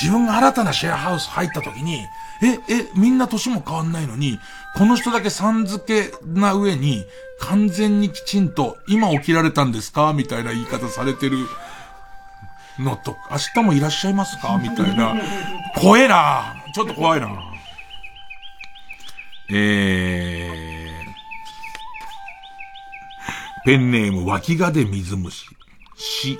[0.00, 2.06] 自分が新たなシェアハウス入った時に、
[2.42, 4.38] え、え、みんな年も変わんないのに、
[4.76, 7.04] この人だけさん付けな上に、
[7.40, 10.12] 完全にきちんと、今起きられたんですか？
[10.14, 11.38] みたいな言い方されてる
[12.78, 14.58] のと、明日もいらっしゃいますか？
[14.62, 15.14] みたいな。
[15.76, 17.28] 怖えなちょっと怖いな
[19.52, 25.46] えー、ペンネーム脇がで水虫。
[25.96, 26.38] し、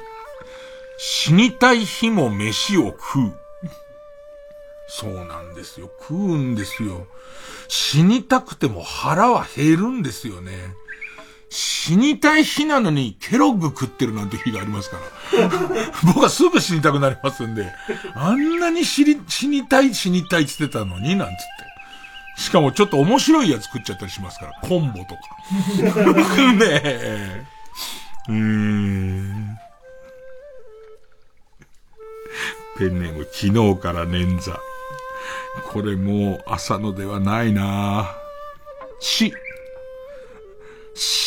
[0.98, 3.32] 死にたい日も飯を食う。
[4.88, 5.90] そうなんですよ。
[6.00, 7.06] 食うんですよ。
[7.68, 10.52] 死にたくても腹は減るんですよね。
[11.48, 14.98] 死にたい日なのにケロッグ食ってるなんて日がありますか
[15.32, 15.48] ら。
[16.04, 17.72] 僕はすぐ死にたくなりますんで、
[18.14, 21.65] あんなに死に、死にたい死にたいって言ってたのに、なんつって。
[22.36, 24.52] しかもちょっと面白いやつ食っちゃったりしますから。
[24.68, 25.20] コンボとか。
[26.52, 27.44] ねえ。
[28.28, 29.58] うーん。
[32.78, 34.54] ペンネーム、昨日から捻挫。
[35.72, 38.14] これもう朝のではないな
[39.00, 39.32] し、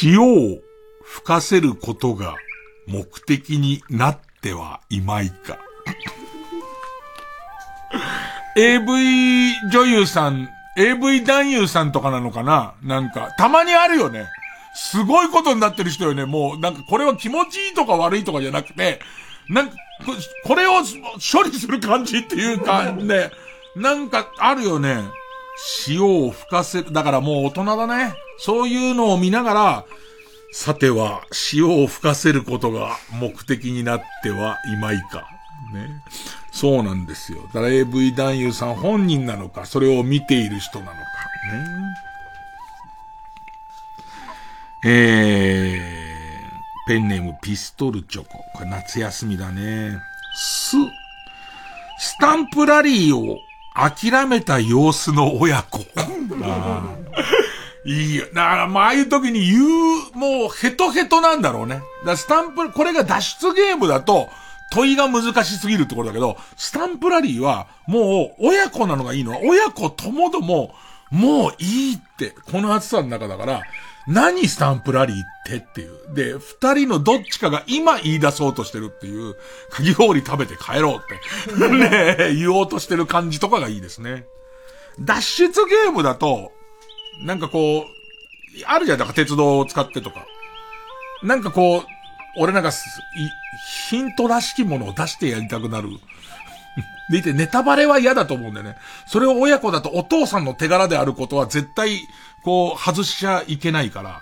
[0.03, 0.59] 塩を
[1.03, 2.35] 吹かせることが
[2.85, 5.57] 目的になってはいまいか。
[8.55, 10.47] AV 女優さん
[10.79, 12.73] AV 男優さんとかなのかな？
[12.81, 14.27] なんか、たまにあるよね。
[14.73, 16.25] すごいことになってる人よね。
[16.25, 19.01] もう、なんかこれは気持ちいいとか悪いとかじゃなくて、
[19.49, 19.75] なんか、
[20.45, 23.31] これを処理する感じっていうか、ね、
[23.75, 25.01] なんかあるよね。
[25.89, 26.93] 塩を吹かせる。
[26.93, 28.13] だからもう大人だね。
[28.37, 29.85] そういうのを見ながら、
[30.53, 31.23] さては
[31.53, 35.27] 塩を吹かせることが目的になってはいまいか。
[35.73, 35.89] ね。
[36.59, 37.43] そうなんですよ。
[37.53, 40.97] だから AV 男優さん本人なのか、それを見ている人なのか。
[44.83, 44.85] ね。
[44.85, 48.39] えー、ペンネームピストルチョコ。
[48.53, 49.99] これ夏休みだね。
[50.35, 50.75] す、
[51.97, 53.37] スタンプラリーを
[53.73, 55.85] 諦めた様子の親子。
[56.43, 56.83] あ
[57.85, 58.25] いいよ。
[58.33, 61.81] だから、まあ、ああいう時に言う、もうヘトヘトなんだろうね。
[62.05, 64.27] だスタンプ、これが脱出ゲームだと、
[64.71, 70.73] 問いが難しすぎるってことだけど、スタンプラリーは、もう、親子なのがいいのは、親子ともども、
[71.11, 73.61] もういいって、この暑さの中だから、
[74.07, 76.13] 何スタンプラリーってっていう。
[76.13, 79.35] で、二人のどっちかが今言い出そうとしてるっていう、
[79.69, 81.69] かき氷食べて帰ろうって、
[82.27, 84.25] ね言おうとしてる感じとかがいいですね。
[84.99, 86.51] 脱出ゲームだと、
[87.23, 90.25] なんかこう、あるじゃん、だから鉄道を使ってとか。
[91.21, 91.85] なんかこう、
[92.37, 92.83] 俺なんかす、
[93.17, 93.48] い
[93.89, 95.89] ヒントらしきものを出してやりたくなる。
[97.09, 98.75] でいて、ネタバレは嫌だと思うんだよね。
[99.07, 102.01] それを親子だとお父さんの手柄であることは絶対、
[102.43, 104.21] こう、外しちゃいけないから。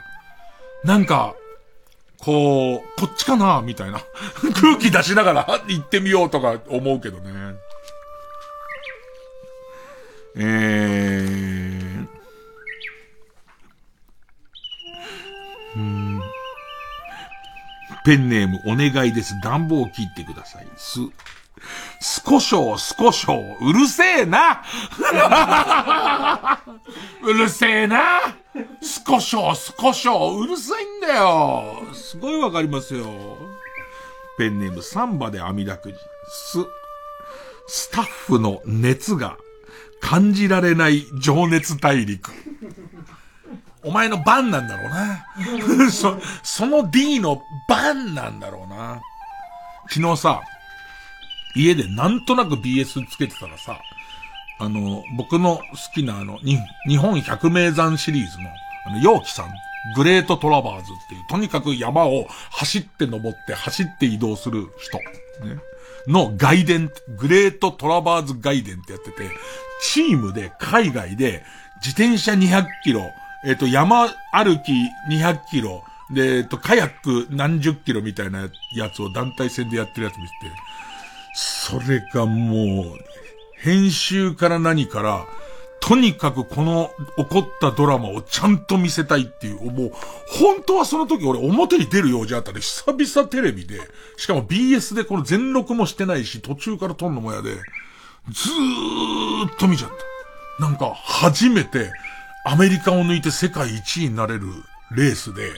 [0.84, 1.36] なんか、
[2.20, 4.02] こう、こっちかなみたいな。
[4.60, 7.56] 空気出しながら 行ってみようとか思うけどね。
[10.36, 12.08] えー。
[15.76, 16.07] うん
[18.08, 19.38] ペンネームお願いです。
[19.44, 20.68] 暖房を切ってください。
[20.78, 21.00] す。
[22.00, 24.64] 少々、少々、うるせえな
[27.22, 28.22] うるせえな
[28.82, 33.38] 少々、少々、うるさいんだよすごいわかりますよ。
[34.38, 35.98] ペンネームサンバで網だくじ。
[36.30, 36.60] す、
[37.68, 39.36] スタッフの熱が
[40.00, 42.32] 感じられない情熱大陸。
[43.88, 45.90] お前の番なんだろうな。
[45.92, 49.02] そ、その D の番なんだろうな。
[49.90, 50.42] 昨日さ、
[51.56, 53.80] 家でなんとなく BS つけてたらさ、
[54.60, 58.50] あの、僕の好きなあの、に、日本百名山シリーズの、
[58.88, 59.50] あの、陽希さん、
[59.96, 64.98] グレートトラバースっていう、とにかく山を走って登って走って移動する人、
[65.48, 65.62] ね、
[66.08, 69.30] の外伝、グレートトラバース外伝ってやってて、
[69.82, 71.44] チームで海外で
[71.82, 73.02] 自転車200キロ、
[73.48, 74.74] えっ、と、山歩き
[75.10, 80.32] 200キロ、で、えっ、と、カヤック何十キロみたいなやつを団体戦でやってるやつ見て、
[81.34, 83.00] それがもう、
[83.56, 85.26] 編集から何から、
[85.80, 89.92] とにかくこの起こったドラマをちゃんと見せたいっていう、もう、
[90.28, 93.80] 本当はその時俺表に出る用事あったで、久々テレビで、
[94.18, 99.92] しかも BS でこの全録もしてないし、途中から撮んのも嫌で、ずーっと見ちゃっ
[100.60, 100.66] た。
[100.66, 101.92] なんか、初めて、
[102.48, 104.48] アメリカを抜いて世界一位になれる
[104.96, 105.52] レースで、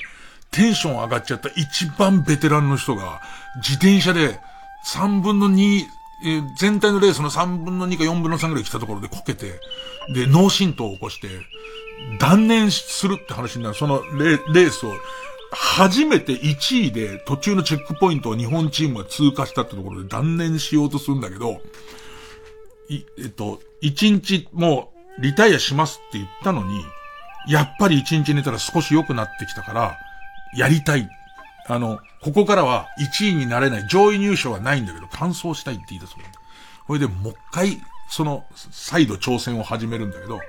[0.49, 3.22] テンション上がっちゃった一番ベテランの人が、
[3.57, 4.40] 自転車で
[4.88, 5.84] 3分の2、
[6.26, 9.60] えー全体のレースの3分の2か4分の3ぐらい来たところでこけて、
[10.16, 11.28] で、脳震盪を起こして、
[12.20, 13.76] 断念するって話になる。
[13.76, 14.94] そのレースを、
[15.52, 21.61] 初めて1位で途中のチェックポイントを日本チームが通過したってところで断念しようとするんだけど、
[22.90, 26.84] い、えっと、1日もうリタイアしますって言ったのに、
[27.48, 29.98] やっぱり1日寝たら少し良くなってきたから、
[30.56, 31.10] やりたい。
[31.68, 36.24] あの、ここからは1位になれない、上位入賞はないんだけど、完走したいって言い出すの。
[36.88, 40.40] これでもう一回、その、再度挑戦を始めるんだけど、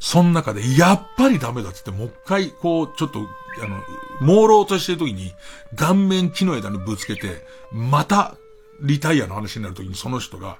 [0.00, 3.20] その中で、やっぱりダメだっつって、もう一回、こう、ちょっと、
[3.62, 3.80] あの、
[4.20, 5.32] 朦朧としてる時に、
[5.76, 8.34] 顔面木の枝にぶつけて、また、
[8.82, 10.56] リタイアの話になる時に、その人が、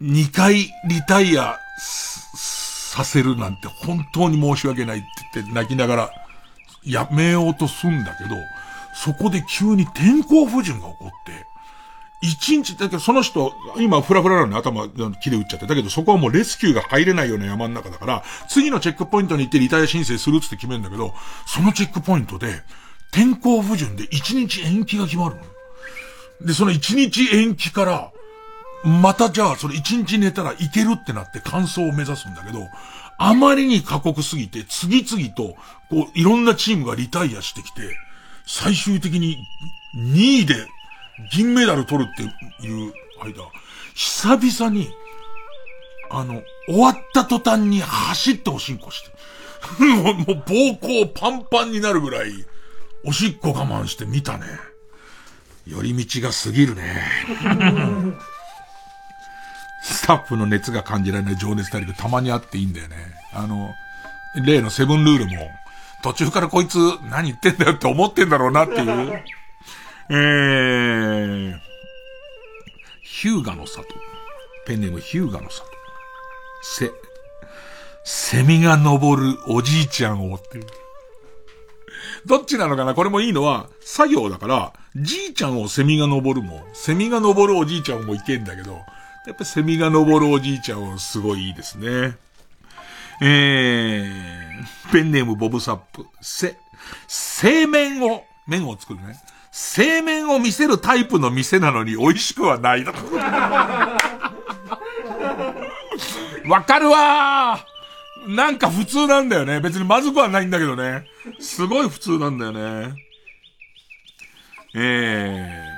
[0.00, 6.10] 二回リタイアさせるなんて本当に申し訳ないって言って泣きながら、
[6.84, 8.36] やめようとすんだけど、
[8.94, 11.46] そこで急に天候不順が起こって、
[12.22, 15.66] 一日、だけどその人、今フラフラなのに頭、木で打っちゃって。
[15.66, 21.14] だけどそこはもうレスキューが入れないような山の中だから、次のチェックポイントに行ってリタイア申請するって決めるんだけど、
[21.46, 22.62] そのチェックポイントで、
[23.10, 25.42] 天候不順で一日延期が決まるの。
[26.46, 28.12] で、その一日延期から、
[28.84, 32.68] またじゃあ、それ一日寝たらいけるってなって完走を目指すんだけど、
[33.18, 35.54] あまりに過酷すぎて、次々と、
[35.90, 37.82] こう、いろんなチームがリタイアしてきて、
[38.46, 39.38] 最終的に
[39.96, 40.66] 2位で
[41.30, 42.22] 銀メダル取るって
[42.66, 42.92] いう
[43.22, 43.32] 間、
[43.94, 44.90] 久々に、
[46.10, 49.12] あの、終わった途端に走っておしんこして。
[49.78, 52.32] もう、もう膀胱パンパンになるぐらい、
[53.04, 54.46] おしっこ我慢して見たね。
[55.66, 57.04] 寄り道が過ぎるね。
[59.82, 62.96] スタッフの熱が感じられない情熱大陸たまにあっていいんだよね。
[63.34, 63.74] あの、
[64.44, 65.50] 例のセブンルールも、
[66.02, 66.78] 途中からこいつ
[67.10, 69.24] 何言ってんだよって思ってんだろうなっていう。
[70.10, 71.58] えー、
[73.02, 73.86] ヒューガの里。
[74.66, 75.66] ペンネームヒューガの里。
[76.62, 76.90] せ、
[78.04, 80.66] セミが登るおじいちゃんをっていう。
[82.26, 82.94] どっちなのかな？
[82.94, 88.78] これもいいのは、作業だから、じいちゃんをセミが登るも、セミが登るおじいちゃんもいけんだけど、
[89.26, 92.16] やっぱセミが登るおじいちゃんはすごいいいですね。
[93.20, 96.06] えー、ペンネームボブサップ。
[96.20, 96.56] せ、
[97.06, 99.16] 製麺を、麺を作るね。
[99.52, 102.92] 製麺を見せるタイプの店なのに美味しくはないだ。
[106.48, 109.60] わかるわーなんか普通なんだよね。
[109.60, 111.06] 別にまずくはないんだけどね。
[111.38, 112.94] すごい普通なんだよね。
[114.74, 115.71] えー。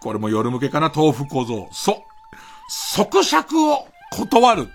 [0.00, 1.68] これも夜向けかな、豆腐小僧。
[1.72, 2.04] そ、
[2.68, 4.68] 即尺を断る。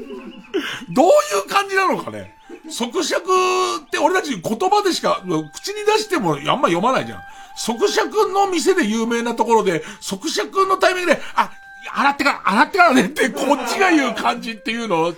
[0.90, 1.10] どうい
[1.44, 2.34] う感じなのかね
[2.70, 5.22] 即尺って俺たち言葉でしか、
[5.54, 7.20] 口に出してもあんま読まないじゃん。
[7.56, 11.50] 即尺の店で有名なところで、即尺のタイミングで、あ、
[11.92, 15.14] 洗ってから、洗ってからねって、こっちが言う感じっていうの、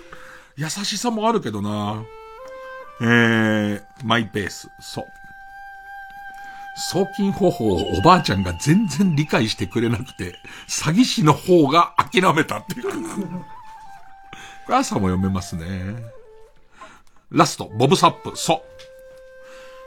[0.55, 2.03] 優しさもあるけどな。
[3.01, 4.69] えー、マイペース。
[4.79, 5.20] そう。
[6.75, 10.35] 送金方法をおばあちゃんが全然理解してくれなくて、
[10.67, 12.91] 詐欺師の方が諦めたっていう。
[14.65, 15.95] これ朝も読めますね。
[17.29, 18.61] ラスト、ボブサップ、そう。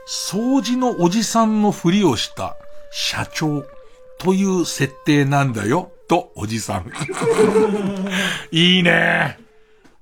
[0.09, 2.57] 掃除のおじさんのふりをした
[2.91, 3.65] 社長。
[4.19, 6.91] という設定なんだよ、と、おじさん。
[8.51, 9.39] いいね。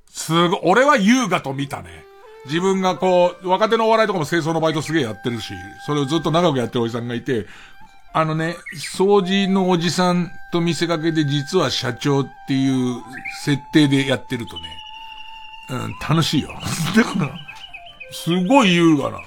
[0.09, 2.02] すご、俺は優雅と見たね。
[2.47, 5.55] 自分がこう、若手のお笑いとかも清掃のバイトすげえやってるし、
[5.86, 7.47] それをずっと長くやってるおじさんがいて、
[8.12, 8.56] あのね、
[8.97, 13.02] 掃除のおじさんと見せかけて実は社長っていう
[13.43, 14.62] 設定でやってるとね、
[15.70, 16.51] うん、楽しいよ。
[16.94, 17.31] だから、
[18.12, 19.19] すごい優雅な。
[19.19, 19.24] ね。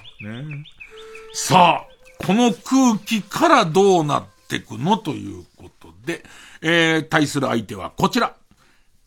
[1.34, 4.98] さあ、この空気からどうなってくの？
[4.98, 6.24] ということで、
[6.62, 8.36] えー、対する相手はこちら。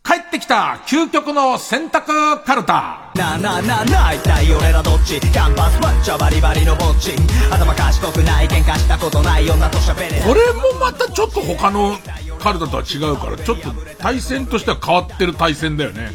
[0.08, 3.12] 帰ってきた究極の選択カルタ。
[3.14, 5.20] なあなあなあなあ一体俺らどっち？
[5.20, 7.12] キャンパスマッチョバリバリのぼっち。
[7.50, 11.98] 頭賢くない喧嘩したことない女と喋れこれもまたちょっと他の
[12.40, 16.10] カルタとは違うから、ちょっと対戦としては変わってる対戦だよね。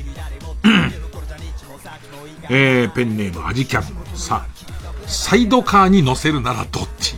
[2.50, 4.18] えー、ペンネームアジキャン。
[4.18, 7.16] さあ、サイドカーに乗せるならどっち？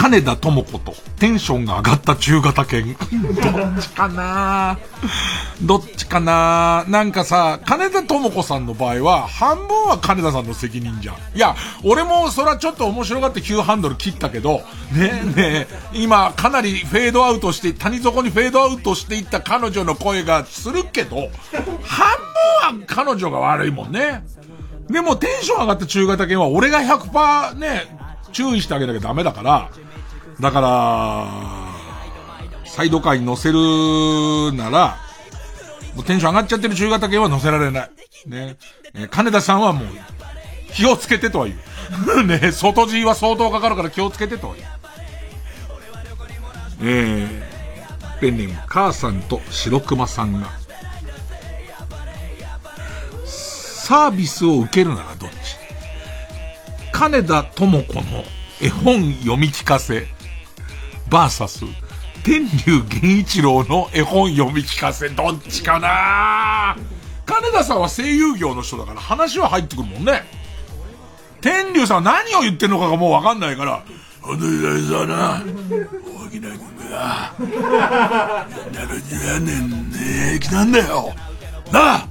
[0.00, 2.94] 金田智子とテンションが上がった中型犬。
[2.94, 4.78] どっちかな？
[5.60, 6.84] どっちかな？
[6.88, 11.16] なんかさ、金田智子さんの場合は、半分は金田さんの責任じゃん。
[11.34, 14.62] いや、俺もそらちょっと面白がって急ハンドル切ったけど、
[14.92, 21.28] ねえねえ、今かなりフェードアウトして、谷底にフェードアウトしていった彼女の声がするけど、
[21.82, 22.16] 半
[22.70, 24.24] 分は彼女が悪いもんね。
[24.88, 27.98] でもテンション上がった中型犬は俺が100%ね、
[28.30, 29.70] 注意してあげなきゃダメだから、
[30.40, 31.26] だから、
[32.64, 34.98] サイドカーに乗せるなら、
[35.96, 37.90] もうテンション上がっちゃってる中型犬は乗せられない。
[38.26, 38.56] ね。
[38.94, 39.88] えー金田さんはもう、
[40.72, 41.56] 気をつけてとは言
[42.16, 42.24] う。
[42.24, 44.68] ね、外地は相当かかるから気をつけてとは言う。
[46.80, 50.48] えー、ペンネーム、母さんと白熊さんが、
[53.24, 55.34] サービスを受けるならどっち？
[56.92, 58.24] 金田智子の
[58.60, 60.06] 絵本読み聞かせ、
[61.10, 61.64] バーサス、
[62.22, 66.76] 天竜源一郎の絵本読み聞かせ、どっちかな？
[67.24, 70.24] 金田さんは声優業の人だから話は入ってくるもんね。
[71.40, 73.84] 天竜さん何を言ってるのかがもうわかんないから、
[74.20, 75.42] 本当に大事だな。
[76.26, 76.58] 大きな君
[76.90, 81.14] が、70年ね、来たんだよ。
[81.72, 82.08] なあ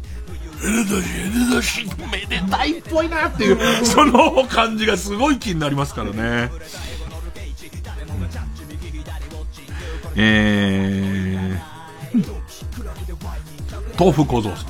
[0.63, 6.49] めでたし、めでたし、めでたいっぽいなっていう、その感じがすごい気になりますからね。
[10.19, 14.67] えー、豆腐小僧さん。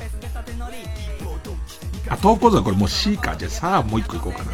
[2.10, 3.34] あ、豆腐小僧はこれもう C か。
[3.36, 4.52] じゃあさあもう一個いこうかな。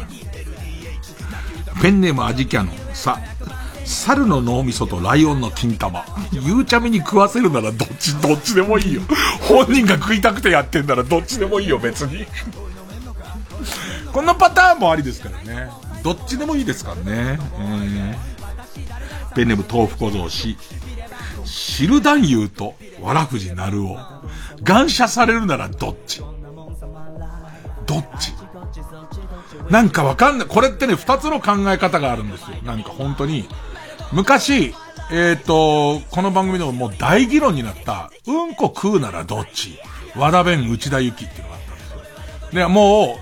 [1.81, 2.75] ペンネームアジキャノン。
[2.93, 3.19] さ、
[3.83, 6.05] 猿の脳みそとライオンの金玉。
[6.31, 9.01] ゆうちゃみに食わせるならどっち、どっちでもいいよ。
[9.41, 12.25] 本人が食いたくてやってんならどっちでもいいよ、別に。
[14.13, 15.69] このパターンもありですからね。
[16.03, 17.37] どっちでもいいですからね。
[17.59, 20.57] えー、ペンネーム豆腐小僧氏。
[21.55, 23.97] 知る男優と、わらふじなるお。
[24.65, 26.19] 感謝されるならどっち？
[27.85, 28.33] どっち？
[29.69, 30.47] なんかわかんない。
[30.49, 32.57] これってね、二つの考え方があるんですよ。
[32.63, 33.47] なんか本当に。
[34.11, 34.75] 昔、
[35.13, 39.79] えっ、と、この番組でももう大議論になった、うんこ食うならどっち？
[40.17, 42.59] 和田弁内田有紀っていうのがあったんですよ。
[42.59, 43.17] で、も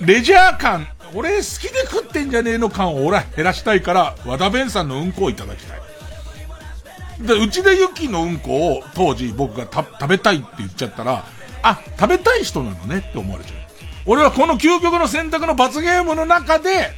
[0.00, 5.77] う、レジャー感、俺好きで食ってんじゃねえの感を俺は減らしたいから、和田弁さんのうんこをいただきたい。
[7.20, 11.24] で、内田有紀のうんこを当時僕が食べたいって言っちゃったら、
[11.62, 13.56] あ、食べたい人なのねって思われちゃう。
[14.06, 16.92] 俺はこの究極の選択の罰ゲームの中で、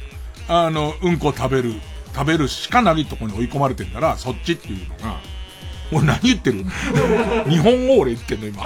[0.47, 1.73] あの、うんこ食べる、
[2.13, 5.19] 食べるしかないとこに追い込まれてんだら、そっちっていうのが、
[5.91, 6.63] 俺何言ってる
[7.49, 8.63] 日本語俺言ってんの今。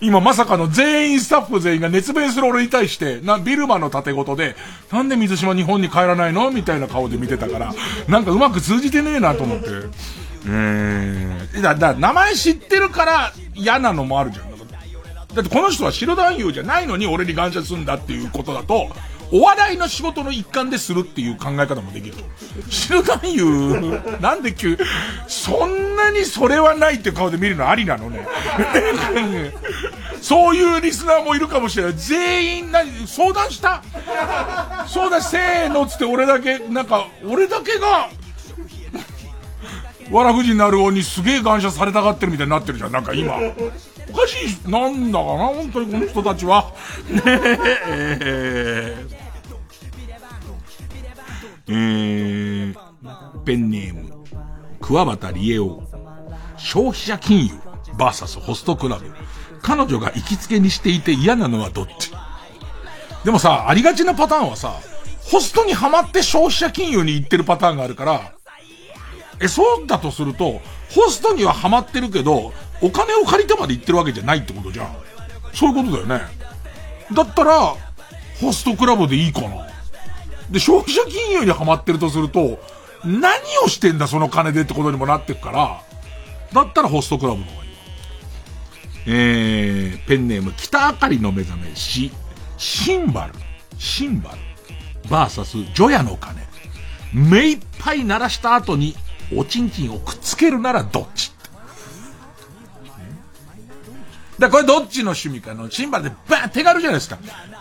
[0.00, 4.56] 今まさかの全員スタッフ全員が熱弁する俺に対して、な、ビルマの盾事で、
[4.92, 7.74] なんで水島日本に帰らないのみたいな顔で見てたから、
[8.08, 9.66] なんかうまく通じてねえなと思って。
[10.46, 14.50] えー、だ、だ、名前知ってるから嫌なのもあるじゃん。
[15.34, 18.88] だってこの人は白男優じゃないのに俺に感謝するんだっていうことだと、
[19.32, 22.16] お笑いの仕事の一環でするっていう考え方もできる。
[22.68, 24.76] 白男優、なんで急、
[25.28, 28.26] そんなにそれはないって顔で見るのありなのね。
[30.20, 31.94] そういうリスナーもいるかもしれない。
[31.94, 33.82] 全員何、相談した？
[34.86, 38.10] そうだ、せーのっつって俺だけ、なんか、俺だけが、
[40.10, 43.36] わらふじなるおにすげえ感謝されたがってるみたいになってるじゃん、なんか今。
[43.36, 43.38] お
[44.12, 46.72] かしい、なんだかな、本当にこの人たちは。
[47.08, 49.19] ねえ。
[51.72, 52.74] えー、
[53.44, 54.24] ペンネーム、
[54.80, 55.84] 桑畑理恵夫。
[56.56, 57.54] 消費者金融、
[57.96, 59.14] バーサスホストクラブ。
[59.62, 62.10] 彼女が行きつけにしていて嫌なのはどっち？
[63.24, 64.74] でもさ、ありがちなパターンはさ、
[65.30, 68.32] ホストにハマって消費者金融に行ってるパターンがあるから、
[69.40, 70.60] え、そうだとすると、
[70.92, 72.52] ホストにはハマってるけど、
[72.82, 74.96] お金を借りてまで行ってるわけじゃないってことじゃん。
[75.54, 76.26] そういうことだよね。
[77.14, 77.76] だったら、
[78.40, 79.69] ホストクラブでいいかな。
[80.50, 82.60] で、消費者金融にハマってるとすると、
[83.04, 83.32] 何
[83.64, 85.82] をしてんだその金でってことにもなってくから、
[86.52, 87.70] だったらホストクラブの方がいい。
[89.06, 92.10] えー、ペンネーム、北あかりの目覚めし、
[92.58, 93.34] シンバル、
[93.78, 94.38] シンバル、
[95.08, 96.42] バーサス、ジョヤの鐘。
[97.12, 98.94] 目いっぱい鳴らした後に、
[99.34, 101.29] おちんちんをくっつけるならどっち？
[104.40, 107.18] だこれどっちの趣味かの、シンバルでバーン手軽じゃないですか。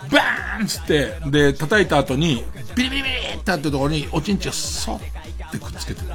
[0.10, 5.00] バーンつって、で、叩いた後に、ビリビリビリってあったところに、おちんちをそっ
[5.52, 6.08] てくっつけてる。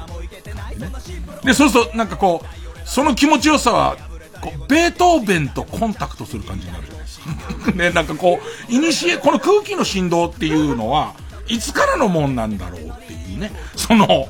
[1.43, 3.97] で、そうすると、なんかこう、その気持ちよさは、
[4.41, 7.71] こう、ベートーベンとコンタクトする感じになるじゃないですか。
[7.77, 8.39] ね、なんかこ
[8.69, 11.13] う、いにしえ、この空気の振動っていうのは、
[11.47, 13.51] いつからのもんなんだろうっていうね。
[13.75, 14.27] その、も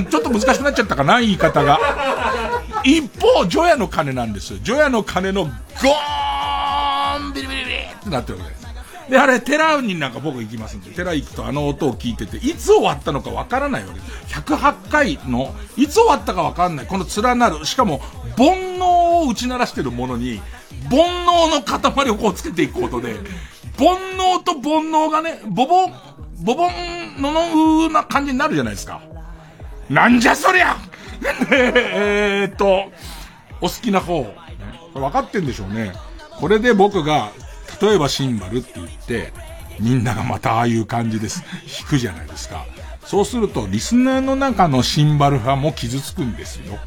[0.00, 1.78] うちょっと難しくなっちゃったかな、言い方が。
[2.84, 4.58] 一方、ジョヤの鐘なんですよ。
[4.62, 8.68] ジョヤの鐘のゴーンビリビリビリってなってるわけです。
[9.08, 14.40] で、あれ、寺になんか僕行きますんで、寺行くとあの音を聞いてて、いつ終わったのかわからないわけです。
[14.40, 16.86] 108回の、いつ終わったかわかんない。
[16.86, 18.00] この連なる、しかも、
[18.36, 20.42] 煩悩を打ち鳴らしてるものに、
[20.90, 23.14] 煩悩の塊をこうつけていくことで、
[23.78, 25.90] 煩悩と煩悩がね、ボボ、
[26.42, 29.00] ボボンののうな感じになるじゃないですか。
[29.90, 30.76] なんじゃそりゃ
[31.50, 32.92] えーっと、
[33.60, 34.32] お好きな方、
[34.94, 35.92] 分かってんでしょうね。
[36.38, 37.30] これで僕が、
[37.80, 39.32] 例えばシンバルって言って、
[39.80, 41.42] みんながまたああいう感じです。
[41.80, 42.64] 弾くじゃないですか。
[43.04, 46.74] そうすると、リスナーの中のシンバル派も傷つくんですよ。
[46.74, 46.78] ね。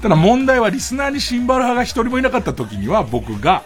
[0.00, 3.62] ただ問題はリスナーにシンバル派が一人もいなかった時には僕が、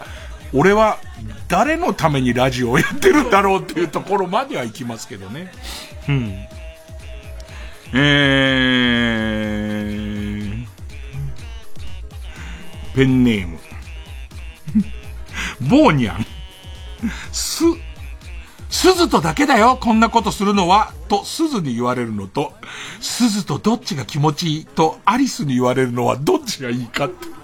[0.53, 0.99] 俺は
[1.47, 5.51] 誰のためにラジオをやってるんだろうっていうところまでは行きますけどね。
[6.07, 6.33] うん。
[7.93, 10.65] えー、
[12.95, 13.59] ペンネーム。
[15.69, 16.25] ボーニャン。
[17.31, 17.63] す、
[18.69, 22.53] すずとだけだよ、こんなことするのは、とすずに言われるのと、
[22.99, 27.40] すずとどっちが気持ちいいとアリスに言われるのはどっちがいいかって。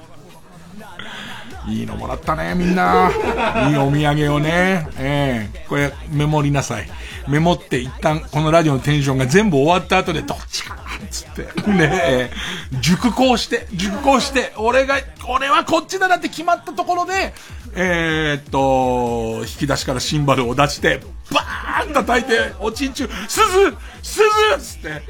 [1.67, 3.11] いいのもらったね、みんな。
[3.69, 4.87] いいお土産をね。
[4.97, 6.89] ええー、これ、メモりなさい。
[7.27, 11.41] メモって一旦、このラジオのテンションが全部終わった後で、どっちかなつって。
[11.69, 12.31] ねえ、
[12.81, 17.33] 熟考して、熟考して、俺が、俺はこっちだなって決まったところで、
[17.75, 24.21] えー、っと、引き出しからシンバルを出して、バーン叩いて、おちんちゅう、すずす
[24.57, 25.01] ずつって。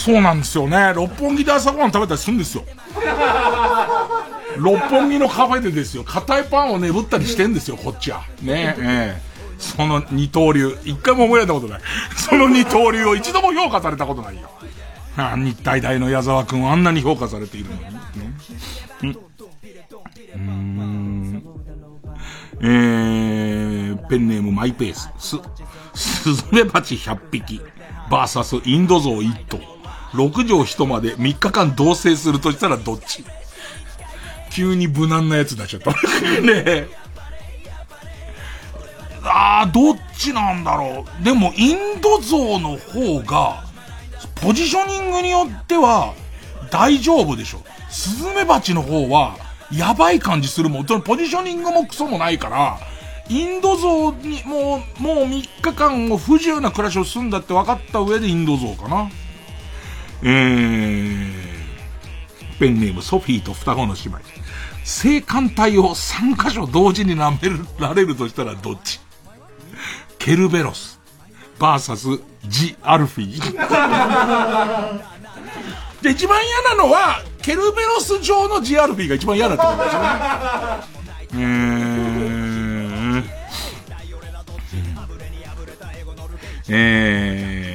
[0.00, 0.92] そうなんですよね。
[0.94, 2.64] 六本木で朝ごはん食べたりするんですよ。
[4.56, 6.04] 六本木のカフェでですよ。
[6.04, 8.22] 硬いパンをねぶったりしてんですよ、こっちは。
[8.42, 9.20] ねえ。
[9.20, 9.22] え
[9.58, 10.78] その二刀流。
[10.84, 11.80] 一回も思い出たことない。
[12.16, 14.50] その二刀流を一度も評価されたことないよ。
[15.18, 17.82] あ日体大の矢沢くんはあんなに評価されているのに。
[19.12, 19.18] ね、
[20.34, 21.42] うん。
[22.62, 25.10] えー、ペンネームマイペース。
[25.18, 25.36] す、
[25.94, 27.60] スズメバチ100匹。
[28.10, 29.79] バーサスインドゾウ1頭。
[30.12, 33.24] 6畳一間で3日間同棲するとしたらどっち？
[34.50, 35.92] 急に無難なやつ出しちゃった。
[36.42, 36.88] ねえ。
[39.22, 41.24] ああ、どっちなんだろう。
[41.24, 43.64] でも、インド像の方が、
[44.36, 46.14] ポジショニングによっては、
[46.70, 47.60] 大丈夫でしょ。
[47.90, 49.36] スズメバチの方は、
[49.70, 50.86] やばい感じするもん。
[50.86, 52.78] そのポジショニングもクソもないから、
[53.28, 59.10] インド像に、もう、もう3日間を不自由な暮らしをすんだって分かった上でインド像かな。
[60.22, 61.32] えー、
[62.58, 64.18] ペンネームソフィーと双子の姉妹。
[64.84, 69.00] 性感帯を3箇所同時に舐められるとしたらどっち？
[70.18, 71.00] ケルベロス、
[71.58, 72.06] バーサス、
[72.46, 73.40] ジ・アルフィー。
[76.02, 80.08] で、一番嫌なのは、ケルベロス上のジ・アルフィーが一番嫌だってことですよね。
[81.32, 83.24] えー、
[86.68, 87.69] えー、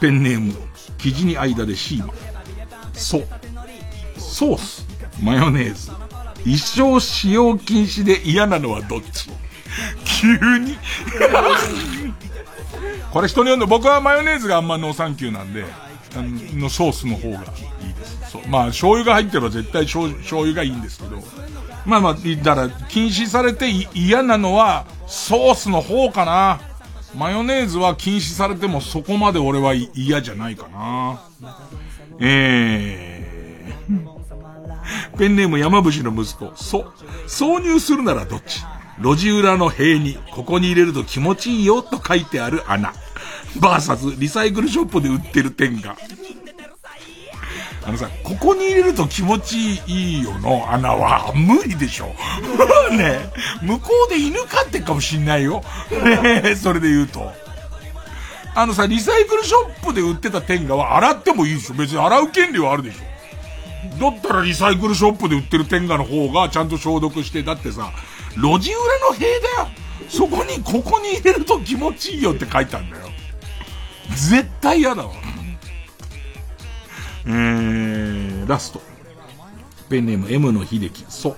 [0.00, 0.54] ペンネーム、
[0.98, 2.14] 生地に間でシーマ。
[2.92, 3.22] そ、
[4.18, 4.86] ソース、
[5.22, 5.90] マヨネーズ、
[6.44, 9.30] 一生使用禁止で嫌なのはどっち？
[10.04, 10.76] 急に。
[13.12, 15.64] これ人によるの、僕はマヨネーズがあんまノーサンキューなんで、
[16.16, 16.22] あ
[16.56, 17.42] のソースの方がいい
[17.94, 18.18] です。
[18.30, 18.42] そう。
[18.48, 20.06] まあ、醤油が入ってれば絶対醤
[20.42, 21.22] 油がいいんですけど、
[21.84, 26.60] まあまあ、だから、禁止されて嫌なのは、ソースの方かな。
[27.14, 31.20] マヨネーズは禁止されてもそこまで俺は嫌じゃないかな。
[32.20, 34.10] えー。
[35.18, 36.52] ペンネーム山伏の息子。
[36.56, 36.92] そ、
[37.26, 38.62] 挿入するならどっち？
[39.02, 42.92] 路地裏の塀に、ここに入れると気持ちいいよと書いてある穴。
[43.58, 45.96] バーサス、リサイクルショップで売ってる点が。
[47.82, 52.14] あのさ、ここに入れると気持ちいいよの穴は無理でしょ。
[52.96, 53.18] ね
[53.62, 55.64] 向こうで犬飼ってっかもしんないよ。
[55.90, 57.32] ねそれで言うと。
[58.54, 61.74] あのさ、リサイクルショップで売ってた天下は洗ってもいいでしょ。
[61.74, 63.10] 別に洗う権利はあるでしょ。
[64.10, 67.92] だったらリサイクルショップで売ってる天下の方がちゃんと消毒して、だってさ、
[68.36, 69.24] 路地裏の塀
[69.56, 69.68] だよ。
[70.08, 73.10] そこに、ここに入れると気持ちいいよって書いてあるんだよ。
[74.10, 75.12] 絶対嫌だわ。
[77.26, 78.80] えー、ラスト。
[79.88, 81.04] ペンネーム M の秀樹。
[81.08, 81.36] そ。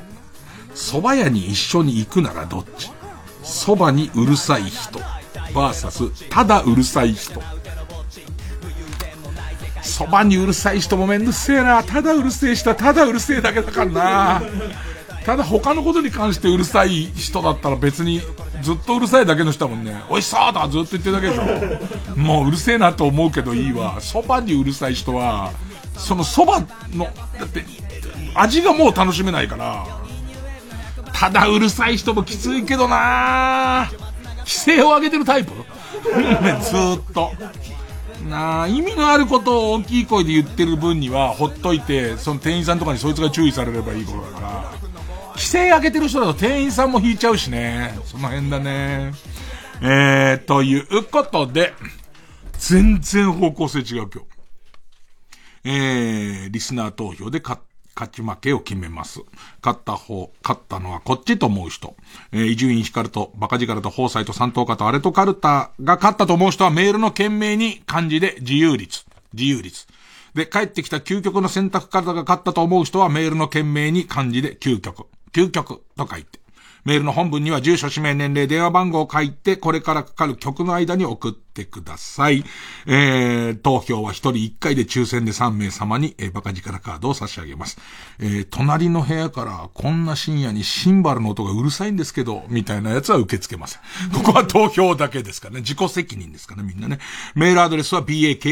[0.74, 2.90] 蕎麦屋に一緒に行くならどっち？
[3.42, 5.00] 蕎麦にうるさい人。
[5.54, 7.40] バーサス、ただうるさい人。
[9.82, 11.82] 蕎麦にうるさい人もめんどくせえな。
[11.82, 14.42] ただうるせえ人ただうるせえだけだからな。
[15.26, 18.20] ただ他のことに関してうるさい人だったら別に
[18.62, 20.02] ずっとうるさいだけの人だもんね。
[20.08, 22.16] おいしそうだずっと言ってるだけでしょ。
[22.16, 24.00] もううるせえなと思うけどいいわ。
[24.00, 25.52] 蕎麦にうるさい人は、
[25.96, 27.04] その蕎麦の、
[27.38, 27.64] だって、
[28.34, 29.86] 味がもう楽しめないから、
[31.12, 33.88] ただうるさい人もきついけどな
[34.38, 35.52] 規制を上げてるタイプ
[36.02, 37.32] ずーっと。
[38.28, 44.72] なあ、意味のあることを大きい声で言ってる分には、ほっといて、その店員さんとかにそいつが注意されればいいことだから、
[45.32, 47.98] 規制上げてる人だと店員さんも引いちゃうしね。
[48.04, 49.12] その辺だね。
[49.80, 51.74] えー、ということで、
[52.58, 54.31] 全然方向性違う今日。
[55.64, 57.60] えー、リスナー投票で勝
[57.94, 59.20] 勝ち負けを決めます。
[59.62, 61.94] 勝った方、勝ったのはこっちと思う人。
[62.32, 69.04] えー、伊集院光とバカ力と宝斎と三等家とアレとカルタが勝ったと思う人はメールの件名に漢字で自由率。
[69.34, 69.86] 自由率。
[70.34, 75.06] で、帰ってきた究極の選択カルタが勝ったと思う人はメールの件名に漢字で究極。
[75.32, 76.41] 究極と書いて。
[76.84, 82.44] メールの本文には住所、氏名、年齢、電話番号を書いて、これからかかる曲の間に送ってください。
[82.86, 87.78] えー、投票は一人一回で抽選で3名様に、えー、バカ力カードを差し上げます。
[88.18, 93.82] えー、隣の部屋からこんな深夜にシンバルの音がうるさいんですけど、みたいなやつは受け付けません。
[94.12, 95.60] ここは投票だけですからね。
[95.60, 96.98] 自己責任ですからね、みんなね。
[97.36, 98.42] メールアドレスは baka.tbs.co.jp。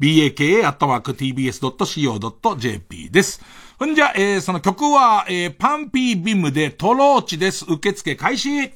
[0.00, 1.10] baka.tbs.co.jp
[3.10, 3.42] です。
[3.78, 7.64] ほんじゃ、えー、その曲は、えー、パンピービムでトローチです。
[7.68, 8.72] 受付開始ベイ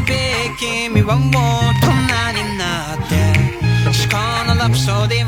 [0.00, 3.14] ビー君はもう大人になって
[3.86, 4.16] 思考
[4.52, 5.23] のラプソディ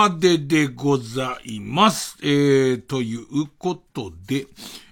[0.00, 2.16] まででございます。
[2.22, 3.20] えー、という
[3.58, 4.46] ことで、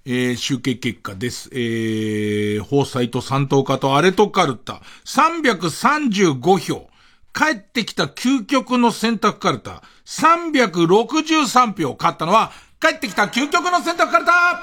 [0.05, 1.49] えー、集計結果です。
[1.51, 6.91] えー、放祭と三等家とアレトカルタ、335票。
[7.33, 11.97] 帰ってきた究極の選択カルタ、363票。
[11.99, 14.63] 勝ったのは、帰ってきた究極の選択カルタあ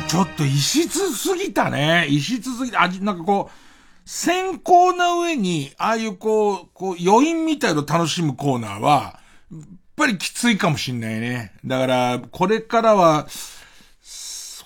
[0.00, 2.06] ーちょっと異質すぎたね。
[2.08, 2.84] 異質すぎた。
[2.84, 3.73] あ、なんかこう、
[4.04, 9.20] 先行な上に、ああいうこう、こう、余韻みたいの楽しむコーナーは、
[9.50, 9.62] やっ
[9.96, 11.52] ぱりきついかもしんないね。
[11.64, 13.26] だから、これからは、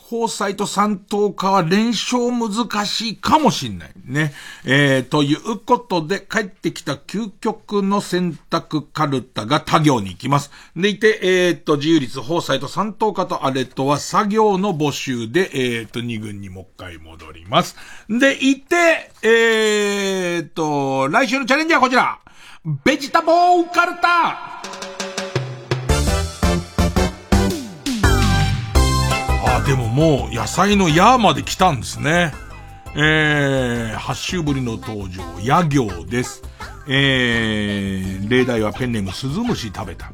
[0.08, 4.32] 放祭と三等家は連勝難しいかもしんないね。
[4.64, 10.50] えー、ということで、帰ってきた究極の選択カルタが他行に行きます。
[10.74, 17.76] でいて、えー、と、自由率、放祭と三等家とアレとは作業の募集で、えー、と、二軍にもう一回戻ります。
[18.08, 22.18] でいて、えー、と、来週のチャレンジはこちら
[22.82, 24.97] ベジタボーカルタ
[29.58, 32.32] あ、でももう野菜のヤーまで来たんですね。
[32.94, 36.42] えー、8週ぶりの登場、ヤ行です。
[36.88, 40.12] えー、例題はペンネームスズムシ食べた。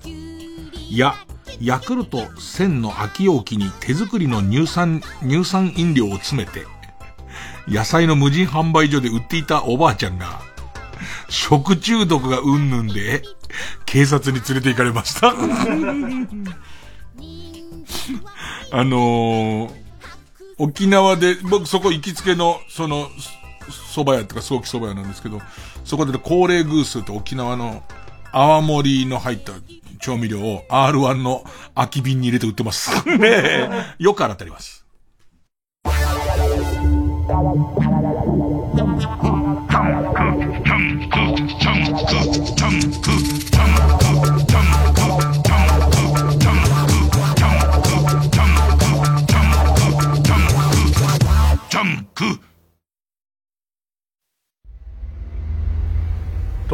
[0.91, 1.15] や、
[1.61, 6.67] ヤクルト1000の空き容器に手作りの乳酸、乳酸飲料を詰めて、
[7.69, 10.41] 野菜の無人販売所で売っていたおばあちゃんが、
[11.29, 13.23] 食中毒がうんぬんで、
[13.85, 15.35] 警察に連れて行かれました。
[18.77, 19.71] あのー、
[20.59, 23.07] 沖縄で、僕そこ行きつけの、その、
[23.95, 25.41] 蕎麦屋とか早期蕎麦屋なんですけど、
[25.85, 27.85] そこで高齢グースと沖縄の
[28.33, 29.53] 泡盛の入った
[30.01, 31.45] 調味料を R1 の
[31.77, 32.91] 空き瓶に入れて売ってます。
[33.17, 33.71] ねえ。
[34.01, 34.85] よく洗ってあります。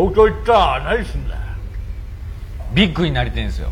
[0.01, 1.41] 東京行ったら何すんだよ
[2.73, 3.69] ビッグになりてんすよ。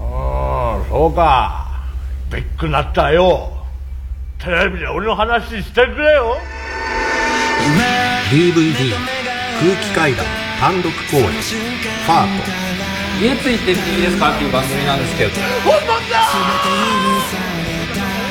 [0.00, 1.84] ああそうか。
[2.32, 3.52] ビッグなったよ。
[4.40, 6.38] テレビで俺の話してくれよ。
[8.32, 8.90] DVD
[9.60, 10.26] 空気階段
[10.58, 12.50] 単独公演ファート。
[13.22, 15.30] 家ついてっていいですかっていう番組なんですけど。
[15.64, 16.18] 本物だ！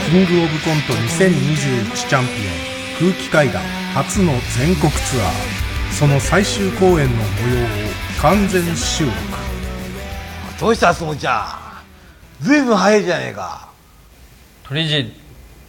[0.10, 2.32] キングオブコント2021チャンピ
[3.04, 3.64] オン空気階段
[3.94, 5.59] 初の全国ツアー
[6.00, 7.68] その最終公演の模様を
[8.22, 9.18] 完全収録。
[10.58, 11.84] どうしたすもちゃ
[12.42, 12.46] ん。
[12.46, 13.68] ずいぶん早いじゃねえか。
[14.64, 15.12] 鳥人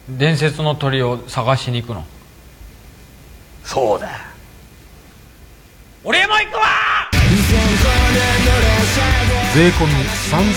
[0.09, 2.05] 伝説の鳥を探しに行くの。
[3.65, 4.09] そうだ。
[6.05, 6.63] 俺も行くわ！
[9.53, 9.93] 税込み
[10.31, 10.55] 3850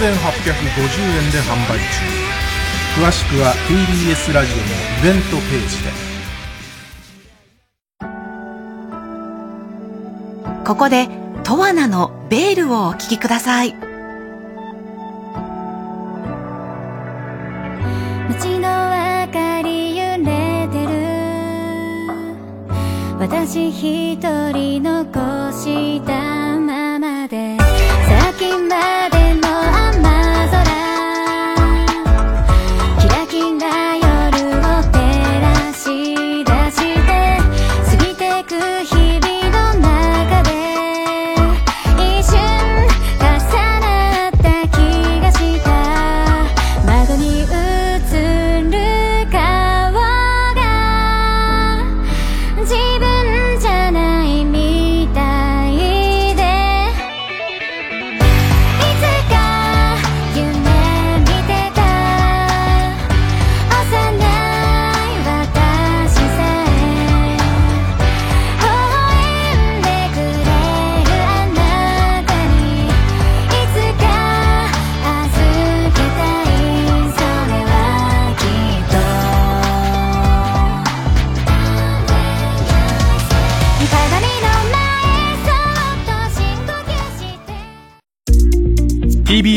[1.18, 3.02] 円で販売中。
[3.02, 4.62] 詳しくは TBS ラジオの
[5.10, 6.13] イベントページで
[10.66, 11.10] ここで、
[11.44, 13.76] トワナのベールをお聴きください。
[18.30, 20.94] 街の明かり揺れてる
[23.20, 24.18] 私一
[24.54, 27.58] 人残したままで
[28.38, 28.70] 先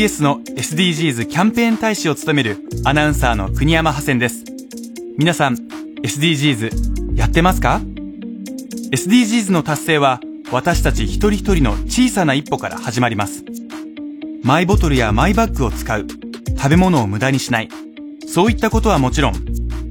[0.07, 4.45] TBS の SDGs キャンペーン大使を務めるアナウンサーの国山ハセンです。
[5.17, 5.55] 皆さん、
[6.01, 7.81] SDGs やってますか
[8.91, 13.43] ?SDGs の達成は私たち一人一人の小さな一歩から始まります。
[14.43, 16.07] マイボトルやマイバッグを使う、
[16.55, 17.69] 食べ物を無駄にしない、
[18.25, 19.33] そういったことはもちろん、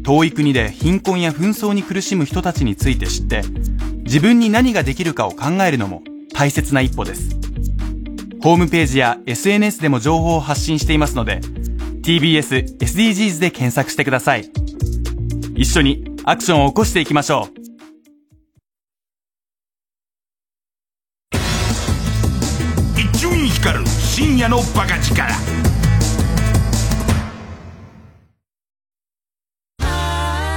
[0.03, 3.43] 遠い国で貧困や紛争に苦しむ人たちについて知って、
[4.05, 6.03] 自分に何ができるかを考えるのも
[6.33, 7.46] 大切な一歩です。
[8.43, 11.41] ホームページや SNS でも情報を発信していますので、
[12.03, 14.51] TBS SDGs で検索してください。
[15.55, 17.67] 一緒にアクションを起こしていきましょう。
[22.99, 25.23] 一瞬光る深夜のバカ力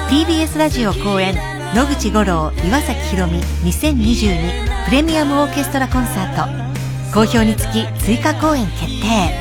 [0.10, 1.36] TBS ラジオ公演
[1.76, 3.40] 野口五郎岩崎宏美
[3.70, 6.69] 2022プレミアムオーケストラコンサート
[7.14, 9.34] 好評につき追加公演決定。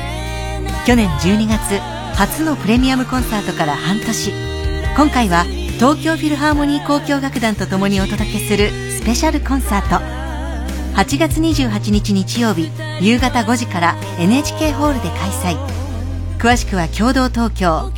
[0.87, 1.79] 去年12月
[2.15, 4.33] 初のプレミアムコンサートから半年。
[4.95, 5.43] 今回は
[5.75, 9.97] 東京フィルハーモニー交響楽団と共にお届けするスペシャルコンサート。
[10.95, 15.55] 8月28日日曜日夕方5時から NHK ホールで開催。
[16.39, 17.91] 詳しくは共同東京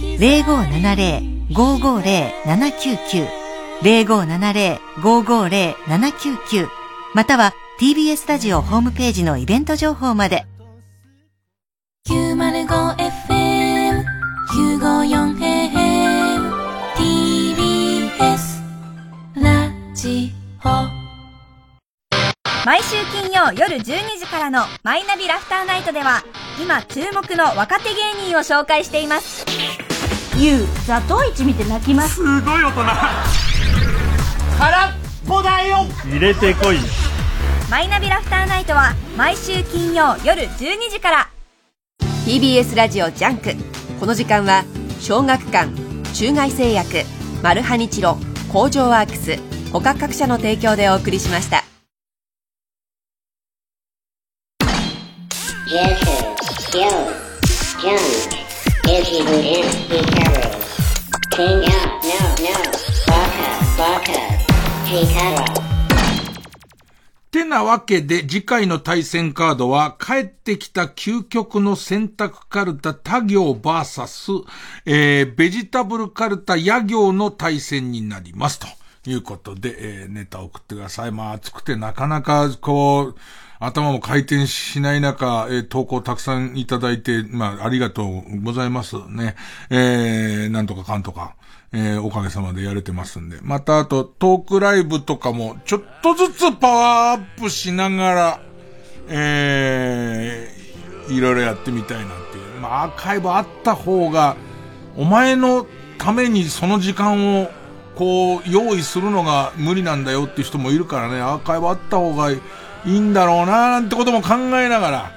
[1.48, 3.30] 0570-550-799
[3.82, 6.68] 0570-550-799
[7.14, 10.46] または TBS ラジオホームページのイベント情報まで。
[12.08, 14.04] 905FM
[14.52, 16.54] 954AM
[16.96, 18.62] TBS
[19.34, 20.32] ラジ
[20.64, 20.70] オ。
[22.68, 26.24] 毎週金曜夜12時からの「マイナビラフターナイト」では
[26.62, 29.44] 今注目の若手芸人を紹介しています。
[30.86, 32.18] ザトウイチ見て泣きます。
[32.18, 32.84] すごい大人。
[34.60, 34.92] 空っ
[35.28, 35.88] ぽだよ。
[36.06, 36.78] 入れてこい
[37.72, 41.30] マイナビラフターナイトは毎週金曜夜12時から
[42.26, 43.52] TBS ラジオジャンク
[43.98, 44.66] この時間は
[45.00, 45.70] 小学館
[46.14, 47.06] 中外製薬
[47.42, 48.18] マルハニチロ
[48.52, 49.38] 工場ワークス
[49.72, 51.64] 他各社の提供でお送りしました
[67.32, 67.42] Hikaru.
[67.42, 74.32] てなわけで、次回の対戦カードは、帰ってきた究極の選択カルタ他行バーサス、
[74.86, 78.60] えー、ベジタブルカルタ野行の対戦になります。
[78.60, 78.68] と
[79.10, 81.12] いうことで、えー、ネタを送ってください。
[81.12, 83.16] まあ、暑くてなかなか、こう、
[83.62, 89.36] 頭も回転しない中、えー、投稿たくさんいただいて、まあ、ありがとうございますね。
[89.70, 91.36] えー、なんとかかんとか。
[91.74, 93.38] えー、おかげさまでやれてますんで。
[93.42, 98.40] また、あと、トークライブとかも、ちょっとずつパワーアップしながら、
[99.08, 102.60] えー、いろいろやってみたいなっていう。
[102.60, 104.36] まあ、アーカイブあった方が、
[104.98, 105.66] お前の
[105.98, 107.50] ためにその時間を、
[107.96, 112.42] こう、用意するのが無理なんだよっていう人もいるからね、アーカイブあった方がい
[112.86, 115.12] いんだろうななんてことも考えながら、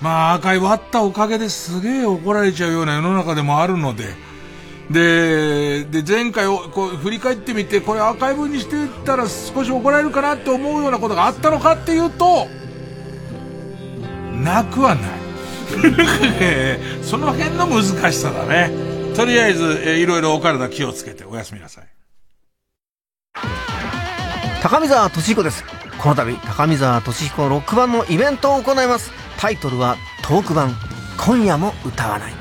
[0.00, 4.27] まあ、アーカイブあったおかげですげえ怒られちゃうような世の中でもあるので、
[4.90, 12.48] で、で、前回をこう振り返ってみて、これアーカイブにしてたら少し怒られるかなって思うようなことがあったのかっていうと、
[14.42, 15.18] なくはない。
[17.02, 18.70] その辺の難しさだね。
[19.14, 21.84] とりあえず、えー、いろいろお体気をつけておやすみなさい。
[24.62, 25.64] 高見沢俊彦です。
[25.98, 29.10] この度、高見沢俊彦ロック版のイベントを行います。
[29.36, 30.74] タイトルは、トーク版、
[31.18, 32.32] 今夜も歌わない。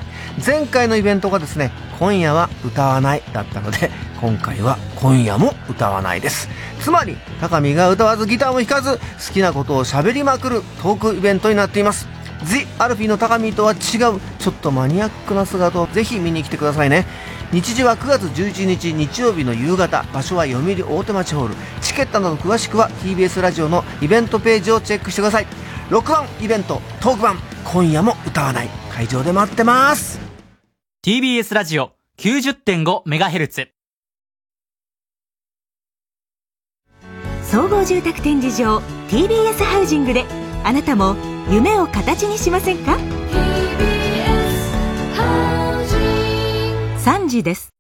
[0.46, 3.92] 前回のイベントがですね、今夜は歌わないだったので、
[4.22, 6.50] 今回は今夜も歌わないです。
[6.80, 12.08] つまり、高見が歌わずギターも弾かず、好きなことを喋りまくるトークイベントになっています。
[12.44, 14.16] ジ・アルフィーの高見とは違う、ちょ
[14.52, 17.06] っとマニアックな姿をぜひ見に来てくださいね。
[17.52, 25.48] 日時は9月11日日曜日の夕方場所は読売大手町ホールチケットなど詳しくは TBS ラジオのイベントページをチェックしてください
[25.90, 30.27] 6番イベントトーク版今夜も歌わない会場で待ってます
[31.08, 33.70] TBS ラジオ 90.5MHz
[37.44, 40.26] 総合住宅展示場 TBS ハウジングで
[40.66, 41.16] あなたも
[41.50, 42.98] 夢を形にしませんか
[47.06, 47.77] ？3時です